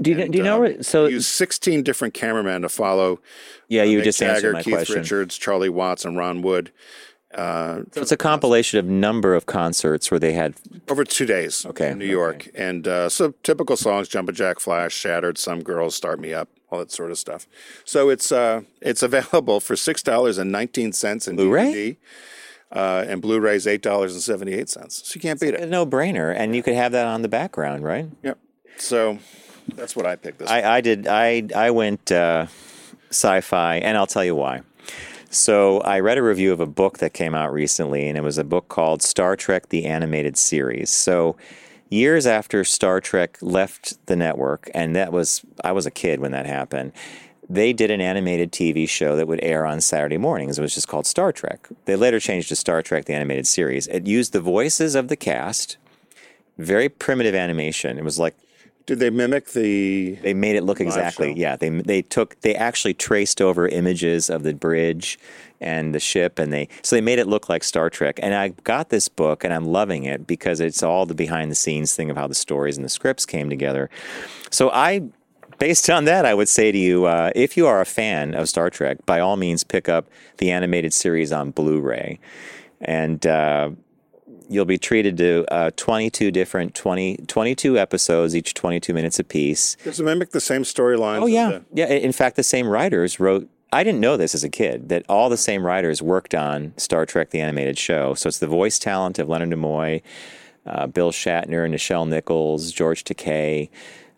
do 0.00 0.10
you, 0.12 0.28
do 0.28 0.38
you 0.38 0.44
know? 0.44 0.60
Where- 0.60 0.82
So 0.82 1.06
used 1.06 1.28
16 1.28 1.82
different 1.82 2.14
cameramen 2.14 2.62
to 2.62 2.68
follow. 2.68 3.20
yeah, 3.68 3.82
you 3.82 4.00
Mick 4.00 4.04
just 4.04 4.22
answered 4.22 4.40
Jagger, 4.40 4.52
my 4.54 4.62
Keith 4.62 4.74
question. 4.74 4.96
Richards, 4.96 5.36
Charlie 5.36 5.68
Watts, 5.68 6.04
and 6.04 6.16
Ron 6.16 6.40
Wood. 6.42 6.72
So 7.36 7.84
it's 7.94 8.10
a 8.10 8.16
compilation 8.16 8.78
of 8.78 8.86
number 8.86 9.34
of 9.34 9.44
concerts 9.44 10.10
where 10.10 10.18
they 10.18 10.32
had 10.32 10.54
over 10.88 11.04
two 11.04 11.26
days 11.26 11.66
Okay, 11.66 11.90
in 11.90 11.98
New 11.98 12.06
York. 12.06 12.48
And 12.54 12.88
uh, 12.88 13.10
so 13.10 13.34
typical 13.42 13.76
songs, 13.76 14.08
Jumpin' 14.08 14.34
Jack 14.34 14.60
Flash, 14.60 14.94
Shattered, 14.94 15.36
Some 15.36 15.62
Girls, 15.62 15.94
Start 15.94 16.20
Me 16.20 16.32
Up, 16.32 16.48
all 16.70 16.78
that 16.78 16.90
sort 16.90 17.10
of 17.10 17.18
stuff. 17.18 17.46
So 17.84 18.10
it's 18.10 18.30
uh, 18.32 18.62
it's 18.80 19.02
available 19.02 19.60
for 19.60 19.74
$6.19 19.74 21.28
in 21.28 21.36
Blu-ray? 21.36 21.72
DVD. 21.72 21.96
Uh, 22.70 23.04
and 23.08 23.22
Blu-ray's 23.22 23.64
$8.78. 23.64 24.92
So 24.92 25.14
you 25.14 25.20
can't 25.20 25.40
beat 25.40 25.54
a 25.54 25.62
it. 25.62 25.68
no-brainer, 25.70 26.34
and 26.36 26.54
you 26.54 26.62
could 26.62 26.74
have 26.74 26.92
that 26.92 27.06
on 27.06 27.22
the 27.22 27.28
background, 27.28 27.82
right? 27.82 28.10
Yep. 28.22 28.38
So 28.76 29.18
that's 29.74 29.96
what 29.96 30.06
I 30.06 30.16
picked 30.16 30.38
this. 30.38 30.50
I, 30.50 30.76
I 30.76 30.80
did. 30.82 31.06
I 31.06 31.48
I 31.56 31.70
went 31.70 32.12
uh, 32.12 32.46
sci-fi, 33.10 33.76
and 33.76 33.96
I'll 33.96 34.06
tell 34.06 34.24
you 34.24 34.34
why. 34.34 34.60
So 35.30 35.80
I 35.80 36.00
read 36.00 36.18
a 36.18 36.22
review 36.22 36.52
of 36.52 36.60
a 36.60 36.66
book 36.66 36.98
that 36.98 37.12
came 37.12 37.34
out 37.34 37.52
recently, 37.52 38.08
and 38.08 38.16
it 38.16 38.22
was 38.22 38.38
a 38.38 38.44
book 38.44 38.68
called 38.68 39.02
Star 39.02 39.34
Trek: 39.34 39.70
The 39.70 39.86
Animated 39.86 40.36
Series. 40.36 40.90
So 40.90 41.36
years 41.90 42.26
after 42.26 42.64
Star 42.64 43.00
Trek 43.00 43.38
left 43.40 44.04
the 44.06 44.16
network, 44.16 44.70
and 44.74 44.94
that 44.96 45.12
was 45.12 45.42
I 45.64 45.72
was 45.72 45.86
a 45.86 45.90
kid 45.90 46.20
when 46.20 46.32
that 46.32 46.46
happened. 46.46 46.92
They 47.50 47.72
did 47.72 47.90
an 47.90 48.02
animated 48.02 48.52
TV 48.52 48.86
show 48.88 49.16
that 49.16 49.26
would 49.26 49.42
air 49.42 49.64
on 49.64 49.80
Saturday 49.80 50.18
mornings. 50.18 50.58
It 50.58 50.62
was 50.62 50.74
just 50.74 50.88
called 50.88 51.06
Star 51.06 51.32
Trek. 51.32 51.66
They 51.86 51.96
later 51.96 52.20
changed 52.20 52.50
to 52.50 52.56
Star 52.56 52.82
Trek: 52.82 53.06
The 53.06 53.14
Animated 53.14 53.46
Series. 53.46 53.86
It 53.86 54.06
used 54.06 54.32
the 54.32 54.40
voices 54.40 54.94
of 54.94 55.08
the 55.08 55.16
cast, 55.16 55.78
very 56.58 56.88
primitive 56.88 57.34
animation. 57.34 57.96
It 57.98 58.04
was 58.04 58.18
like 58.18 58.36
Did 58.84 58.98
they 58.98 59.08
mimic 59.10 59.48
the? 59.52 60.12
they 60.16 60.34
made 60.34 60.56
it 60.56 60.62
look 60.64 60.80
exactly. 60.80 61.32
show. 61.32 61.38
Yeah, 61.38 61.56
they 61.56 61.70
they 61.70 62.02
took 62.02 62.38
they 62.42 62.54
actually 62.54 62.94
traced 62.94 63.40
over 63.40 63.66
images 63.66 64.28
of 64.28 64.42
the 64.42 64.52
bridge 64.52 65.18
and 65.60 65.94
the 65.94 66.00
ship, 66.00 66.38
and 66.38 66.52
they 66.52 66.68
so 66.82 66.94
they 66.96 67.00
made 67.00 67.18
it 67.18 67.26
look 67.26 67.48
like 67.48 67.64
Star 67.64 67.90
Trek. 67.90 68.18
And 68.22 68.34
I 68.34 68.48
got 68.64 68.90
this 68.90 69.08
book, 69.08 69.44
and 69.44 69.52
I'm 69.52 69.66
loving 69.66 70.04
it 70.04 70.26
because 70.26 70.60
it's 70.60 70.82
all 70.82 71.06
the 71.06 71.14
behind 71.14 71.50
the 71.50 71.54
scenes 71.56 71.94
thing 71.94 72.10
of 72.10 72.16
how 72.16 72.26
the 72.26 72.34
stories 72.34 72.76
and 72.76 72.84
the 72.84 72.88
scripts 72.90 73.26
came 73.26 73.48
together. 73.50 73.90
So 74.50 74.70
I. 74.70 75.02
Based 75.58 75.90
on 75.90 76.04
that, 76.04 76.24
I 76.24 76.34
would 76.34 76.48
say 76.48 76.70
to 76.70 76.78
you, 76.78 77.06
uh, 77.06 77.32
if 77.34 77.56
you 77.56 77.66
are 77.66 77.80
a 77.80 77.84
fan 77.84 78.32
of 78.32 78.48
Star 78.48 78.70
Trek, 78.70 79.04
by 79.06 79.18
all 79.18 79.36
means 79.36 79.64
pick 79.64 79.88
up 79.88 80.06
the 80.36 80.52
animated 80.52 80.92
series 80.92 81.32
on 81.32 81.50
Blu-ray, 81.50 82.20
and 82.80 83.26
uh, 83.26 83.70
you'll 84.48 84.64
be 84.66 84.78
treated 84.78 85.16
to 85.16 85.44
uh, 85.50 85.72
22 85.74 86.30
different 86.30 86.74
20, 86.76 87.16
22 87.26 87.76
episodes, 87.76 88.36
each 88.36 88.54
22 88.54 88.94
minutes 88.94 89.18
apiece. 89.18 89.76
Does 89.82 89.98
it 89.98 90.04
mimic 90.04 90.30
the 90.30 90.40
same 90.40 90.62
storylines? 90.62 91.22
Oh 91.22 91.26
yeah, 91.26 91.48
the- 91.50 91.64
yeah. 91.74 91.86
In 91.86 92.12
fact, 92.12 92.36
the 92.36 92.44
same 92.44 92.68
writers 92.68 93.18
wrote. 93.18 93.48
I 93.72 93.84
didn't 93.84 94.00
know 94.00 94.16
this 94.16 94.34
as 94.34 94.44
a 94.44 94.48
kid 94.48 94.88
that 94.88 95.04
all 95.08 95.28
the 95.28 95.36
same 95.36 95.64
writers 95.64 96.00
worked 96.00 96.34
on 96.34 96.72
Star 96.76 97.04
Trek: 97.06 97.30
The 97.30 97.40
Animated 97.40 97.78
Show. 97.78 98.14
So 98.14 98.28
it's 98.28 98.38
the 98.38 98.46
voice 98.46 98.78
talent 98.78 99.18
of 99.18 99.28
Leonard 99.28 99.50
Nimoy, 99.50 100.02
uh, 100.66 100.86
Bill 100.86 101.10
Shatner, 101.10 101.68
Nichelle 101.68 102.08
Nichols, 102.08 102.72
George 102.72 103.04
Takei, 103.04 103.68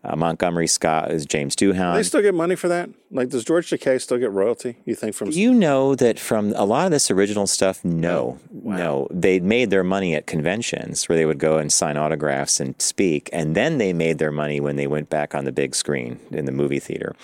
uh, 0.02 0.16
Montgomery 0.16 0.66
Scott 0.66 1.10
is 1.10 1.26
James 1.26 1.54
Do 1.54 1.72
they 1.72 2.02
still 2.02 2.22
get 2.22 2.34
money 2.34 2.56
for 2.56 2.68
that? 2.68 2.88
Like, 3.10 3.28
does 3.28 3.44
George 3.44 3.68
Takei 3.68 4.00
still 4.00 4.16
get 4.18 4.30
royalty? 4.30 4.78
You 4.86 4.94
think 4.94 5.14
from? 5.14 5.30
You 5.30 5.52
know 5.52 5.94
that 5.94 6.18
from 6.18 6.54
a 6.56 6.64
lot 6.64 6.86
of 6.86 6.90
this 6.90 7.10
original 7.10 7.46
stuff, 7.46 7.84
no, 7.84 8.38
no. 8.50 9.08
They 9.10 9.40
made 9.40 9.70
their 9.70 9.84
money 9.84 10.14
at 10.14 10.26
conventions 10.26 11.08
where 11.08 11.18
they 11.18 11.26
would 11.26 11.38
go 11.38 11.58
and 11.58 11.72
sign 11.72 11.96
autographs 11.96 12.60
and 12.60 12.80
speak, 12.80 13.28
and 13.32 13.54
then 13.54 13.78
they 13.78 13.92
made 13.92 14.18
their 14.18 14.32
money 14.32 14.60
when 14.60 14.76
they 14.76 14.86
went 14.86 15.10
back 15.10 15.34
on 15.34 15.44
the 15.44 15.52
big 15.52 15.74
screen 15.74 16.18
in 16.30 16.46
the 16.46 16.52
movie 16.52 16.80
theater. 16.80 17.14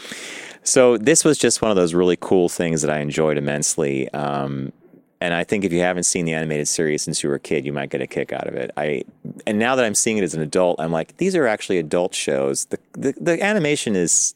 So 0.66 0.98
this 0.98 1.24
was 1.24 1.38
just 1.38 1.62
one 1.62 1.70
of 1.70 1.76
those 1.76 1.94
really 1.94 2.18
cool 2.20 2.48
things 2.48 2.82
that 2.82 2.90
I 2.90 2.98
enjoyed 2.98 3.38
immensely. 3.38 4.08
Um, 4.10 4.72
and 5.20 5.32
I 5.32 5.44
think 5.44 5.64
if 5.64 5.72
you 5.72 5.80
haven't 5.80 6.02
seen 6.02 6.24
the 6.24 6.34
animated 6.34 6.66
series 6.66 7.02
since 7.02 7.22
you 7.22 7.28
were 7.28 7.36
a 7.36 7.40
kid, 7.40 7.64
you 7.64 7.72
might 7.72 7.88
get 7.90 8.02
a 8.02 8.06
kick 8.06 8.32
out 8.32 8.48
of 8.48 8.54
it. 8.54 8.70
I 8.76 9.04
and 9.46 9.58
now 9.58 9.76
that 9.76 9.84
I'm 9.84 9.94
seeing 9.94 10.18
it 10.18 10.24
as 10.24 10.34
an 10.34 10.42
adult, 10.42 10.78
I'm 10.80 10.92
like, 10.92 11.16
these 11.18 11.34
are 11.36 11.46
actually 11.46 11.78
adult 11.78 12.14
shows. 12.14 12.66
The 12.66 12.78
the, 12.92 13.14
the 13.18 13.42
animation 13.42 13.96
is 13.96 14.34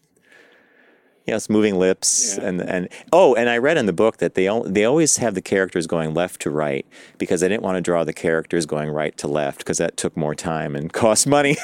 it's 1.27 1.49
moving 1.49 1.79
lips 1.79 2.37
and 2.39 2.61
and 2.61 2.89
oh, 3.13 3.35
and 3.35 3.49
I 3.49 3.59
read 3.59 3.77
in 3.79 3.87
the 3.87 3.93
book 3.93 4.17
that 4.19 4.35
they 4.35 4.49
they 4.67 4.85
always 4.85 5.19
have 5.19 5.35
the 5.35 5.43
characters 5.43 5.87
going 5.87 6.13
left 6.15 6.41
to 6.43 6.51
right 6.51 6.85
because 7.19 7.41
they 7.41 7.49
didn't 7.49 7.63
want 7.63 7.77
to 7.77 7.81
draw 7.81 8.03
the 8.05 8.13
characters 8.13 8.67
going 8.67 8.91
right 8.91 9.17
to 9.19 9.29
left 9.29 9.59
because 9.59 9.79
that 9.79 9.97
took 9.97 10.17
more 10.17 10.35
time 10.35 10.75
and 10.75 10.93
cost 11.05 11.27
money. 11.27 11.57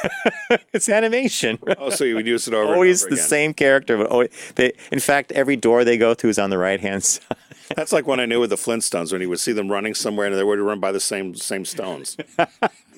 it's 0.73 0.89
animation. 0.89 1.59
Oh, 1.79 1.91
so 1.91 2.05
you 2.05 2.15
would 2.15 2.27
use 2.27 2.47
it 2.47 2.55
over. 2.55 2.65
and 2.67 2.75
always 2.75 3.03
over 3.03 3.11
the 3.11 3.17
again. 3.17 3.29
same 3.29 3.55
character, 3.55 3.97
but 3.97 4.07
always, 4.07 4.53
they, 4.55 4.73
in 4.93 5.01
fact, 5.01 5.33
every 5.33 5.57
door 5.57 5.85
they 5.85 5.99
go 5.99 6.15
through 6.15 6.31
is 6.31 6.39
on 6.39 6.51
the 6.51 6.59
right 6.59 6.81
hand 6.81 7.03
side. 7.05 7.37
That's 7.75 7.93
like 7.93 8.07
when 8.07 8.21
I 8.21 8.27
knew 8.27 8.39
with 8.41 8.51
the 8.51 8.57
Flintstones 8.57 9.11
when 9.11 9.21
you 9.21 9.29
would 9.29 9.41
see 9.41 9.53
them 9.53 9.69
running 9.73 9.95
somewhere 9.95 10.29
and 10.29 10.37
they 10.37 10.45
would 10.45 10.61
run 10.61 10.79
by 10.79 10.93
the 10.93 11.01
same 11.01 11.35
same 11.35 11.65
stones, 11.65 12.17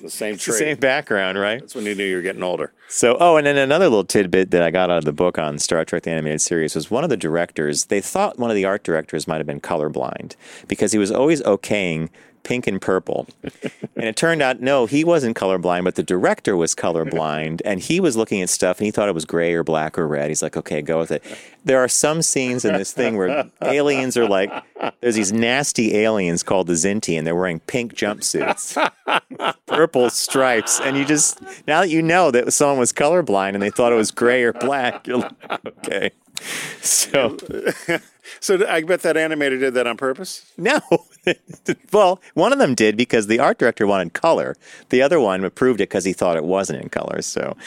the 0.01 0.09
same 0.09 0.37
same 0.37 0.77
background, 0.77 1.37
right? 1.37 1.59
That's 1.59 1.75
when 1.75 1.85
you 1.85 1.95
knew 1.95 2.03
you 2.03 2.15
were 2.17 2.21
getting 2.21 2.43
older. 2.43 2.73
So, 2.87 3.17
oh, 3.19 3.37
and 3.37 3.45
then 3.45 3.57
another 3.57 3.85
little 3.85 4.03
tidbit 4.03 4.51
that 4.51 4.63
I 4.63 4.71
got 4.71 4.89
out 4.89 4.99
of 4.99 5.05
the 5.05 5.13
book 5.13 5.37
on 5.37 5.59
Star 5.59 5.85
Trek: 5.85 6.03
The 6.03 6.11
Animated 6.11 6.41
Series 6.41 6.75
was 6.75 6.89
one 6.89 7.03
of 7.03 7.09
the 7.09 7.17
directors. 7.17 7.85
They 7.85 8.01
thought 8.01 8.39
one 8.39 8.49
of 8.49 8.55
the 8.55 8.65
art 8.65 8.83
directors 8.83 9.27
might 9.27 9.37
have 9.37 9.47
been 9.47 9.61
colorblind 9.61 10.35
because 10.67 10.91
he 10.91 10.97
was 10.97 11.11
always 11.11 11.41
okaying 11.41 12.09
pink 12.49 12.65
and 12.65 12.81
purple, 12.81 13.27
and 13.95 14.05
it 14.05 14.15
turned 14.15 14.41
out 14.41 14.59
no, 14.59 14.87
he 14.87 15.03
wasn't 15.03 15.37
colorblind, 15.37 15.83
but 15.83 15.93
the 15.93 16.01
director 16.01 16.57
was 16.57 16.73
colorblind, 16.73 17.61
and 17.63 17.79
he 17.79 17.99
was 17.99 18.17
looking 18.17 18.41
at 18.41 18.49
stuff 18.49 18.79
and 18.79 18.85
he 18.85 18.91
thought 18.91 19.07
it 19.07 19.13
was 19.13 19.23
gray 19.23 19.53
or 19.53 19.63
black 19.63 19.99
or 19.99 20.07
red. 20.07 20.29
He's 20.29 20.41
like, 20.41 20.57
okay, 20.57 20.81
go 20.81 20.97
with 20.97 21.11
it. 21.11 21.23
There 21.63 21.77
are 21.77 21.87
some 21.87 22.23
scenes 22.23 22.65
in 22.65 22.73
this 22.73 22.91
thing 22.91 23.17
where 23.17 23.45
aliens 23.61 24.17
are 24.17 24.27
like 24.27 24.51
There's 25.01 25.15
these 25.15 25.31
nasty 25.31 25.95
aliens 25.97 26.43
called 26.43 26.67
the 26.67 26.73
Kzinti, 26.73 27.17
and 27.17 27.25
they're 27.25 27.35
wearing 27.35 27.59
pink 27.61 27.93
jumpsuits, 27.93 28.75
purple 29.65 30.09
stripes, 30.09 30.79
and 30.79 30.97
you 30.97 31.05
just 31.05 31.41
now 31.67 31.81
that 31.81 31.89
you 31.89 32.01
know 32.01 32.31
that 32.31 32.51
someone 32.53 32.79
was 32.79 32.93
colorblind 32.93 33.53
and 33.53 33.61
they 33.61 33.69
thought 33.69 33.91
it 33.91 33.95
was 33.95 34.11
gray 34.11 34.43
or 34.43 34.53
black, 34.53 35.07
you're 35.07 35.17
like, 35.17 35.65
okay. 35.65 36.11
So 36.81 37.37
So 38.39 38.65
I 38.67 38.81
bet 38.83 39.01
that 39.01 39.15
animator 39.15 39.59
did 39.59 39.73
that 39.73 39.87
on 39.87 39.97
purpose. 39.97 40.51
no, 40.57 40.79
well, 41.93 42.21
one 42.33 42.53
of 42.53 42.59
them 42.59 42.75
did 42.75 42.95
because 42.95 43.27
the 43.27 43.39
art 43.39 43.57
director 43.57 43.87
wanted 43.87 44.13
color. 44.13 44.55
The 44.89 45.01
other 45.01 45.19
one 45.19 45.43
approved 45.43 45.81
it 45.81 45.89
because 45.89 46.05
he 46.05 46.13
thought 46.13 46.37
it 46.37 46.43
wasn't 46.43 46.81
in 46.81 46.89
color. 46.89 47.21
So. 47.21 47.57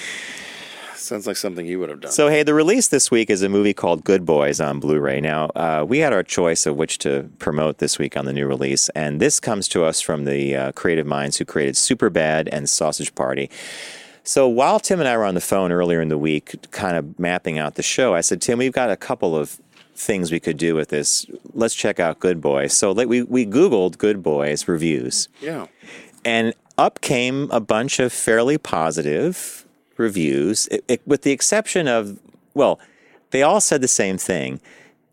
Sounds 0.94 1.26
like 1.26 1.36
something 1.36 1.66
you 1.66 1.80
would 1.80 1.90
have 1.90 2.00
done. 2.00 2.12
So, 2.12 2.28
hey, 2.28 2.44
the 2.44 2.54
release 2.54 2.86
this 2.88 3.10
week 3.10 3.28
is 3.28 3.42
a 3.42 3.48
movie 3.48 3.74
called 3.74 4.04
Good 4.04 4.24
Boys 4.24 4.60
on 4.60 4.78
Blu 4.78 5.00
ray. 5.00 5.20
Now, 5.20 5.46
uh, 5.56 5.84
we 5.86 5.98
had 5.98 6.12
our 6.12 6.22
choice 6.22 6.64
of 6.64 6.76
which 6.76 6.98
to 6.98 7.28
promote 7.40 7.78
this 7.78 7.98
week 7.98 8.16
on 8.16 8.24
the 8.24 8.32
new 8.32 8.46
release, 8.46 8.88
and 8.90 9.20
this 9.20 9.40
comes 9.40 9.66
to 9.68 9.84
us 9.84 10.00
from 10.00 10.26
the 10.26 10.54
uh, 10.54 10.72
creative 10.72 11.06
minds 11.06 11.38
who 11.38 11.44
created 11.44 11.74
Superbad 11.74 12.48
and 12.52 12.70
Sausage 12.70 13.14
Party. 13.16 13.50
So, 14.24 14.46
while 14.46 14.78
Tim 14.78 15.00
and 15.00 15.08
I 15.08 15.16
were 15.16 15.24
on 15.24 15.34
the 15.34 15.40
phone 15.40 15.72
earlier 15.72 16.00
in 16.00 16.08
the 16.08 16.18
week, 16.18 16.54
kind 16.70 16.96
of 16.96 17.18
mapping 17.18 17.58
out 17.58 17.74
the 17.74 17.82
show, 17.82 18.14
I 18.14 18.20
said, 18.20 18.40
Tim, 18.40 18.58
we've 18.58 18.72
got 18.72 18.90
a 18.90 18.96
couple 18.96 19.34
of 19.36 19.60
things 19.94 20.30
we 20.30 20.38
could 20.40 20.56
do 20.56 20.74
with 20.74 20.88
this. 20.90 21.26
Let's 21.54 21.74
check 21.74 21.98
out 21.98 22.20
Good 22.20 22.40
Boys. 22.40 22.72
So, 22.72 22.92
like, 22.92 23.08
we, 23.08 23.22
we 23.22 23.44
Googled 23.44 23.98
Good 23.98 24.22
Boys 24.22 24.68
reviews 24.68 25.28
yeah. 25.40 25.66
and 26.24 26.54
up 26.78 27.00
came 27.00 27.50
a 27.50 27.60
bunch 27.60 27.98
of 27.98 28.12
fairly 28.12 28.58
positive 28.58 29.66
reviews, 29.96 30.66
it, 30.68 30.84
it- 30.88 31.02
with 31.06 31.22
the 31.22 31.32
exception 31.32 31.88
of, 31.88 32.18
well, 32.54 32.78
they 33.30 33.42
all 33.42 33.60
said 33.60 33.80
the 33.80 33.88
same 33.88 34.18
thing. 34.18 34.60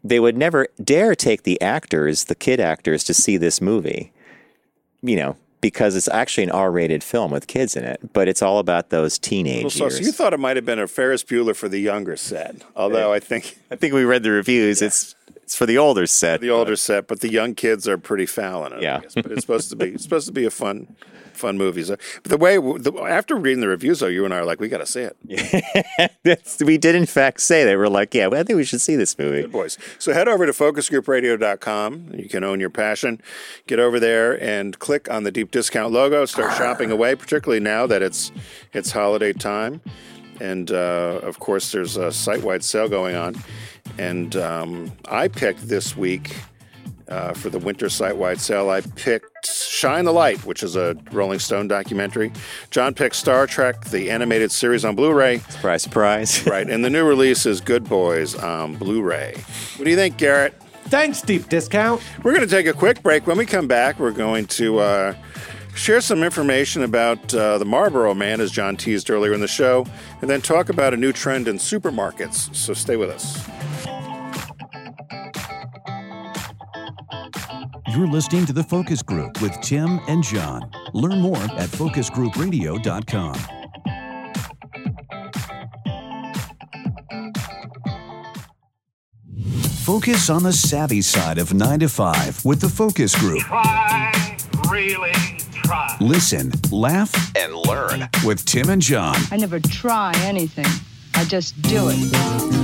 They 0.03 0.20
would 0.20 0.38
never 0.38 0.68
dare 0.82 1.16
take 1.16 1.43
the 1.43 1.60
actors, 1.62 2.26
the 2.26 2.36
kid 2.36 2.60
actors, 2.60 3.03
to 3.05 3.14
see 3.14 3.38
this 3.38 3.60
movie, 3.60 4.14
you 5.01 5.16
know, 5.18 5.36
because 5.62 5.95
it's 5.95 6.07
actually 6.10 6.45
an 6.45 6.51
R 6.51 6.72
rated 6.72 7.03
film 7.03 7.32
with 7.32 7.47
kids 7.47 7.76
in 7.76 7.84
it, 7.84 7.99
but 8.14 8.28
it's 8.28 8.41
all 8.41 8.60
about 8.60 8.89
those 8.89 9.18
teenage 9.20 9.64
Well, 9.64 9.70
so, 9.72 9.84
years. 9.86 9.97
so 9.97 10.03
you 10.03 10.12
thought 10.12 10.34
it 10.34 10.39
might 10.39 10.55
have 10.55 10.66
been 10.66 10.80
a 10.80 10.88
Ferris 10.88 11.24
Bueller 11.24 11.55
for 11.55 11.68
the 11.68 11.80
younger 11.80 12.16
set, 12.16 12.55
although 12.76 13.12
I 13.14 13.20
think 13.20 13.57
I 13.72 13.76
think 13.76 13.93
we 13.93 14.03
read 14.03 14.24
the 14.24 14.32
reviews. 14.32 14.82
It's 14.82 15.16
it's 15.43 15.55
for 15.55 15.66
the 15.66 15.78
older 15.78 16.05
set. 16.05 16.41
the 16.41 16.49
older 16.51 16.76
set, 16.76 17.07
but 17.07 17.22
the 17.22 17.32
young 17.32 17.55
kids 17.55 17.88
are 17.88 17.97
pretty 17.97 18.26
foul 18.28 18.66
in 18.68 18.74
it. 18.74 18.78
I 18.78 18.82
Yeah. 18.82 18.99
guess. 19.01 19.16
but 19.16 19.32
it's 19.32 19.41
supposed 19.41 19.70
to 19.72 19.76
be 19.76 19.89
it's 19.89 20.03
supposed 20.03 20.28
to 20.28 20.34
be 20.34 20.45
a 20.45 20.51
fun, 20.51 20.95
fun 21.40 21.58
movies. 21.58 21.90
But 21.90 22.24
the 22.24 22.38
way 22.38 22.58
the, 22.58 22.94
after 23.08 23.36
reading 23.36 23.62
the 23.62 23.68
reviews, 23.68 24.00
though, 24.00 24.08
you 24.08 24.26
and 24.26 24.34
I 24.34 24.38
are 24.38 24.46
like, 24.46 24.60
we 24.60 24.68
got 24.68 24.80
to 24.80 24.86
see 24.86 25.02
it. 25.02 25.16
We 26.62 26.78
did 26.78 26.96
in 26.96 27.06
fact 27.06 27.42
say 27.42 27.64
that. 27.64 27.78
We're 27.78 27.88
like, 27.88 28.14
yeah, 28.14 28.30
I 28.32 28.44
think 28.44 28.58
we 28.58 28.64
should 28.64 28.82
see 28.82 28.96
this 28.96 29.18
movie. 29.18 29.42
Good 29.42 29.52
boys. 29.52 29.78
So 29.98 30.14
head 30.14 30.28
over 30.28 30.46
to 30.46 30.52
focusgroupradio.com. 30.52 32.12
You 32.14 32.30
can 32.30 32.44
own 32.44 32.60
your 32.60 32.70
passion. 32.70 33.22
Get 33.68 33.80
over 33.80 34.00
there 34.00 34.42
and 34.42 34.78
click 34.78 35.10
on 35.10 35.24
the 35.24 35.32
deep 35.32 35.52
discount 35.52 35.94
logo. 35.94 36.26
Start 36.26 36.56
shopping 36.58 36.92
away, 36.92 37.16
particularly 37.16 37.60
now 37.60 37.88
that 37.88 38.02
it's 38.02 38.32
it's 38.74 38.92
holiday 38.92 39.34
time. 39.34 39.82
And 40.40 40.72
uh, 40.72 41.20
of 41.24 41.40
course, 41.40 41.72
there's 41.72 41.98
a 41.98 42.12
site 42.12 42.44
wide 42.44 42.64
sale 42.64 42.88
going 42.88 43.16
on. 43.16 43.36
And 43.98 44.36
um, 44.36 44.92
I 45.06 45.28
picked 45.28 45.68
this 45.68 45.98
week 45.98 46.36
uh, 47.10 47.34
for 47.34 47.49
the 47.49 47.60
winter 47.60 47.89
site 47.89 48.18
wide 48.18 48.39
sale. 48.39 48.70
I 48.70 48.82
picked 48.82 49.45
Shine 49.45 50.05
the 50.05 50.14
Light, 50.14 50.45
which 50.45 50.64
is 50.64 50.76
a 50.76 50.95
Rolling 51.12 51.39
Stone 51.39 51.68
documentary. 51.68 52.32
John 52.70 52.93
picked 52.93 53.16
Star 53.16 53.47
Trek, 53.47 53.86
the 53.86 54.12
animated 54.12 54.51
series 54.51 54.86
on 54.86 54.95
Blu 54.95 55.12
ray. 55.14 55.39
Surprise, 55.49 55.84
surprise. 55.84 56.45
Right, 56.49 56.68
and 56.70 56.84
the 56.84 56.89
new 56.89 57.07
release 57.07 57.45
is 57.45 57.62
Good 57.62 57.88
Boys 57.88 58.34
on 58.34 58.76
Blu-ray. 58.76 59.36
What 59.76 59.86
do 59.86 59.89
you 59.91 59.95
think, 59.95 60.18
Garrett? 60.18 60.60
Thanks, 60.86 61.22
deep 61.22 61.47
discount. 61.47 62.01
We're 62.24 62.34
going 62.34 62.47
to 62.47 62.49
take 62.49 62.66
a 62.66 62.74
quick 62.74 63.03
break. 63.03 63.28
When 63.28 63.38
we 63.38 63.45
come 63.45 63.68
back, 63.68 63.99
we're 63.99 64.12
going 64.12 64.47
to 64.47 64.80
uh, 64.80 65.16
share 65.76 66.01
some 66.01 66.24
information 66.24 66.82
about 66.82 67.34
uh, 67.34 67.60
the 67.60 67.66
Marlboro 67.66 68.16
Man, 68.16 68.41
as 68.41 68.51
John 68.51 68.76
teased 68.78 69.12
earlier 69.12 69.34
in 69.34 69.41
the 69.41 69.47
show, 69.47 69.86
and 70.22 70.30
then 70.30 70.41
talk 70.41 70.70
about 70.70 70.93
a 70.93 70.97
new 70.97 71.12
trend 71.12 71.47
in 71.47 71.57
supermarkets. 71.57 72.53
So 72.55 72.74
stay 72.74 72.95
with 72.95 73.10
us. 73.12 73.47
You're 77.92 78.08
listening 78.08 78.46
to 78.46 78.54
The 78.54 78.64
Focus 78.64 79.02
Group 79.02 79.42
with 79.42 79.60
Tim 79.62 80.00
and 80.08 80.24
John. 80.24 80.70
Learn 80.94 81.20
more 81.22 81.38
at 81.38 81.70
focusgroupradio.com. 81.70 83.36
Focus 89.84 90.30
on 90.30 90.44
the 90.44 90.54
savvy 90.54 91.02
side 91.02 91.40
of 91.40 91.54
9 91.54 91.80
to 91.80 91.90
5 91.90 92.46
with 92.46 92.62
The 92.62 92.70
Focus 92.70 93.16
Group. 93.16 93.40
Try, 93.40 94.38
really 94.70 95.12
try. 95.52 95.98
Listen, 96.00 96.52
laugh, 96.72 97.12
and 97.36 97.56
learn 97.56 98.08
with 98.24 98.46
Tim 98.46 98.70
and 98.70 98.82
John. 98.82 99.16
I 99.32 99.38
never 99.38 99.60
try 99.60 100.14
anything. 100.18 100.68
I 101.16 101.24
just 101.26 101.60
do 101.64 101.90
it. 101.92 102.59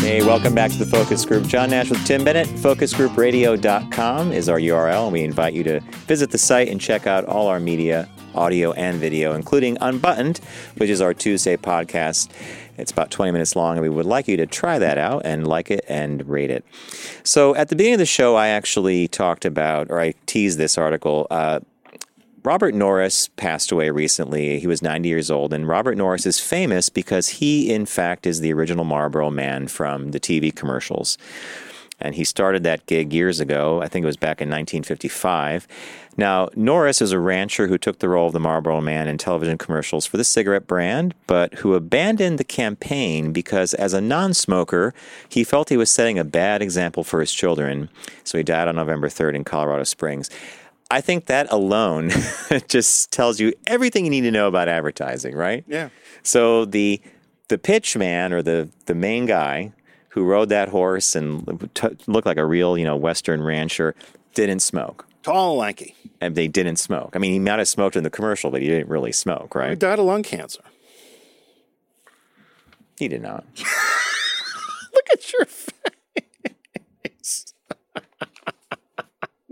Hey, 0.00 0.24
welcome 0.24 0.54
back 0.54 0.70
to 0.70 0.78
the 0.78 0.86
Focus 0.86 1.26
Group. 1.26 1.46
John 1.46 1.68
Nash 1.68 1.90
with 1.90 2.02
Tim 2.06 2.24
Bennett. 2.24 2.48
FocusGroupRadio.com 2.48 4.32
is 4.32 4.48
our 4.48 4.58
URL, 4.58 5.04
and 5.04 5.12
we 5.12 5.22
invite 5.22 5.52
you 5.52 5.62
to 5.64 5.80
visit 6.06 6.30
the 6.30 6.38
site 6.38 6.68
and 6.68 6.80
check 6.80 7.06
out 7.06 7.26
all 7.26 7.48
our 7.48 7.60
media, 7.60 8.08
audio 8.34 8.72
and 8.72 8.98
video, 8.98 9.34
including 9.34 9.76
Unbuttoned, 9.82 10.40
which 10.78 10.88
is 10.88 11.02
our 11.02 11.12
Tuesday 11.12 11.58
podcast. 11.58 12.30
It's 12.78 12.90
about 12.90 13.10
20 13.10 13.30
minutes 13.30 13.54
long, 13.54 13.76
and 13.76 13.82
we 13.82 13.90
would 13.90 14.06
like 14.06 14.26
you 14.26 14.38
to 14.38 14.46
try 14.46 14.78
that 14.78 14.96
out 14.96 15.26
and 15.26 15.46
like 15.46 15.70
it 15.70 15.84
and 15.86 16.26
rate 16.26 16.50
it. 16.50 16.64
So, 17.22 17.54
at 17.54 17.68
the 17.68 17.76
beginning 17.76 17.94
of 17.94 17.98
the 17.98 18.06
show, 18.06 18.36
I 18.36 18.48
actually 18.48 19.06
talked 19.06 19.44
about, 19.44 19.90
or 19.90 20.00
I 20.00 20.14
teased 20.24 20.56
this 20.56 20.78
article. 20.78 21.26
Uh, 21.30 21.60
Robert 22.42 22.74
Norris 22.74 23.28
passed 23.28 23.70
away 23.70 23.90
recently. 23.90 24.58
He 24.60 24.66
was 24.66 24.80
90 24.80 25.08
years 25.08 25.30
old, 25.30 25.52
and 25.52 25.68
Robert 25.68 25.98
Norris 25.98 26.24
is 26.24 26.40
famous 26.40 26.88
because 26.88 27.28
he, 27.28 27.70
in 27.70 27.84
fact, 27.84 28.26
is 28.26 28.40
the 28.40 28.52
original 28.52 28.84
Marlboro 28.84 29.30
man 29.30 29.68
from 29.68 30.12
the 30.12 30.20
TV 30.20 30.54
commercials. 30.54 31.18
And 32.00 32.14
he 32.14 32.24
started 32.24 32.62
that 32.64 32.86
gig 32.86 33.12
years 33.12 33.40
ago. 33.40 33.82
I 33.82 33.88
think 33.88 34.04
it 34.04 34.06
was 34.06 34.16
back 34.16 34.40
in 34.40 34.48
1955. 34.48 35.68
Now, 36.16 36.48
Norris 36.56 37.02
is 37.02 37.12
a 37.12 37.18
rancher 37.18 37.66
who 37.66 37.76
took 37.76 37.98
the 37.98 38.08
role 38.08 38.28
of 38.28 38.32
the 38.32 38.40
Marlboro 38.40 38.80
man 38.80 39.06
in 39.06 39.18
television 39.18 39.58
commercials 39.58 40.06
for 40.06 40.16
the 40.16 40.24
cigarette 40.24 40.66
brand, 40.66 41.14
but 41.26 41.54
who 41.56 41.74
abandoned 41.74 42.38
the 42.38 42.44
campaign 42.44 43.32
because, 43.32 43.74
as 43.74 43.92
a 43.92 44.00
non 44.00 44.32
smoker, 44.32 44.94
he 45.28 45.44
felt 45.44 45.68
he 45.68 45.76
was 45.76 45.90
setting 45.90 46.18
a 46.18 46.24
bad 46.24 46.62
example 46.62 47.04
for 47.04 47.20
his 47.20 47.34
children. 47.34 47.90
So 48.24 48.38
he 48.38 48.44
died 48.44 48.66
on 48.66 48.76
November 48.76 49.08
3rd 49.08 49.34
in 49.34 49.44
Colorado 49.44 49.84
Springs. 49.84 50.30
I 50.90 51.00
think 51.00 51.26
that 51.26 51.50
alone 51.52 52.10
just 52.68 53.12
tells 53.12 53.38
you 53.38 53.52
everything 53.66 54.04
you 54.04 54.10
need 54.10 54.22
to 54.22 54.30
know 54.30 54.48
about 54.48 54.68
advertising, 54.68 55.34
right? 55.34 55.64
Yeah. 55.68 55.90
So 56.22 56.64
the 56.64 57.00
the 57.48 57.58
pitch 57.58 57.96
man 57.96 58.32
or 58.32 58.42
the 58.42 58.68
the 58.86 58.94
main 58.94 59.26
guy 59.26 59.72
who 60.10 60.24
rode 60.24 60.48
that 60.48 60.68
horse 60.68 61.14
and 61.14 61.70
t- 61.74 61.96
looked 62.08 62.26
like 62.26 62.36
a 62.36 62.44
real, 62.44 62.76
you 62.76 62.84
know, 62.84 62.96
western 62.96 63.42
rancher 63.42 63.94
didn't 64.34 64.60
smoke. 64.60 65.06
Tall 65.22 65.52
and 65.52 65.58
lanky. 65.58 65.94
And 66.20 66.34
they 66.34 66.48
didn't 66.48 66.76
smoke. 66.76 67.10
I 67.14 67.18
mean, 67.18 67.32
he 67.32 67.38
might 67.38 67.58
have 67.58 67.68
smoked 67.68 67.94
in 67.94 68.02
the 68.02 68.10
commercial, 68.10 68.50
but 68.50 68.60
he 68.60 68.68
didn't 68.68 68.88
really 68.88 69.12
smoke, 69.12 69.54
right? 69.54 69.70
He 69.70 69.76
died 69.76 69.98
of 69.98 70.06
lung 70.06 70.24
cancer. 70.24 70.62
He 72.98 73.06
did 73.06 73.22
not. 73.22 73.44
Look 74.94 75.06
at 75.12 75.32
your 75.32 75.46
face. 75.46 75.66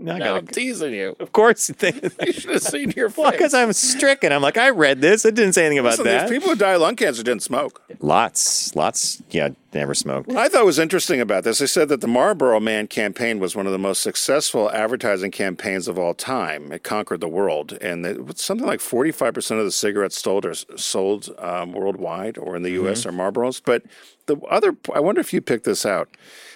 No, 0.01 0.13
I 0.13 0.17
Now 0.17 0.35
I'm 0.35 0.47
teasing 0.47 0.93
you. 0.93 1.15
of 1.19 1.33
course, 1.33 1.67
they, 1.67 1.91
You 2.25 2.31
should 2.31 2.51
have 2.51 2.61
seen 2.63 2.91
your 2.95 3.09
well, 3.17 3.31
face. 3.31 3.37
because 3.37 3.53
I'm 3.53 3.73
stricken. 3.73 4.31
I'm 4.31 4.41
like, 4.41 4.57
I 4.57 4.69
read 4.69 5.01
this. 5.01 5.25
It 5.25 5.35
didn't 5.35 5.53
say 5.53 5.65
anything 5.65 5.79
about 5.79 5.91
Listen, 5.99 6.05
that. 6.05 6.29
people 6.29 6.49
who 6.49 6.55
die 6.55 6.71
of 6.71 6.81
lung 6.81 6.95
cancer 6.95 7.21
didn't 7.21 7.43
smoke. 7.43 7.81
Lots, 7.99 8.73
lots. 8.77 9.21
Yeah, 9.29 9.49
never 9.73 9.93
smoked. 9.93 10.29
What 10.29 10.37
I 10.37 10.47
thought 10.47 10.61
it 10.61 10.65
was 10.65 10.79
interesting 10.79 11.19
about 11.19 11.43
this, 11.43 11.59
they 11.59 11.67
said 11.67 11.89
that 11.89 11.99
the 11.99 12.07
Marlboro 12.07 12.61
Man 12.61 12.87
campaign 12.87 13.39
was 13.39 13.57
one 13.57 13.65
of 13.65 13.73
the 13.73 13.77
most 13.77 14.01
successful 14.01 14.71
advertising 14.71 15.31
campaigns 15.31 15.89
of 15.89 15.99
all 15.99 16.13
time. 16.13 16.71
It 16.71 16.83
conquered 16.83 17.19
the 17.19 17.27
world, 17.27 17.77
and 17.81 18.05
it, 18.05 18.39
something 18.39 18.65
like 18.65 18.79
45% 18.79 19.59
of 19.59 19.65
the 19.65 19.71
cigarettes 19.71 20.21
sold 20.21 20.45
are 20.45 20.53
sold 20.77 21.29
um, 21.39 21.73
worldwide 21.73 22.37
or 22.37 22.55
in 22.55 22.63
the 22.63 22.71
U.S. 22.71 23.05
are 23.05 23.11
Marlboros. 23.11 23.61
But 23.63 23.83
the 24.27 24.37
other, 24.49 24.77
I 24.95 25.01
wonder 25.01 25.19
if 25.19 25.33
you 25.33 25.41
picked 25.41 25.65
this 25.65 25.85
out. 25.85 26.07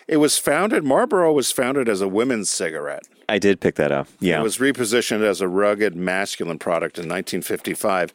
It 0.08 0.18
was 0.18 0.38
founded. 0.38 0.84
Marlboro 0.84 1.32
was 1.34 1.51
founded 1.51 1.88
as 1.88 2.01
a 2.01 2.08
women's 2.08 2.49
cigarette. 2.49 3.04
I 3.30 3.39
did 3.39 3.60
pick 3.62 3.76
that 3.76 3.91
up. 3.91 4.08
Yeah. 4.20 4.39
It 4.39 4.43
was 4.43 4.58
repositioned 4.58 5.24
as 5.24 5.41
a 5.41 5.47
rugged 5.47 5.95
masculine 5.95 6.60
product 6.60 6.97
in 6.97 7.04
1955. 7.04 8.14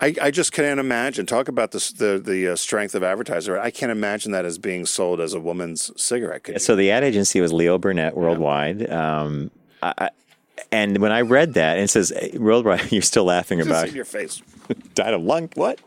I, 0.00 0.14
I 0.22 0.30
just 0.30 0.52
can't 0.52 0.80
imagine. 0.80 1.26
Talk 1.26 1.48
about 1.48 1.72
this, 1.72 1.90
the 1.90 2.18
the 2.18 2.48
uh, 2.52 2.56
strength 2.56 2.94
of 2.94 3.02
advertiser. 3.02 3.60
I 3.60 3.70
can't 3.70 3.92
imagine 3.92 4.32
that 4.32 4.46
as 4.46 4.56
being 4.56 4.86
sold 4.86 5.20
as 5.20 5.34
a 5.34 5.40
woman's 5.40 5.90
cigarette. 6.00 6.44
Could 6.44 6.54
you? 6.54 6.58
So 6.60 6.74
the 6.74 6.90
ad 6.90 7.04
agency 7.04 7.40
was 7.40 7.52
Leo 7.52 7.76
Burnett 7.76 8.16
Worldwide. 8.16 8.90
Um, 8.90 9.50
I, 9.82 9.92
I, 9.98 10.10
And 10.72 10.98
when 10.98 11.10
I 11.10 11.22
read 11.22 11.54
that, 11.54 11.76
and 11.76 11.84
it 11.84 11.88
says, 11.88 12.12
Worldwide, 12.34 12.92
you're 12.92 13.02
still 13.02 13.24
laughing 13.24 13.58
Just 13.58 13.68
about 13.70 13.88
in 13.88 13.94
your 13.94 14.04
face. 14.04 14.42
died 14.94 15.14
of 15.14 15.22
lung 15.22 15.48
what 15.54 15.80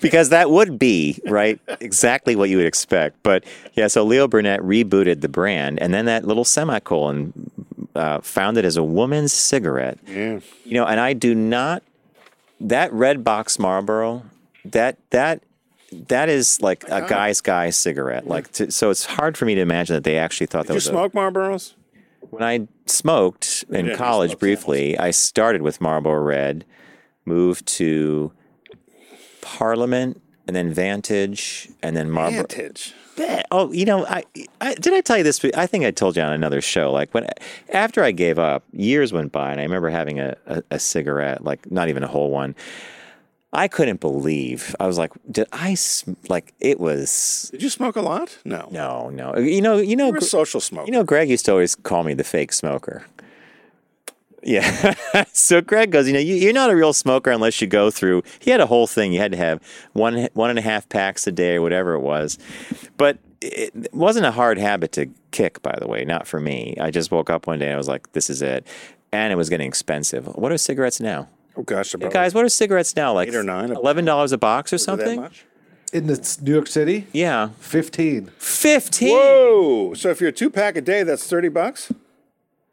because 0.00 0.28
that 0.28 0.48
would 0.50 0.78
be 0.78 1.20
right 1.26 1.58
exactly 1.80 2.36
what 2.36 2.48
you 2.48 2.56
would 2.56 2.66
expect 2.66 3.20
but 3.24 3.42
yeah 3.74 3.88
so 3.88 4.04
leo 4.04 4.28
burnett 4.28 4.60
rebooted 4.60 5.20
the 5.22 5.28
brand 5.28 5.80
and 5.80 5.92
then 5.92 6.04
that 6.04 6.24
little 6.24 6.44
semicolon 6.44 7.32
uh, 7.96 8.20
found 8.20 8.56
it 8.56 8.64
as 8.64 8.76
a 8.76 8.82
woman's 8.82 9.32
cigarette 9.32 9.98
Yeah. 10.06 10.38
you 10.64 10.74
know 10.74 10.86
and 10.86 11.00
i 11.00 11.12
do 11.12 11.34
not 11.34 11.82
that 12.60 12.92
red 12.92 13.24
box 13.24 13.58
marlboro 13.58 14.22
that 14.64 14.96
that 15.10 15.42
that 15.92 16.28
is 16.28 16.60
like 16.62 16.84
a 16.84 17.04
guy's 17.08 17.40
guy 17.40 17.70
cigarette 17.70 18.26
like 18.28 18.52
to, 18.52 18.70
so 18.70 18.90
it's 18.90 19.04
hard 19.04 19.36
for 19.36 19.46
me 19.46 19.56
to 19.56 19.60
imagine 19.60 19.94
that 19.94 20.04
they 20.04 20.16
actually 20.16 20.46
thought 20.46 20.66
that 20.68 20.74
you 20.74 20.76
was 20.76 20.86
a, 20.86 20.90
smoke 20.90 21.12
Marlboros? 21.12 21.74
when 22.30 22.44
I 22.44 22.68
smoked 22.90 23.64
in 23.68 23.86
didn't 23.86 23.98
college 23.98 24.30
smoke 24.32 24.40
briefly, 24.40 24.98
I 24.98 25.10
started 25.10 25.62
with 25.62 25.80
Marlboro 25.80 26.20
Red, 26.20 26.64
moved 27.24 27.66
to 27.78 28.32
Parliament, 29.40 30.20
and 30.46 30.56
then 30.56 30.72
Vantage, 30.72 31.68
and 31.82 31.96
then 31.96 32.10
Marlboro. 32.10 32.46
Vantage. 32.48 32.94
Oh, 33.50 33.70
you 33.72 33.84
know, 33.84 34.06
I, 34.06 34.24
I 34.60 34.74
did 34.74 34.94
I 34.94 35.00
tell 35.00 35.18
you 35.18 35.22
this? 35.22 35.44
I 35.54 35.66
think 35.66 35.84
I 35.84 35.90
told 35.90 36.16
you 36.16 36.22
on 36.22 36.32
another 36.32 36.60
show. 36.60 36.90
Like 36.90 37.12
when 37.12 37.28
after 37.70 38.02
I 38.02 38.12
gave 38.12 38.38
up, 38.38 38.64
years 38.72 39.12
went 39.12 39.30
by, 39.30 39.50
and 39.50 39.60
I 39.60 39.64
remember 39.64 39.90
having 39.90 40.18
a, 40.20 40.36
a, 40.46 40.62
a 40.70 40.78
cigarette, 40.78 41.44
like 41.44 41.70
not 41.70 41.88
even 41.88 42.02
a 42.02 42.08
whole 42.08 42.30
one. 42.30 42.54
I 43.52 43.66
couldn't 43.66 44.00
believe. 44.00 44.76
I 44.78 44.86
was 44.86 44.96
like, 44.96 45.10
did 45.30 45.46
I 45.52 45.74
sm- 45.74 46.12
like 46.28 46.54
it 46.60 46.78
was 46.78 47.48
Did 47.52 47.62
you 47.62 47.70
smoke 47.70 47.96
a 47.96 48.00
lot? 48.00 48.38
No. 48.44 48.68
no, 48.70 49.10
no. 49.10 49.36
You 49.36 49.60
know, 49.60 49.78
you 49.78 49.96
know, 49.96 50.06
You 50.06 50.12
were 50.12 50.18
a 50.18 50.22
social 50.22 50.60
smoker. 50.60 50.86
you 50.86 50.92
know, 50.92 51.02
Greg 51.02 51.28
used 51.28 51.44
to 51.46 51.52
always 51.52 51.74
call 51.74 52.04
me 52.04 52.14
the 52.14 52.22
fake 52.24 52.52
smoker. 52.52 53.04
Yeah. 54.42 54.94
so 55.32 55.60
Greg 55.60 55.90
goes, 55.90 56.06
you 56.06 56.14
know, 56.14 56.20
you, 56.20 56.34
you're 56.36 56.52
not 56.52 56.70
a 56.70 56.76
real 56.76 56.92
smoker 56.92 57.30
unless 57.30 57.60
you 57.60 57.66
go 57.66 57.90
through. 57.90 58.22
He 58.38 58.50
had 58.50 58.60
a 58.60 58.66
whole 58.66 58.86
thing. 58.86 59.12
You 59.12 59.18
had 59.18 59.32
to 59.32 59.38
have 59.38 59.60
one 59.92 60.28
one 60.34 60.50
and 60.50 60.58
a 60.58 60.62
half 60.62 60.88
packs 60.88 61.26
a 61.26 61.32
day 61.32 61.56
or 61.56 61.62
whatever 61.62 61.94
it 61.94 62.00
was. 62.00 62.38
But 62.96 63.18
it 63.42 63.92
wasn't 63.92 64.26
a 64.26 64.30
hard 64.30 64.58
habit 64.58 64.92
to 64.92 65.06
kick, 65.32 65.60
by 65.62 65.76
the 65.78 65.88
way. 65.88 66.04
Not 66.04 66.26
for 66.26 66.40
me. 66.40 66.76
I 66.80 66.90
just 66.90 67.10
woke 67.10 67.30
up 67.30 67.46
one 67.46 67.58
day 67.58 67.66
and 67.66 67.74
I 67.74 67.78
was 67.78 67.88
like, 67.88 68.12
this 68.12 68.30
is 68.30 68.42
it. 68.42 68.66
And 69.12 69.32
it 69.32 69.36
was 69.36 69.48
getting 69.48 69.66
expensive. 69.66 70.26
What 70.36 70.52
are 70.52 70.58
cigarettes 70.58 71.00
now? 71.00 71.28
Oh 71.56 71.62
gosh, 71.62 71.94
about 71.94 72.12
Guys, 72.12 72.34
what 72.34 72.44
are 72.44 72.48
cigarettes 72.48 72.94
now? 72.96 73.12
Like 73.12 73.28
Eight 73.28 73.34
or 73.34 73.42
nine? 73.42 73.70
Eleven 73.70 74.04
dollars 74.04 74.32
a 74.32 74.38
box 74.38 74.72
or 74.72 74.76
Is 74.76 74.82
it 74.82 74.86
that 74.86 74.98
something? 74.98 75.20
much? 75.20 75.44
In 75.92 76.06
the 76.06 76.38
New 76.42 76.52
York 76.52 76.68
City, 76.68 77.06
Yeah. 77.12 77.48
15. 77.58 78.30
Fifteen. 78.38 79.16
Whoa! 79.16 79.94
So 79.94 80.10
if 80.10 80.20
you're 80.20 80.30
a 80.30 80.32
two 80.32 80.48
pack 80.50 80.76
a 80.76 80.80
day, 80.80 81.02
that's 81.02 81.26
thirty 81.26 81.48
bucks. 81.48 81.92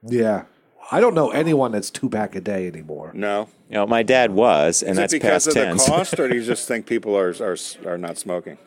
Yeah. 0.03 0.43
I 0.91 1.01
don't 1.01 1.15
know 1.15 1.32
anyone 1.32 1.71
that's 1.73 1.89
two 1.89 2.09
pack 2.09 2.36
a 2.36 2.39
day 2.41 2.67
anymore. 2.67 3.11
No. 3.13 3.49
You 3.69 3.75
know, 3.75 3.88
my 3.88 4.03
dad 4.03 4.32
was, 4.32 4.82
and 4.82 4.91
Is 4.91 4.97
that's 4.97 5.13
it 5.13 5.17
because 5.17 5.45
past 5.45 5.47
of 5.47 5.53
tense. 5.55 5.86
the 5.86 5.91
cost, 5.91 6.19
or 6.19 6.30
do 6.30 6.36
you 6.36 6.43
just 6.53 6.67
think 6.67 6.86
people 6.86 7.17
are 7.17 7.34
are 7.41 7.57
are 7.86 7.97
not 7.97 8.17
smoking? 8.17 8.57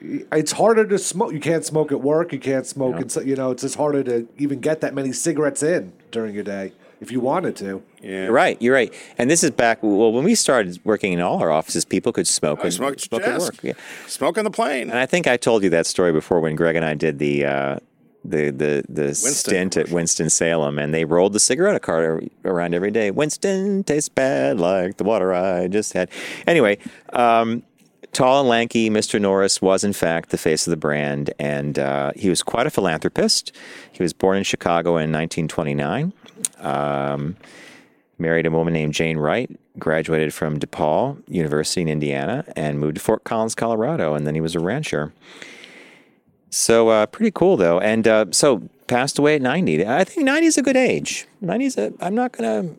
It's 0.00 0.52
harder 0.52 0.84
to 0.86 0.98
smoke. 0.98 1.32
You 1.32 1.40
can't 1.40 1.64
smoke 1.64 1.92
at 1.92 2.00
work. 2.00 2.32
You 2.32 2.40
can't 2.40 2.66
smoke. 2.66 2.96
in, 3.00 3.26
you 3.26 3.36
know, 3.36 3.52
it's 3.52 3.62
just 3.62 3.76
harder 3.76 4.02
to 4.04 4.28
even 4.36 4.60
get 4.60 4.80
that 4.82 4.94
many 4.94 5.12
cigarettes 5.12 5.62
in 5.62 5.92
during 6.10 6.34
your 6.34 6.42
day 6.44 6.72
if 7.02 7.10
you 7.10 7.20
wanted 7.20 7.56
to. 7.56 7.82
Yeah. 8.00 8.24
You're 8.24 8.32
right. 8.32 8.62
You're 8.62 8.74
right. 8.74 8.94
And 9.18 9.28
this 9.28 9.42
is 9.42 9.50
back. 9.50 9.82
Well, 9.82 10.12
when 10.12 10.22
we 10.24 10.36
started 10.36 10.78
working 10.84 11.12
in 11.12 11.20
all 11.20 11.40
our 11.40 11.50
offices, 11.50 11.84
people 11.84 12.12
could 12.12 12.28
smoke. 12.28 12.60
I 12.60 12.64
and 12.64 12.72
smoked 12.72 12.94
at 12.94 13.00
smoke 13.00 13.22
your 13.22 13.34
at 13.34 13.40
work. 13.40 13.56
Yeah. 13.62 13.72
Smoke 14.06 14.38
on 14.38 14.44
the 14.44 14.52
plane. 14.52 14.88
And 14.88 14.98
I 14.98 15.06
think 15.06 15.26
I 15.26 15.36
told 15.36 15.64
you 15.64 15.70
that 15.70 15.86
story 15.86 16.12
before 16.12 16.38
when 16.38 16.54
Greg 16.54 16.76
and 16.76 16.84
I 16.84 16.94
did 16.94 17.18
the 17.18 17.44
uh, 17.44 17.76
the 18.24 18.50
the 18.50 18.84
the 18.88 19.14
stint 19.16 19.76
at. 19.76 19.90
Winston 19.90 20.30
Salem, 20.30 20.78
and 20.78 20.94
they 20.94 21.04
rolled 21.04 21.32
the 21.32 21.40
cigarette 21.40 21.82
cart 21.82 22.30
around 22.44 22.72
every 22.72 22.92
day. 22.92 23.10
Winston 23.10 23.82
tastes 23.82 24.08
bad 24.08 24.60
like 24.60 24.96
the 24.98 25.04
water 25.04 25.34
I 25.34 25.66
just 25.66 25.92
had. 25.92 26.08
Anyway. 26.46 26.78
Um, 27.12 27.64
Tall 28.12 28.40
and 28.40 28.48
lanky, 28.48 28.90
Mr. 28.90 29.18
Norris 29.18 29.62
was 29.62 29.84
in 29.84 29.94
fact 29.94 30.28
the 30.28 30.38
face 30.38 30.66
of 30.66 30.70
the 30.70 30.76
brand, 30.76 31.32
and 31.38 31.78
uh, 31.78 32.12
he 32.14 32.28
was 32.28 32.42
quite 32.42 32.66
a 32.66 32.70
philanthropist. 32.70 33.52
He 33.90 34.02
was 34.02 34.12
born 34.12 34.36
in 34.36 34.44
Chicago 34.44 34.90
in 34.90 35.10
1929. 35.10 36.12
Um, 36.60 37.36
married 38.18 38.44
a 38.44 38.50
woman 38.50 38.74
named 38.74 38.92
Jane 38.92 39.16
Wright, 39.16 39.50
graduated 39.78 40.34
from 40.34 40.60
DePauw 40.60 41.22
University 41.26 41.80
in 41.80 41.88
Indiana, 41.88 42.44
and 42.54 42.78
moved 42.78 42.96
to 42.96 43.00
Fort 43.00 43.24
Collins, 43.24 43.54
Colorado, 43.54 44.14
and 44.14 44.26
then 44.26 44.34
he 44.34 44.42
was 44.42 44.54
a 44.54 44.60
rancher. 44.60 45.14
So 46.50 46.90
uh, 46.90 47.06
pretty 47.06 47.30
cool 47.30 47.56
though, 47.56 47.80
and 47.80 48.06
uh, 48.06 48.26
so 48.30 48.68
passed 48.88 49.18
away 49.18 49.36
at 49.36 49.42
90. 49.42 49.86
I 49.86 50.04
think 50.04 50.26
90 50.26 50.46
is 50.46 50.58
a 50.58 50.62
good 50.62 50.76
age. 50.76 51.26
90 51.40 51.64
is 51.64 51.78
a. 51.78 51.94
I'm 51.98 52.14
not 52.14 52.32
gonna. 52.32 52.74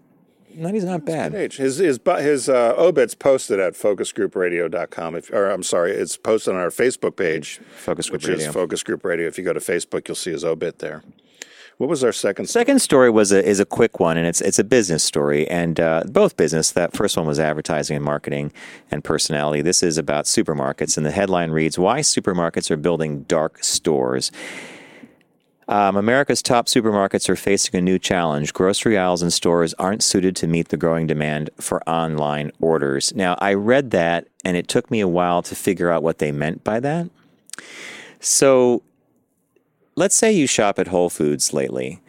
90 0.56 0.78
is 0.78 0.84
not 0.86 1.06
bad. 1.06 1.34
Age. 1.36 1.58
His 1.58 1.78
his 1.78 1.98
bu- 2.00 2.18
his 2.18 2.50
uh, 2.50 2.74
obit's 2.78 3.16
posted 3.16 3.60
at 3.60 3.74
focusgroupradio.com. 3.74 5.16
If 5.16 5.32
or 5.32 5.50
I'm 5.50 5.64
sorry, 5.64 5.92
it's 5.92 6.18
posted 6.18 6.54
on 6.56 6.60
our 6.60 6.70
Facebook 6.70 7.16
page, 7.16 7.60
Focus 7.76 8.10
Group 8.10 8.22
which 8.22 8.28
Radio. 8.30 8.48
is 8.48 8.54
Focus 8.54 8.84
Group 8.84 9.04
Radio. 9.06 9.28
If 9.28 9.38
you 9.38 9.44
go 9.44 9.54
to 9.54 9.60
Facebook, 9.60 10.08
you'll 10.08 10.16
see 10.16 10.32
his 10.32 10.44
obit 10.46 10.80
there. 10.80 11.04
What 11.78 11.90
was 11.90 12.04
our 12.04 12.12
second? 12.12 12.48
Second 12.50 12.80
story 12.80 13.10
was 13.10 13.32
a 13.32 13.44
is 13.44 13.60
a 13.60 13.66
quick 13.66 14.00
one, 14.00 14.16
and 14.16 14.28
it's 14.28 14.42
it's 14.42 14.60
a 14.60 14.64
business 14.64 15.04
story, 15.04 15.48
and 15.50 15.80
uh, 15.80 16.04
both 16.06 16.38
business. 16.38 16.72
That 16.72 16.96
first 16.96 17.18
one 17.18 17.26
was 17.26 17.40
advertising 17.40 17.96
and 17.96 18.06
marketing 18.06 18.54
and 18.92 19.04
personality. 19.04 19.62
This 19.62 19.82
is 19.82 19.98
about 19.98 20.26
supermarkets, 20.26 20.98
and 20.98 21.06
the 21.06 21.12
headline 21.12 21.50
reads: 21.52 21.80
Why 21.80 22.02
supermarkets 22.02 22.70
are 22.70 22.78
building 22.78 23.24
dark 23.24 23.64
stores. 23.64 24.32
Um, 25.74 25.96
America's 25.96 26.44
top 26.44 26.68
supermarkets 26.68 27.28
are 27.30 27.36
facing 27.36 27.76
a 27.76 27.82
new 27.82 27.98
challenge. 27.98 28.54
Grocery 28.54 28.96
aisles 28.96 29.24
and 29.24 29.34
stores 29.34 29.74
aren't 29.80 30.04
suited 30.04 30.36
to 30.36 30.46
meet 30.46 30.68
the 30.68 30.78
growing 30.78 31.08
demand 31.08 31.50
for 31.60 31.82
online 31.90 32.52
orders. 32.62 33.12
Now, 33.16 33.36
I 33.40 33.56
read 33.56 33.90
that, 33.90 34.28
and 34.46 34.56
it 34.56 34.68
took 34.68 34.92
me 34.92 35.00
a 35.00 35.08
while 35.08 35.42
to 35.42 35.56
figure 35.56 35.90
out 35.90 36.04
what 36.04 36.20
they 36.20 36.32
meant 36.32 36.64
by 36.64 36.80
that. 36.82 37.10
So, 38.20 38.84
let's 39.96 40.14
say 40.14 40.32
you 40.32 40.46
shop 40.46 40.78
at 40.78 40.90
Whole 40.90 41.10
Foods 41.10 41.54
lately. 41.54 42.02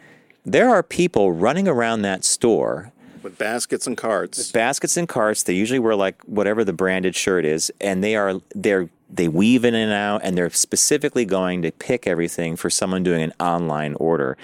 There 0.45 0.69
are 0.69 0.83
people 0.83 1.31
running 1.31 1.67
around 1.67 2.03
that 2.03 2.23
store, 2.23 2.93
with 3.23 3.39
baskets 3.39 3.87
and 3.87 3.97
carts. 3.97 4.51
baskets 4.51 4.95
and 4.95 5.09
carts. 5.09 5.41
They 5.41 5.53
usually 5.53 5.79
wear 5.79 5.95
like 5.95 6.21
whatever 6.25 6.63
the 6.63 6.73
branded 6.73 7.15
shirt 7.15 7.43
is, 7.43 7.71
and 7.81 8.03
they 8.03 8.15
are 8.15 8.39
they're 8.53 8.89
they 9.15 9.27
weave 9.27 9.65
in 9.65 9.75
and 9.75 9.91
out, 9.91 10.21
and 10.23 10.37
they're 10.37 10.49
specifically 10.49 11.25
going 11.25 11.61
to 11.61 11.71
pick 11.71 12.07
everything 12.07 12.55
for 12.55 12.69
someone 12.69 13.03
doing 13.03 13.21
an 13.21 13.33
online 13.39 13.95
order. 13.95 14.37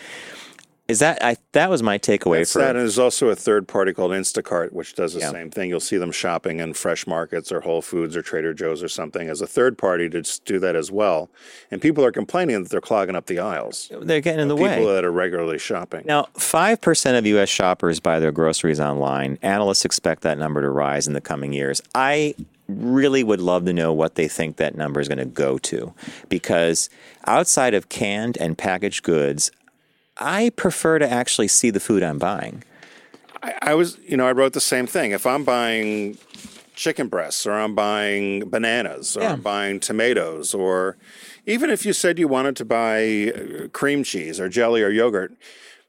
Is 0.88 1.00
that 1.00 1.24
I? 1.24 1.38
That 1.54 1.70
was 1.70 1.82
my 1.82 1.98
takeaway 1.98 2.40
That's 2.40 2.52
for 2.52 2.60
that, 2.60 2.72
and 2.72 2.80
there's 2.80 3.00
also 3.00 3.30
a 3.30 3.36
third 3.36 3.66
party 3.66 3.94
called 3.94 4.12
Instacart, 4.12 4.74
which 4.74 4.94
does 4.94 5.14
the 5.14 5.22
Yeah. 5.22 5.32
same 5.32 5.50
thing. 5.50 5.70
You'll 5.70 5.80
see 5.80 5.96
them 5.96 6.12
shopping 6.12 6.60
in 6.60 6.74
fresh 6.74 7.08
markets 7.08 7.50
or 7.50 7.62
Whole 7.62 7.82
Foods 7.82 8.18
or 8.18 8.22
Trader 8.22 8.54
Joe's 8.54 8.84
or 8.84 8.90
something 8.90 9.30
as 9.30 9.40
a 9.42 9.48
third 9.48 9.78
party 9.78 10.10
to 10.10 10.22
do 10.44 10.60
that 10.60 10.76
as 10.76 10.92
well. 10.92 11.30
And 11.70 11.82
people 11.82 12.04
are 12.04 12.12
complaining 12.12 12.62
that 12.64 12.70
they're 12.72 12.82
clogging 12.82 13.16
up 13.16 13.28
the 13.28 13.40
aisles. 13.40 13.90
they're 14.02 14.20
getting 14.20 14.42
in 14.42 14.48
the 14.50 14.56
people 14.56 14.68
way. 14.70 14.78
People 14.80 14.94
that 14.94 15.06
are 15.06 15.12
regularly 15.14 15.60
shopping. 15.60 16.04
Now, 16.06 16.28
5% 16.38 17.18
of 17.18 17.26
U.S. 17.26 17.48
shoppers 17.48 18.02
buy 18.02 18.20
their 18.20 18.34
groceries 18.34 18.82
online. 18.82 19.38
Analysts 19.42 19.86
expect 19.86 20.24
that 20.24 20.38
number 20.38 20.62
to 20.62 20.70
rise 20.70 21.08
in 21.08 21.14
the 21.14 21.22
coming 21.22 21.54
years. 21.54 21.82
I 21.96 22.36
really 22.78 23.24
would 23.24 23.42
love 23.42 23.66
to 23.66 23.74
know 23.74 23.94
what 23.94 24.16
they 24.16 24.28
think 24.28 24.58
that 24.58 24.76
number 24.76 25.00
is 25.00 25.08
going 25.08 25.18
to 25.18 25.26
go 25.26 25.58
to 25.60 25.94
because 26.30 26.90
outside 27.26 27.74
of 27.74 27.90
canned 27.90 28.38
and 28.38 28.58
packaged 28.58 29.04
goods, 29.04 29.52
I 30.18 30.52
prefer 30.56 31.00
to 31.00 31.10
actually 31.10 31.48
see 31.48 31.70
the 31.70 31.80
food 31.80 32.04
I'm 32.04 32.20
buying. 32.20 32.64
I, 33.44 33.54
I 33.62 33.74
was, 33.76 33.98
you 34.06 34.18
know, 34.18 34.28
I 34.28 34.32
wrote 34.32 34.54
the 34.54 34.62
same 34.62 34.88
thing. 34.88 35.12
If 35.12 35.26
I'm 35.26 35.44
buying 35.44 36.18
chicken 36.76 37.08
breasts 37.08 37.46
or 37.46 37.54
I'm 37.54 37.76
buying 37.76 38.50
bananas 38.50 39.16
or 39.16 39.22
Yeah. 39.22 39.34
I'm 39.34 39.42
buying 39.42 39.80
tomatoes 39.80 40.54
or 40.54 40.98
even 41.46 41.70
if 41.70 41.86
you 41.86 41.94
said 41.94 42.20
you 42.20 42.28
wanted 42.28 42.56
to 42.58 42.66
buy 42.66 43.32
uh, 43.36 43.68
cream 43.70 44.04
cheese 44.04 44.40
or 44.40 44.48
jelly 44.50 44.82
or 44.82 44.90
yogurt, 44.90 45.34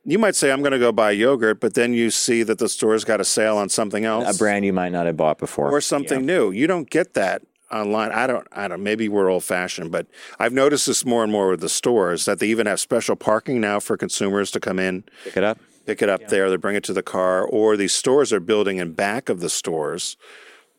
you 0.05 0.18
might 0.18 0.34
say, 0.34 0.50
I'm 0.50 0.61
going 0.61 0.72
to 0.72 0.78
go 0.78 0.92
buy 0.92 1.12
yogurt, 1.12 1.61
but 1.61 1.74
then 1.74 1.92
you 1.94 2.11
see 2.11 2.42
that 2.42 2.59
the 2.59 2.68
store's 2.68 3.05
got 3.05 3.20
a 3.20 3.24
sale 3.24 3.57
on 3.57 3.68
something 3.68 4.05
else 4.05 4.34
A 4.34 4.38
brand 4.38 4.64
you 4.64 4.72
might 4.72 4.92
not 4.92 5.07
have 5.07 5.16
bought 5.16 5.38
before. 5.38 5.70
or 5.70 5.80
something 5.80 6.24
new. 6.26 6.50
You 6.50 6.66
don't 6.66 6.88
get 6.90 7.14
that 7.14 7.42
online. 7.72 8.12
I 8.12 8.26
don't. 8.26 8.46
I 8.53 8.68
don't. 8.68 8.82
Maybe 8.82 9.09
we're 9.09 9.30
old 9.30 9.44
fashioned, 9.44 9.90
but 9.90 10.07
I've 10.38 10.53
noticed 10.53 10.86
this 10.86 11.05
more 11.07 11.22
and 11.22 11.32
more 11.32 11.48
with 11.50 11.61
the 11.61 11.68
stores 11.70 12.26
that 12.26 12.38
they 12.38 12.46
even 12.48 12.66
have 12.66 12.80
special 12.80 13.16
parking 13.16 13.61
now 13.61 13.80
for 13.80 13.96
consumers 13.96 14.50
to 14.53 14.61
come 14.61 14.78
in, 14.78 15.05
Pick 15.24 15.38
it 15.38 15.44
up. 15.44 15.59
pick 15.86 16.03
it 16.03 16.09
up 16.11 16.28
there, 16.28 16.50
they 16.50 16.57
bring 16.57 16.76
it 16.76 16.84
to 16.84 16.92
the 16.92 17.03
car, 17.03 17.44
or 17.44 17.76
these 17.76 17.94
stores 17.94 18.32
are 18.32 18.40
building 18.40 18.76
in 18.76 18.92
back 18.92 19.28
of 19.30 19.40
the 19.40 19.48
stores 19.48 20.16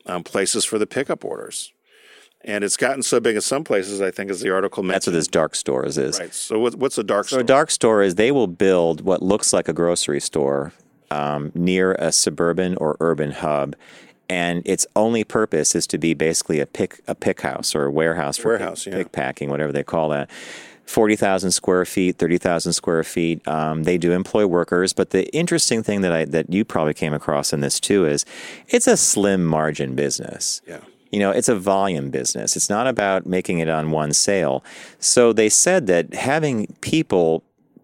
um, 0.05 0.24
places 0.24 0.65
for 0.65 0.78
the 0.78 0.86
pickup 0.86 1.26
orders. 1.26 1.72
And 2.45 2.63
it's 2.63 2.75
gotten 2.75 3.03
so 3.03 3.19
big 3.19 3.35
in 3.35 3.41
some 3.41 3.63
places. 3.63 4.01
I 4.01 4.11
think, 4.11 4.29
as 4.29 4.41
the 4.41 4.49
article 4.53 4.83
mentioned. 4.83 4.95
That's 4.95 5.07
what 5.07 5.13
this 5.13 5.27
dark 5.27 5.55
stores 5.55 5.97
is. 5.97 6.19
Right. 6.19 6.33
So, 6.33 6.59
what's 6.59 6.97
a 6.97 7.03
dark 7.03 7.25
So 7.25 7.35
store? 7.35 7.39
a 7.41 7.43
dark 7.45 7.71
store 7.71 8.01
is 8.03 8.15
they 8.15 8.31
will 8.31 8.47
build 8.47 9.01
what 9.01 9.21
looks 9.21 9.53
like 9.53 9.67
a 9.69 9.73
grocery 9.73 10.19
store 10.19 10.73
um, 11.09 11.51
near 11.55 11.93
a 11.93 12.11
suburban 12.11 12.75
or 12.77 12.97
urban 12.99 13.31
hub, 13.31 13.75
and 14.29 14.61
its 14.65 14.85
only 14.95 15.23
purpose 15.23 15.73
is 15.75 15.87
to 15.87 15.97
be 15.97 16.13
basically 16.13 16.59
a 16.59 16.65
pick 16.65 16.99
a 17.07 17.15
pick 17.15 17.41
house 17.41 17.73
or 17.75 17.85
a 17.85 17.91
warehouse 17.91 18.37
for 18.37 18.49
Warehouse, 18.49 18.83
pick, 18.83 18.93
yeah. 18.93 18.99
pick 18.99 19.11
packing, 19.13 19.49
whatever 19.49 19.71
they 19.71 19.83
call 19.83 20.09
that. 20.09 20.29
40,000 20.85 21.51
square 21.51 21.85
feet, 21.85 22.17
30,000 22.17 22.73
square 22.73 23.05
feet. 23.05 23.47
Um, 23.47 23.83
they 23.83 23.97
do 23.97 24.11
employ 24.11 24.45
workers, 24.45 24.91
but 24.91 25.11
the 25.11 25.33
interesting 25.33 25.81
thing 25.81 26.01
that 26.01 26.11
I 26.11 26.25
that 26.25 26.51
you 26.51 26.65
probably 26.65 26.93
came 26.93 27.13
across 27.13 27.53
in 27.53 27.61
this 27.61 27.79
too 27.79 28.05
is 28.05 28.25
it's 28.67 28.85
a 28.85 28.97
slim 28.97 29.45
margin 29.45 29.95
business. 29.95 30.61
Yeah. 30.67 30.79
You 31.14 31.20
know, 31.20 31.30
it's 31.30 31.47
a 31.47 31.55
volume 31.55 32.09
business. 32.09 32.55
It's 32.55 32.70
not 32.72 32.88
about 32.88 33.28
making 33.28 33.59
it 33.59 33.70
on 33.70 33.91
one 33.91 34.14
sale. 34.14 34.64
So 34.97 35.32
they 35.32 35.47
said 35.47 35.86
that 35.88 36.14
having 36.16 36.66
people 36.82 37.43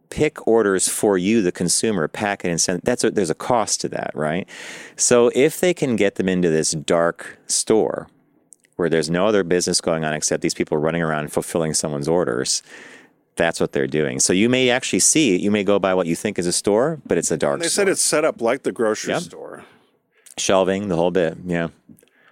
pick 0.09 0.47
orders 0.47 0.87
for 0.87 1.15
you, 1.15 1.43
the 1.43 1.51
consumer, 1.51 2.07
pack 2.07 2.43
it 2.43 2.49
and 2.49 2.59
send. 2.59 2.81
That's 2.81 3.03
a, 3.03 3.11
there's 3.11 3.29
a 3.29 3.35
cost 3.35 3.81
to 3.81 3.89
that, 3.89 4.09
right? 4.15 4.49
So 4.95 5.31
if 5.35 5.59
they 5.59 5.75
can 5.75 5.95
get 5.95 6.15
them 6.15 6.27
into 6.27 6.49
this 6.49 6.71
dark 6.71 7.37
store 7.45 8.07
where 8.77 8.89
there's 8.89 9.11
no 9.11 9.27
other 9.27 9.43
business 9.43 9.79
going 9.79 10.03
on 10.03 10.13
except 10.15 10.41
these 10.41 10.55
people 10.55 10.77
running 10.77 11.03
around 11.03 11.31
fulfilling 11.31 11.75
someone's 11.75 12.07
orders, 12.07 12.63
that's 13.35 13.59
what 13.59 13.73
they're 13.73 13.85
doing. 13.85 14.19
So 14.19 14.33
you 14.33 14.49
may 14.49 14.71
actually 14.71 14.99
see, 15.01 15.37
you 15.37 15.51
may 15.51 15.63
go 15.63 15.77
by 15.77 15.93
what 15.93 16.07
you 16.07 16.15
think 16.15 16.39
is 16.39 16.47
a 16.47 16.51
store, 16.51 16.99
but 17.05 17.19
it's 17.19 17.29
a 17.29 17.37
dark 17.37 17.59
store. 17.59 17.63
They 17.63 17.69
store. 17.69 17.81
said 17.83 17.89
it's 17.89 18.01
set 18.01 18.25
up 18.25 18.41
like 18.41 18.63
the 18.63 18.71
grocery 18.71 19.13
Yep. 19.13 19.21
store. 19.21 19.65
Shelving, 20.37 20.87
the 20.87 20.95
whole 20.95 21.11
bit. 21.11 21.37
Yeah. 21.45 21.67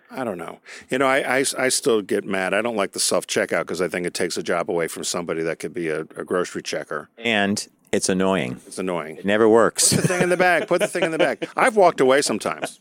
I 0.10 0.24
don't 0.24 0.38
know. 0.38 0.60
You 0.90 0.98
know, 0.98 1.08
I, 1.08 1.40
I, 1.40 1.46
I 1.58 1.70
still 1.70 2.02
get 2.02 2.24
mad. 2.24 2.54
I 2.54 2.62
don't 2.62 2.76
like 2.76 2.94
the 2.94 3.00
self 3.00 3.28
checkout 3.28 3.62
because 3.62 3.82
I 3.82 3.88
think 3.88 4.06
it 4.06 4.14
takes 4.14 4.38
a 4.38 4.44
job 4.44 4.70
away 4.70 4.88
from 4.88 5.04
somebody 5.04 5.44
that 5.44 5.60
could 5.60 5.74
be 5.74 5.90
a, 5.90 6.02
a 6.02 6.24
grocery 6.24 6.62
checker. 6.64 7.10
And 7.18 7.68
it's 7.92 8.10
annoying. 8.10 8.60
It's 8.68 8.78
annoying. 8.78 9.18
It 9.18 9.26
never 9.26 9.48
works. 9.48 9.94
Put 9.94 10.02
the 10.02 10.08
thing 10.08 10.22
in 10.22 10.30
the 10.30 10.38
bag. 10.38 10.68
Put 10.68 10.82
the 10.82 10.88
thing 10.88 11.04
in 11.04 11.12
the 11.12 11.18
bag. 11.18 11.48
I've 11.58 11.76
walked 11.76 12.00
away 12.00 12.22
sometimes 12.22 12.80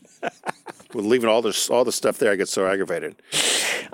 with 0.93 1.05
leaving 1.05 1.29
all 1.29 1.41
this 1.41 1.69
all 1.69 1.83
the 1.83 1.91
stuff 1.91 2.17
there. 2.17 2.31
I 2.31 2.35
get 2.35 2.49
so 2.49 2.65
aggravated. 2.65 3.15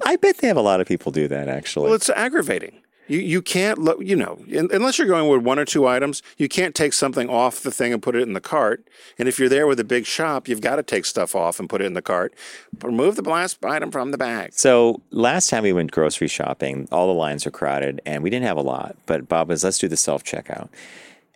I 0.06 0.16
bet 0.16 0.38
they 0.38 0.48
have 0.48 0.58
a 0.58 0.62
lot 0.62 0.82
of 0.82 0.88
people 0.88 1.12
do 1.12 1.28
that 1.28 1.48
actually. 1.48 1.86
Well, 1.86 1.96
it's 1.96 2.10
aggravating. 2.10 2.83
You 3.08 3.20
you 3.20 3.42
can't 3.42 3.78
lo- 3.80 4.00
you 4.00 4.16
know 4.16 4.40
un- 4.52 4.70
unless 4.72 4.98
you're 4.98 5.08
going 5.08 5.30
with 5.30 5.42
one 5.42 5.60
or 5.60 5.66
two 5.66 5.88
items, 5.88 6.22
you 6.38 6.48
can't 6.48 6.74
take 6.74 6.94
something 6.94 7.30
off 7.30 7.62
the 7.62 7.72
thing 7.72 7.94
and 7.94 8.02
put 8.02 8.16
it 8.16 8.22
in 8.22 8.34
the 8.34 8.42
cart. 8.42 8.88
And 9.20 9.28
if 9.28 9.40
you're 9.40 9.50
there 9.50 9.68
with 9.68 9.80
a 9.80 9.84
big 9.84 10.06
shop, 10.06 10.48
you've 10.48 10.62
got 10.62 10.78
to 10.78 10.84
take 10.84 11.06
stuff 11.06 11.36
off 11.36 11.60
and 11.60 11.70
put 11.70 11.82
it 11.82 11.86
in 11.86 11.94
the 11.94 12.02
cart. 12.02 12.34
Remove 12.82 13.16
the 13.16 13.24
last 13.24 13.64
item 13.66 13.92
from 13.92 14.12
the 14.12 14.18
bag. 14.18 14.54
So 14.54 15.02
last 15.12 15.50
time 15.50 15.64
we 15.64 15.74
went 15.74 15.92
grocery 15.92 16.28
shopping, 16.28 16.88
all 16.92 17.08
the 17.08 17.14
lines 17.14 17.46
were 17.46 17.52
crowded 17.52 18.02
and 18.06 18.24
we 18.24 18.30
didn't 18.30 18.46
have 18.46 18.58
a 18.58 18.62
lot. 18.62 18.96
But 19.06 19.28
Bob 19.28 19.50
was, 19.50 19.64
let's 19.64 19.78
do 19.80 19.88
the 19.88 19.98
self 19.98 20.24
checkout. 20.24 20.70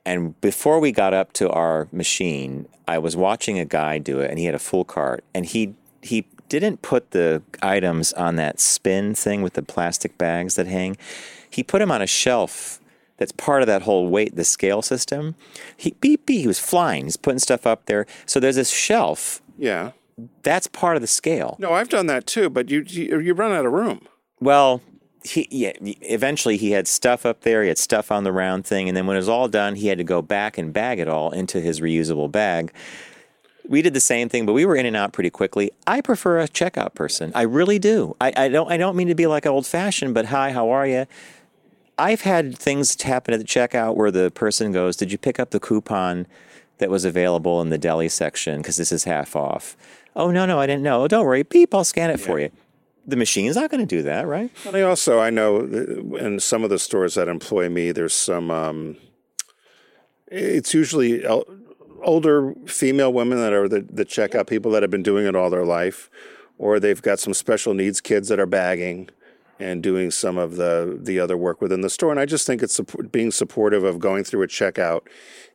And 0.05 0.39
before 0.39 0.79
we 0.79 0.93
got 0.93 1.13
up 1.13 1.33
to 1.33 1.49
our 1.49 1.89
machine, 1.91 2.69
I 2.87 2.97
was 2.97 3.17
watching 3.17 3.59
a 3.59 3.65
guy 3.65 3.97
do 3.97 4.21
it 4.21 4.29
and 4.29 4.39
he 4.39 4.45
had 4.45 4.55
a 4.55 4.59
full 4.59 4.85
cart 4.85 5.25
and 5.33 5.45
he 5.45 5.75
he 6.01 6.25
didn't 6.47 6.81
put 6.81 7.11
the 7.11 7.41
items 7.61 8.13
on 8.13 8.37
that 8.37 8.61
spin 8.61 9.13
thing 9.13 9.41
with 9.41 9.53
the 9.53 9.61
plastic 9.61 10.17
bags 10.17 10.55
that 10.55 10.67
hang. 10.67 10.95
He 11.49 11.63
put 11.63 11.81
him 11.81 11.91
on 11.91 12.01
a 12.01 12.07
shelf 12.07 12.79
that's 13.17 13.31
part 13.31 13.61
of 13.61 13.67
that 13.67 13.81
whole 13.81 14.07
weight, 14.07 14.35
the 14.35 14.43
scale 14.43 14.81
system. 14.81 15.35
He 15.75 15.91
beep 15.99 16.25
beep, 16.25 16.41
he 16.41 16.47
was 16.47 16.59
flying. 16.59 17.05
He's 17.05 17.17
putting 17.17 17.39
stuff 17.39 17.65
up 17.65 17.85
there. 17.87 18.05
So 18.25 18.39
there's 18.39 18.55
this 18.55 18.69
shelf. 18.69 19.41
Yeah. 19.57 19.91
That's 20.43 20.67
part 20.67 20.95
of 20.95 21.01
the 21.01 21.07
scale. 21.07 21.57
No, 21.59 21.73
I've 21.73 21.89
done 21.89 22.07
that 22.07 22.25
too. 22.25 22.49
But 22.49 22.69
you 22.69 22.83
you, 22.87 23.19
you 23.19 23.33
run 23.33 23.51
out 23.51 23.65
of 23.65 23.71
room. 23.71 24.01
Well, 24.39 24.81
he 25.23 25.47
yeah, 25.51 25.73
eventually 25.81 26.57
he 26.57 26.71
had 26.71 26.87
stuff 26.87 27.25
up 27.25 27.41
there. 27.41 27.61
He 27.63 27.67
had 27.67 27.77
stuff 27.77 28.11
on 28.11 28.23
the 28.23 28.31
round 28.31 28.65
thing, 28.65 28.87
and 28.87 28.95
then 28.95 29.05
when 29.05 29.15
it 29.15 29.19
was 29.19 29.29
all 29.29 29.47
done, 29.47 29.75
he 29.75 29.87
had 29.87 29.97
to 29.97 30.03
go 30.03 30.21
back 30.21 30.57
and 30.57 30.73
bag 30.73 30.99
it 30.99 31.07
all 31.07 31.31
into 31.31 31.59
his 31.59 31.81
reusable 31.81 32.31
bag. 32.31 32.71
We 33.67 33.81
did 33.81 33.93
the 33.93 33.99
same 33.99 34.29
thing, 34.29 34.45
but 34.45 34.53
we 34.53 34.65
were 34.65 34.77
in 34.77 34.85
and 34.85 34.95
out 34.95 35.11
pretty 35.11 35.29
quickly. 35.29 35.71
I 35.85 35.99
prefer 35.99 36.39
a 36.39 36.47
checkout 36.47 36.93
person. 36.93 37.33
I 37.35 37.41
really 37.41 37.79
do. 37.79 38.15
I, 38.21 38.31
I 38.35 38.47
don't. 38.47 38.71
I 38.71 38.77
don't 38.77 38.95
mean 38.95 39.09
to 39.09 39.15
be 39.15 39.27
like 39.27 39.45
old 39.45 39.67
fashioned, 39.67 40.13
but 40.13 40.27
hi, 40.27 40.51
how 40.51 40.69
are 40.69 40.87
you? 40.87 41.05
I've 41.97 42.21
had 42.21 42.57
things 42.57 43.01
happen 43.01 43.33
at 43.33 43.39
the 43.39 43.45
checkout 43.45 43.95
where 43.95 44.11
the 44.11 44.31
person 44.31 44.71
goes, 44.71 44.95
"Did 44.95 45.11
you 45.11 45.17
pick 45.17 45.39
up 45.39 45.51
the 45.51 45.59
coupon 45.59 46.27
that 46.77 46.89
was 46.89 47.05
available 47.05 47.61
in 47.61 47.69
the 47.69 47.77
deli 47.77 48.09
section? 48.09 48.57
Because 48.57 48.77
this 48.77 48.91
is 48.91 49.03
half 49.05 49.35
off." 49.35 49.75
Oh 50.15 50.31
no, 50.31 50.45
no, 50.45 50.59
I 50.59 50.67
didn't 50.67 50.83
know. 50.83 51.03
Oh, 51.03 51.07
don't 51.07 51.25
worry, 51.25 51.43
beep, 51.43 51.73
I'll 51.73 51.83
scan 51.83 52.09
it 52.09 52.19
for 52.19 52.39
you. 52.39 52.51
The 53.05 53.15
machine's 53.15 53.55
not 53.55 53.69
going 53.69 53.85
to 53.85 53.95
do 53.95 54.01
that, 54.03 54.27
right? 54.27 54.51
And 54.65 54.75
I 54.75 54.81
also 54.81 55.19
I 55.19 55.29
know 55.29 55.61
in 55.61 56.39
some 56.39 56.63
of 56.63 56.69
the 56.69 56.79
stores 56.79 57.15
that 57.15 57.27
employ 57.27 57.69
me, 57.69 57.91
there's 57.91 58.15
some. 58.15 58.51
Um, 58.51 58.97
it's 60.27 60.73
usually 60.73 61.23
el- 61.23 61.45
older 62.03 62.53
female 62.65 63.13
women 63.13 63.37
that 63.39 63.53
are 63.53 63.67
the, 63.67 63.81
the 63.81 64.05
checkout 64.05 64.47
people 64.47 64.71
that 64.71 64.83
have 64.83 64.91
been 64.91 65.03
doing 65.03 65.25
it 65.25 65.35
all 65.35 65.49
their 65.49 65.65
life, 65.65 66.09
or 66.57 66.79
they've 66.79 67.01
got 67.01 67.19
some 67.19 67.33
special 67.33 67.73
needs 67.73 68.01
kids 68.01 68.27
that 68.27 68.39
are 68.39 68.45
bagging 68.45 69.09
and 69.59 69.81
doing 69.83 70.11
some 70.11 70.37
of 70.37 70.55
the 70.55 70.97
the 71.01 71.19
other 71.19 71.37
work 71.37 71.61
within 71.61 71.81
the 71.81 71.89
store. 71.89 72.11
And 72.11 72.19
I 72.19 72.25
just 72.25 72.45
think 72.47 72.61
it's 72.63 72.75
support, 72.75 73.11
being 73.11 73.31
supportive 73.31 73.83
of 73.83 73.99
going 73.99 74.23
through 74.23 74.43
a 74.43 74.47
checkout 74.47 75.01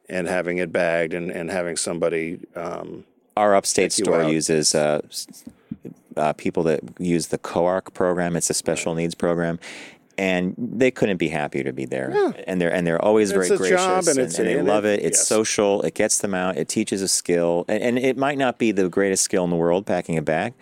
and 0.09 0.27
having 0.27 0.59
it 0.59 0.73
bagged 0.73 1.15
and, 1.15 1.31
and 1.31 1.51
having 1.51 1.77
somebody. 1.77 2.41
Um, 2.57 3.05
Our 3.37 3.55
upstate 3.55 3.93
store 3.93 4.25
uses 4.25 4.75
uh, 4.75 5.01
uh, 6.17 6.33
people 6.35 6.63
that 6.65 6.81
use 6.99 7.29
the 7.29 7.39
COARC 7.39 7.95
program. 7.95 8.37
It's 8.37 8.51
a 8.51 8.55
special 8.55 8.95
needs 8.95 9.15
program. 9.15 9.59
And 10.19 10.55
they 10.59 10.91
couldn't 10.91 11.17
be 11.17 11.29
happier 11.29 11.65
to 11.65 11.73
be 11.73 11.87
there, 11.87 12.35
and 12.47 12.61
they're 12.61 12.73
and 12.73 12.87
they're 12.87 13.03
always 13.03 13.31
It's 13.31 13.49
very 13.49 13.59
gracious, 13.59 14.07
and 14.09 14.19
and, 14.19 14.39
and 14.39 14.47
they 14.47 14.61
love 14.61 14.85
it- 14.85 15.01
it. 15.01 15.07
It's 15.07 15.19
yes. 15.21 15.27
social. 15.27 15.81
It 15.83 15.95
gets 15.95 16.19
them 16.19 16.35
out. 16.35 16.59
It 16.59 16.69
teaches 16.69 17.01
a 17.01 17.09
skill, 17.09 17.65
and, 17.67 17.83
and 17.83 17.99
it 17.99 18.19
might 18.19 18.37
not 18.37 18.59
be 18.59 18.73
the 18.73 18.91
greatest 18.91 19.25
skill 19.25 19.43
in 19.43 19.49
the 19.49 19.57
world, 19.57 19.87
packing 19.87 20.19
a 20.19 20.23
bag, 20.23 20.53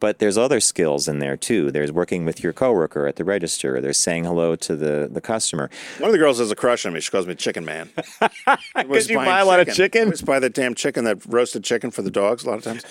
but 0.00 0.18
there's 0.18 0.38
other 0.38 0.60
skills 0.60 1.08
in 1.08 1.18
there 1.18 1.36
too. 1.36 1.70
There's 1.70 1.92
working 1.92 2.24
with 2.24 2.42
your 2.42 2.52
coworker 2.52 3.06
at 3.06 3.16
the 3.16 3.24
register. 3.24 3.80
There's 3.80 3.98
saying 3.98 4.24
hello 4.24 4.56
to 4.56 4.76
the 4.76 5.08
the 5.10 5.20
customer. 5.20 5.70
one 5.98 6.08
of 6.08 6.12
the 6.12 6.18
girls 6.18 6.38
has 6.38 6.50
a 6.50 6.56
crush 6.56 6.86
on 6.86 6.92
me. 6.92 7.00
She 7.00 7.10
calls 7.10 7.26
me 7.26 7.34
Chicken 7.34 7.64
Man. 7.64 7.90
Because 8.74 9.10
you 9.10 9.16
buy 9.16 9.40
a 9.40 9.44
lot 9.44 9.60
of 9.60 9.72
chicken? 9.74 10.02
I 10.02 10.04
always 10.04 10.22
buy 10.22 10.38
the 10.38 10.50
damn 10.50 10.74
chicken, 10.74 11.04
that 11.04 11.24
roasted 11.26 11.64
chicken 11.64 11.90
for 11.90 12.02
the 12.02 12.10
dogs 12.10 12.44
a 12.44 12.50
lot 12.50 12.58
of 12.58 12.64
times. 12.64 12.84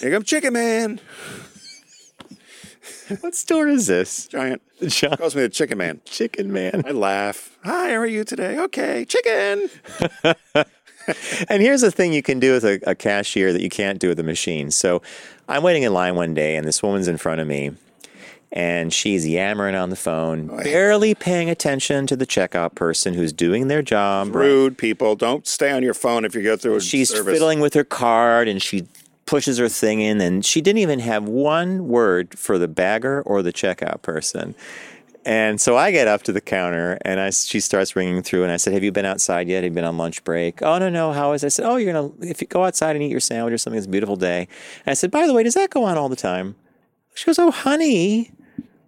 Here 0.00 0.10
comes 0.10 0.26
Chicken 0.26 0.52
Man. 0.52 1.00
What 3.20 3.36
store 3.36 3.68
is 3.68 3.86
this? 3.86 4.26
Giant. 4.26 4.62
John 4.88 5.16
Calls 5.16 5.36
me 5.36 5.42
the 5.42 5.48
Chicken 5.48 5.78
Man. 5.78 6.00
Chicken 6.04 6.52
Man. 6.52 6.82
I 6.84 6.90
laugh. 6.90 7.56
Hi, 7.62 7.90
how 7.90 7.96
are 7.96 8.06
you 8.06 8.24
today? 8.24 8.58
Okay, 8.58 9.04
chicken. 9.04 9.68
And 11.48 11.62
here's 11.62 11.82
the 11.82 11.90
thing 11.92 12.12
you 12.12 12.22
can 12.22 12.40
do 12.40 12.52
with 12.52 12.64
a, 12.64 12.80
a 12.84 12.94
cashier 12.94 13.52
that 13.52 13.62
you 13.62 13.68
can't 13.68 13.98
do 14.00 14.08
with 14.08 14.18
a 14.18 14.24
machine. 14.24 14.70
So 14.70 15.02
I'm 15.48 15.62
waiting 15.62 15.82
in 15.84 15.92
line 15.92 16.14
one 16.16 16.34
day, 16.34 16.56
and 16.56 16.66
this 16.66 16.82
woman's 16.82 17.08
in 17.08 17.16
front 17.18 17.40
of 17.40 17.46
me, 17.46 17.72
and 18.52 18.92
she's 18.92 19.26
yammering 19.26 19.74
on 19.74 19.90
the 19.90 19.96
phone, 19.96 20.50
oh, 20.52 20.62
barely 20.62 21.14
paying 21.14 21.48
attention 21.50 22.06
to 22.08 22.16
the 22.16 22.26
checkout 22.26 22.74
person 22.74 23.14
who's 23.14 23.32
doing 23.32 23.68
their 23.68 23.82
job. 23.82 24.34
right? 24.34 24.44
Rude 24.46 24.78
people. 24.78 25.14
Don't 25.14 25.46
stay 25.46 25.70
on 25.70 25.82
your 25.82 25.94
phone 25.94 26.24
if 26.24 26.34
you 26.34 26.42
go 26.42 26.56
through 26.56 26.76
a 26.76 26.80
She's 26.80 27.10
service. 27.10 27.32
fiddling 27.34 27.60
with 27.60 27.74
her 27.74 27.84
card, 27.84 28.48
and 28.48 28.60
she 28.60 28.86
pushes 29.24 29.58
her 29.58 29.68
thing 29.68 30.00
in, 30.00 30.20
and 30.20 30.44
she 30.44 30.60
didn't 30.60 30.78
even 30.78 31.00
have 31.00 31.24
one 31.24 31.88
word 31.88 32.38
for 32.38 32.58
the 32.58 32.68
bagger 32.68 33.22
or 33.22 33.42
the 33.42 33.52
checkout 33.52 34.02
person. 34.02 34.54
And 35.26 35.60
so 35.60 35.76
I 35.76 35.90
get 35.90 36.06
up 36.06 36.22
to 36.22 36.32
the 36.32 36.40
counter 36.40 36.98
and 37.04 37.18
I, 37.18 37.30
she 37.30 37.58
starts 37.58 37.96
ringing 37.96 38.22
through 38.22 38.44
and 38.44 38.52
I 38.52 38.58
said, 38.58 38.72
have 38.74 38.84
you 38.84 38.92
been 38.92 39.04
outside 39.04 39.48
yet? 39.48 39.64
Have 39.64 39.72
you 39.72 39.74
been 39.74 39.84
on 39.84 39.98
lunch 39.98 40.22
break? 40.22 40.62
Oh, 40.62 40.78
no, 40.78 40.88
no. 40.88 41.12
How 41.12 41.32
is 41.32 41.42
it? 41.42 41.46
I 41.46 41.48
said, 41.48 41.66
oh, 41.66 41.76
you're 41.76 41.92
going 41.92 42.12
to, 42.12 42.28
if 42.28 42.40
you 42.40 42.46
go 42.46 42.64
outside 42.64 42.94
and 42.94 43.02
eat 43.02 43.10
your 43.10 43.18
sandwich 43.18 43.52
or 43.52 43.58
something, 43.58 43.76
it's 43.76 43.88
a 43.88 43.90
beautiful 43.90 44.14
day. 44.14 44.46
And 44.84 44.92
I 44.92 44.94
said, 44.94 45.10
by 45.10 45.26
the 45.26 45.34
way, 45.34 45.42
does 45.42 45.54
that 45.54 45.70
go 45.70 45.82
on 45.82 45.98
all 45.98 46.08
the 46.08 46.14
time? 46.14 46.54
She 47.16 47.24
goes, 47.24 47.40
oh, 47.40 47.50
honey. 47.50 48.30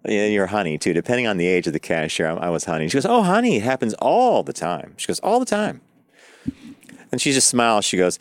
Yeah, 0.05 0.27
you're 0.27 0.47
honey 0.47 0.77
too. 0.77 0.93
Depending 0.93 1.27
on 1.27 1.35
the 1.35 1.45
age 1.45 1.67
of 1.67 1.73
the 1.73 1.79
cashier, 1.79 2.27
I, 2.27 2.35
I 2.35 2.49
was 2.49 2.63
honey. 2.63 2.87
She 2.87 2.93
goes, 2.93 3.05
oh, 3.05 3.21
honey, 3.21 3.57
it 3.57 3.63
happens 3.63 3.93
all 3.95 4.41
the 4.41 4.53
time. 4.53 4.93
She 4.95 5.07
goes, 5.07 5.19
all 5.19 5.41
the 5.41 5.45
time. 5.45 5.81
And 7.11 7.19
she 7.19 7.33
just 7.33 7.49
smiles. 7.49 7.83
She 7.83 7.97
goes, 7.97 8.17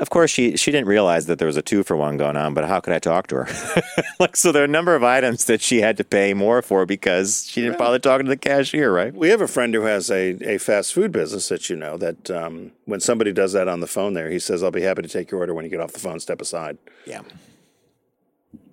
of 0.00 0.10
course, 0.10 0.30
she 0.30 0.56
she 0.56 0.70
didn't 0.70 0.86
realize 0.88 1.26
that 1.26 1.38
there 1.38 1.46
was 1.46 1.56
a 1.56 1.62
two 1.62 1.82
for 1.82 1.96
one 1.96 2.16
going 2.16 2.36
on, 2.36 2.54
but 2.54 2.64
how 2.64 2.80
could 2.80 2.92
I 2.92 2.98
talk 2.98 3.26
to 3.28 3.44
her? 3.44 3.82
like, 4.20 4.36
so 4.36 4.52
there 4.52 4.62
are 4.62 4.64
a 4.64 4.68
number 4.68 4.94
of 4.94 5.02
items 5.02 5.46
that 5.46 5.60
she 5.60 5.80
had 5.80 5.96
to 5.96 6.04
pay 6.04 6.34
more 6.34 6.62
for 6.62 6.86
because 6.86 7.46
she 7.48 7.62
didn't 7.62 7.78
bother 7.78 7.98
talking 7.98 8.26
to 8.26 8.30
the 8.30 8.36
cashier, 8.36 8.92
right? 8.92 9.12
We 9.14 9.28
have 9.30 9.40
a 9.40 9.48
friend 9.48 9.74
who 9.74 9.82
has 9.82 10.10
a, 10.10 10.36
a 10.54 10.58
fast 10.58 10.92
food 10.94 11.10
business 11.12 11.48
that 11.48 11.68
you 11.68 11.76
know 11.76 11.96
that 11.98 12.30
um, 12.30 12.72
when 12.84 13.00
somebody 13.00 13.32
does 13.32 13.52
that 13.54 13.66
on 13.68 13.80
the 13.80 13.86
phone 13.86 14.14
there, 14.14 14.30
he 14.30 14.38
says, 14.38 14.62
I'll 14.62 14.70
be 14.70 14.82
happy 14.82 15.02
to 15.02 15.08
take 15.08 15.30
your 15.30 15.40
order 15.40 15.54
when 15.54 15.64
you 15.64 15.70
get 15.70 15.80
off 15.80 15.92
the 15.92 16.00
phone, 16.00 16.20
step 16.20 16.40
aside. 16.40 16.78
Yeah. 17.06 17.22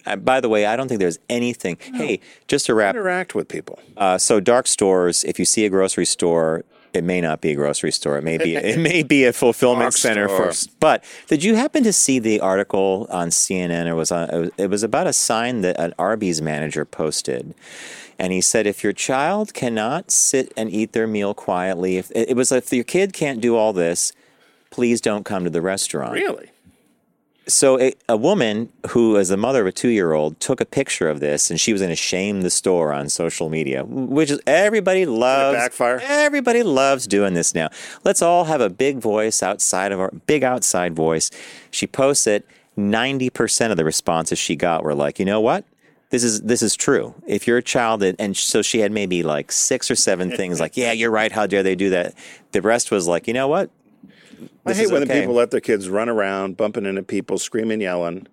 Uh, 0.06 0.16
by 0.16 0.40
the 0.40 0.50
way, 0.50 0.66
I 0.68 0.76
don't 0.76 0.88
think 0.88 1.00
there's 1.00 1.18
anything. 1.30 1.78
Hey, 1.96 2.20
just 2.48 2.68
to 2.68 2.76
wrap, 2.76 2.94
Interact 2.96 3.34
with 3.34 3.48
people. 3.48 3.80
uh, 3.98 4.18
so 4.20 4.40
dark 4.40 4.68
stores. 4.68 5.24
If 5.24 5.40
you 5.40 5.46
see 5.46 5.66
a 5.66 5.70
grocery 5.70 6.06
store, 6.06 6.64
it 6.96 7.04
may 7.04 7.22
not 7.22 7.42
be 7.42 7.52
a 7.52 7.56
grocery 7.56 7.92
store. 7.92 8.18
It 8.18 8.24
may 8.24 8.38
be 8.38 8.56
it 8.56 8.80
may 8.92 9.04
be 9.04 9.26
a 9.26 9.34
fulfillment 9.34 9.94
center 9.94 10.28
store. 10.28 10.52
for. 10.52 10.70
But 10.80 11.04
did 11.28 11.44
you 11.44 11.56
happen 11.56 11.84
to 11.84 11.94
see 11.94 12.20
the 12.20 12.40
article 12.40 13.08
on 13.10 13.30
CNN? 13.30 13.88
It 13.88 13.94
was 13.94 14.12
on. 14.12 14.52
It 14.58 14.70
was 14.70 14.84
about 14.84 15.08
a 15.08 15.14
sign 15.14 15.62
that 15.62 15.80
an 15.80 15.94
Arby's 16.00 16.42
manager 16.42 16.86
posted, 16.86 17.54
and 18.18 18.32
he 18.34 18.42
said, 18.42 18.66
"If 18.68 18.84
your 18.84 18.94
child 18.94 19.54
cannot 19.54 20.12
sit 20.12 20.54
and 20.56 20.72
eat 20.72 20.94
their 20.94 21.08
meal 21.08 21.34
quietly, 21.34 21.98
if 21.98 22.12
it 22.16 22.36
was 22.36 22.52
if 22.52 22.72
your 22.72 22.84
kid 22.84 23.14
can't 23.14 23.42
do 23.42 23.56
all 23.56 23.74
this, 23.74 24.14
please 24.72 25.02
don't 25.02 25.26
come 25.26 25.44
to 25.44 25.50
the 25.50 25.62
restaurant." 25.62 26.14
Really? 26.14 26.50
So 27.48 27.80
a, 27.80 27.94
a 28.10 28.18
woman 28.18 28.70
who 28.90 29.16
is 29.18 29.30
the 29.30 29.38
mother 29.38 29.62
of 29.62 29.68
a 29.68 29.72
two-year-old 29.72 30.40
took 30.40 30.60
a 30.62 30.66
picture 30.66 31.08
of 31.10 31.20
this, 31.20 31.52
and 31.52 31.62
she 31.62 31.72
was 31.74 31.82
going 31.82 31.92
to 31.92 31.96
shame 31.96 32.42
the 32.42 32.50
store 32.50 32.92
on 32.92 33.08
social 33.10 33.50
media, 33.50 33.84
which 33.86 34.32
is 34.32 34.40
everybody 34.48 35.06
loves. 35.06 35.56
backfire? 35.56 36.00
Everybody 36.04 36.64
loves 36.64 37.06
doing 37.06 37.36
this 37.36 37.54
now. 37.54 37.70
Let's 38.04 38.22
all 38.22 38.46
have 38.46 38.62
a 38.62 38.70
big 38.70 38.98
voice 38.98 39.44
outside 39.44 39.92
of 39.92 40.00
our 40.00 40.12
big 40.26 40.44
outside 40.44 40.96
voice. 40.96 41.30
She 41.70 41.86
posts 41.88 42.26
it. 42.26 42.48
Ninety 42.78 43.30
percent 43.30 43.72
of 43.72 43.78
the 43.78 43.86
responses 43.86 44.38
she 44.38 44.56
got 44.56 44.84
were 44.84 44.96
like, 44.96 45.18
you 45.18 45.24
know 45.26 45.40
what? 45.40 45.64
This 46.10 46.24
is 46.24 46.42
this 46.42 46.62
is 46.62 46.76
true. 46.76 47.16
If 47.26 47.48
you're 47.48 47.58
a 47.58 47.64
child, 47.64 48.02
that, 48.02 48.16
and 48.20 48.36
so 48.36 48.62
she 48.62 48.80
had 48.80 48.92
maybe 48.92 49.24
like 49.24 49.52
six 49.52 49.90
or 49.90 49.96
seven 49.96 50.32
things 50.32 50.60
like, 50.60 50.76
yeah, 50.76 50.92
you're 50.92 51.12
right. 51.12 51.32
How 51.32 51.48
dare 51.48 51.64
they 51.64 51.76
do 51.76 51.90
that? 51.92 52.14
The 52.52 52.62
rest 52.62 52.92
was 52.92 53.08
like, 53.08 53.28
you 53.28 53.34
know 53.34 53.48
what? 53.48 53.70
I 54.66 54.74
hate 54.74 54.92
when 54.92 55.02
the 55.02 55.08
okay. 55.08 55.22
people 55.22 55.36
let 55.36 55.52
their 55.52 55.62
kids 55.62 55.90
run 55.90 56.10
around, 56.10 56.58
bumping 56.58 56.86
into 56.86 57.04
people, 57.04 57.38
screaming, 57.38 57.82
yelling. 57.82 58.28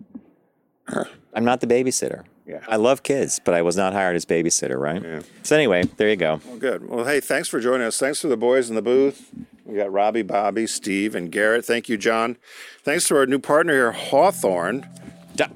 I'm 1.35 1.45
not 1.45 1.61
the 1.61 1.67
babysitter. 1.67 2.25
Yeah. 2.47 2.61
I 2.69 2.77
love 2.77 3.03
kids, 3.03 3.41
but 3.45 3.55
I 3.55 3.63
was 3.63 3.77
not 3.77 3.93
hired 3.93 4.17
as 4.17 4.25
babysitter, 4.25 4.79
right? 4.79 5.03
Yeah. 5.03 5.21
So 5.43 5.57
anyway, 5.57 5.85
there 5.97 6.09
you 6.09 6.17
go. 6.17 6.41
Well, 6.47 6.59
good. 6.59 6.89
Well, 6.89 7.05
hey, 7.05 7.21
thanks 7.21 7.49
for 7.49 7.61
joining 7.61 7.87
us. 7.87 7.99
Thanks 7.99 8.21
to 8.23 8.29
the 8.29 8.37
boys 8.37 8.69
in 8.69 8.77
the 8.77 8.83
booth. 8.83 9.31
We 9.65 9.77
got 9.77 9.93
Robbie, 9.93 10.23
Bobby, 10.23 10.67
Steve, 10.67 11.15
and 11.15 11.31
Garrett. 11.31 11.65
Thank 11.65 11.89
you, 11.89 11.97
John. 11.97 12.37
Thanks 12.83 13.07
to 13.09 13.17
our 13.17 13.27
new 13.27 13.39
partner 13.39 13.73
here, 13.73 13.93
Hawthorne. 13.93 14.89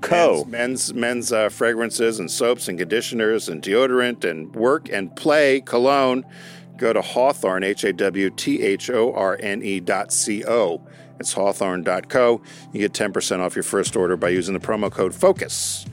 Co. 0.01 0.45
Men's 0.45 0.93
men's, 0.93 0.95
men's 0.95 1.33
uh, 1.33 1.49
fragrances 1.49 2.19
and 2.19 2.31
soaps 2.31 2.69
and 2.69 2.79
conditioners 2.79 3.49
and 3.49 3.63
deodorant 3.63 4.25
and 4.25 4.55
work 4.55 4.89
and 4.89 5.15
play 5.15 5.61
cologne. 5.61 6.25
Go 6.77 6.93
to 6.93 7.01
Hawthorne, 7.01 7.65
H 7.65 7.85
A 7.85 7.93
W 7.93 8.31
T 8.31 8.63
H 8.63 8.91
O 8.91 9.13
R 9.15 9.39
N 9.41 9.63
E 9.63 9.81
dot 9.81 10.13
C 10.13 10.45
O. 10.45 10.83
It's 11.19 11.33
hawthorne.co. 11.33 12.43
You 12.73 12.81
get 12.81 12.93
10% 12.93 13.41
off 13.41 13.57
your 13.57 13.63
first 13.63 13.97
order 13.97 14.17
by 14.17 14.29
using 14.29 14.53
the 14.53 14.61
promo 14.61 14.91
code 14.91 15.15
FOCUS. 15.15 15.87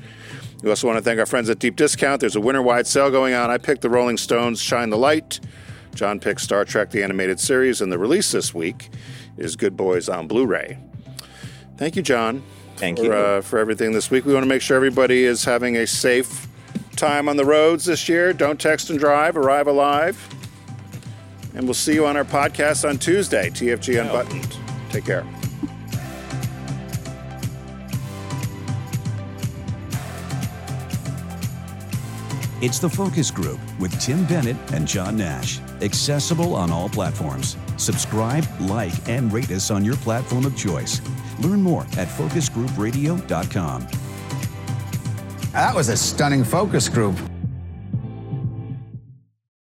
We 0.61 0.69
also 0.69 0.87
want 0.87 0.97
to 0.97 1.03
thank 1.03 1.19
our 1.19 1.25
friends 1.25 1.49
at 1.49 1.59
Deep 1.59 1.75
Discount. 1.75 2.21
There's 2.21 2.35
a 2.35 2.41
winter 2.41 2.61
wide 2.61 2.87
sale 2.87 3.11
going 3.11 3.33
on. 3.33 3.49
I 3.49 3.57
picked 3.57 3.81
the 3.81 3.89
Rolling 3.89 4.17
Stones 4.17 4.61
Shine 4.61 4.89
the 4.89 4.97
Light. 4.97 5.39
John 5.93 6.19
picked 6.19 6.41
Star 6.41 6.65
Trek 6.65 6.89
the 6.89 7.03
Animated 7.03 7.39
Series, 7.39 7.81
and 7.81 7.91
the 7.91 7.97
release 7.97 8.31
this 8.31 8.53
week 8.53 8.89
is 9.37 9.55
Good 9.55 9.77
Boys 9.77 10.09
on 10.09 10.27
Blu 10.27 10.45
ray. 10.45 10.77
Thank 11.77 11.95
you, 11.95 12.01
John. 12.01 12.43
Thank 12.77 12.97
for, 12.97 13.03
you. 13.03 13.13
Uh, 13.13 13.41
for 13.41 13.59
everything 13.59 13.91
this 13.91 14.09
week. 14.09 14.25
We 14.25 14.33
want 14.33 14.43
to 14.43 14.49
make 14.49 14.61
sure 14.61 14.75
everybody 14.75 15.23
is 15.23 15.43
having 15.43 15.77
a 15.77 15.87
safe 15.87 16.47
time 16.95 17.27
on 17.29 17.37
the 17.37 17.45
roads 17.45 17.85
this 17.85 18.07
year. 18.07 18.33
Don't 18.33 18.59
text 18.59 18.89
and 18.89 18.97
drive, 18.97 19.37
arrive 19.37 19.67
alive. 19.67 20.17
And 21.55 21.65
we'll 21.65 21.73
see 21.73 21.93
you 21.93 22.05
on 22.05 22.17
our 22.17 22.23
podcast 22.25 22.87
on 22.87 22.97
Tuesday, 22.97 23.49
TFG 23.49 24.01
Unbuttoned. 24.01 24.57
Take 24.89 25.05
care. 25.05 25.25
It's 32.63 32.79
the 32.79 32.89
Focus 32.89 33.29
Group 33.29 33.59
with 33.77 33.99
Tim 33.99 34.25
Bennett 34.25 34.55
and 34.71 34.87
John 34.87 35.17
Nash. 35.17 35.59
Accessible 35.81 36.55
on 36.55 36.71
all 36.71 36.87
platforms. 36.87 37.57
Subscribe, 37.75 38.45
like, 38.61 38.93
and 39.09 39.33
rate 39.33 39.51
us 39.51 39.69
on 39.69 39.83
your 39.83 39.97
platform 39.97 40.45
of 40.45 40.55
choice. 40.55 41.01
Learn 41.39 41.61
more 41.61 41.81
at 41.97 42.07
focusgroupradio.com. 42.07 43.87
That 45.51 45.75
was 45.75 45.89
a 45.89 45.97
stunning 45.97 46.45
focus 46.45 46.87
group. 46.87 47.17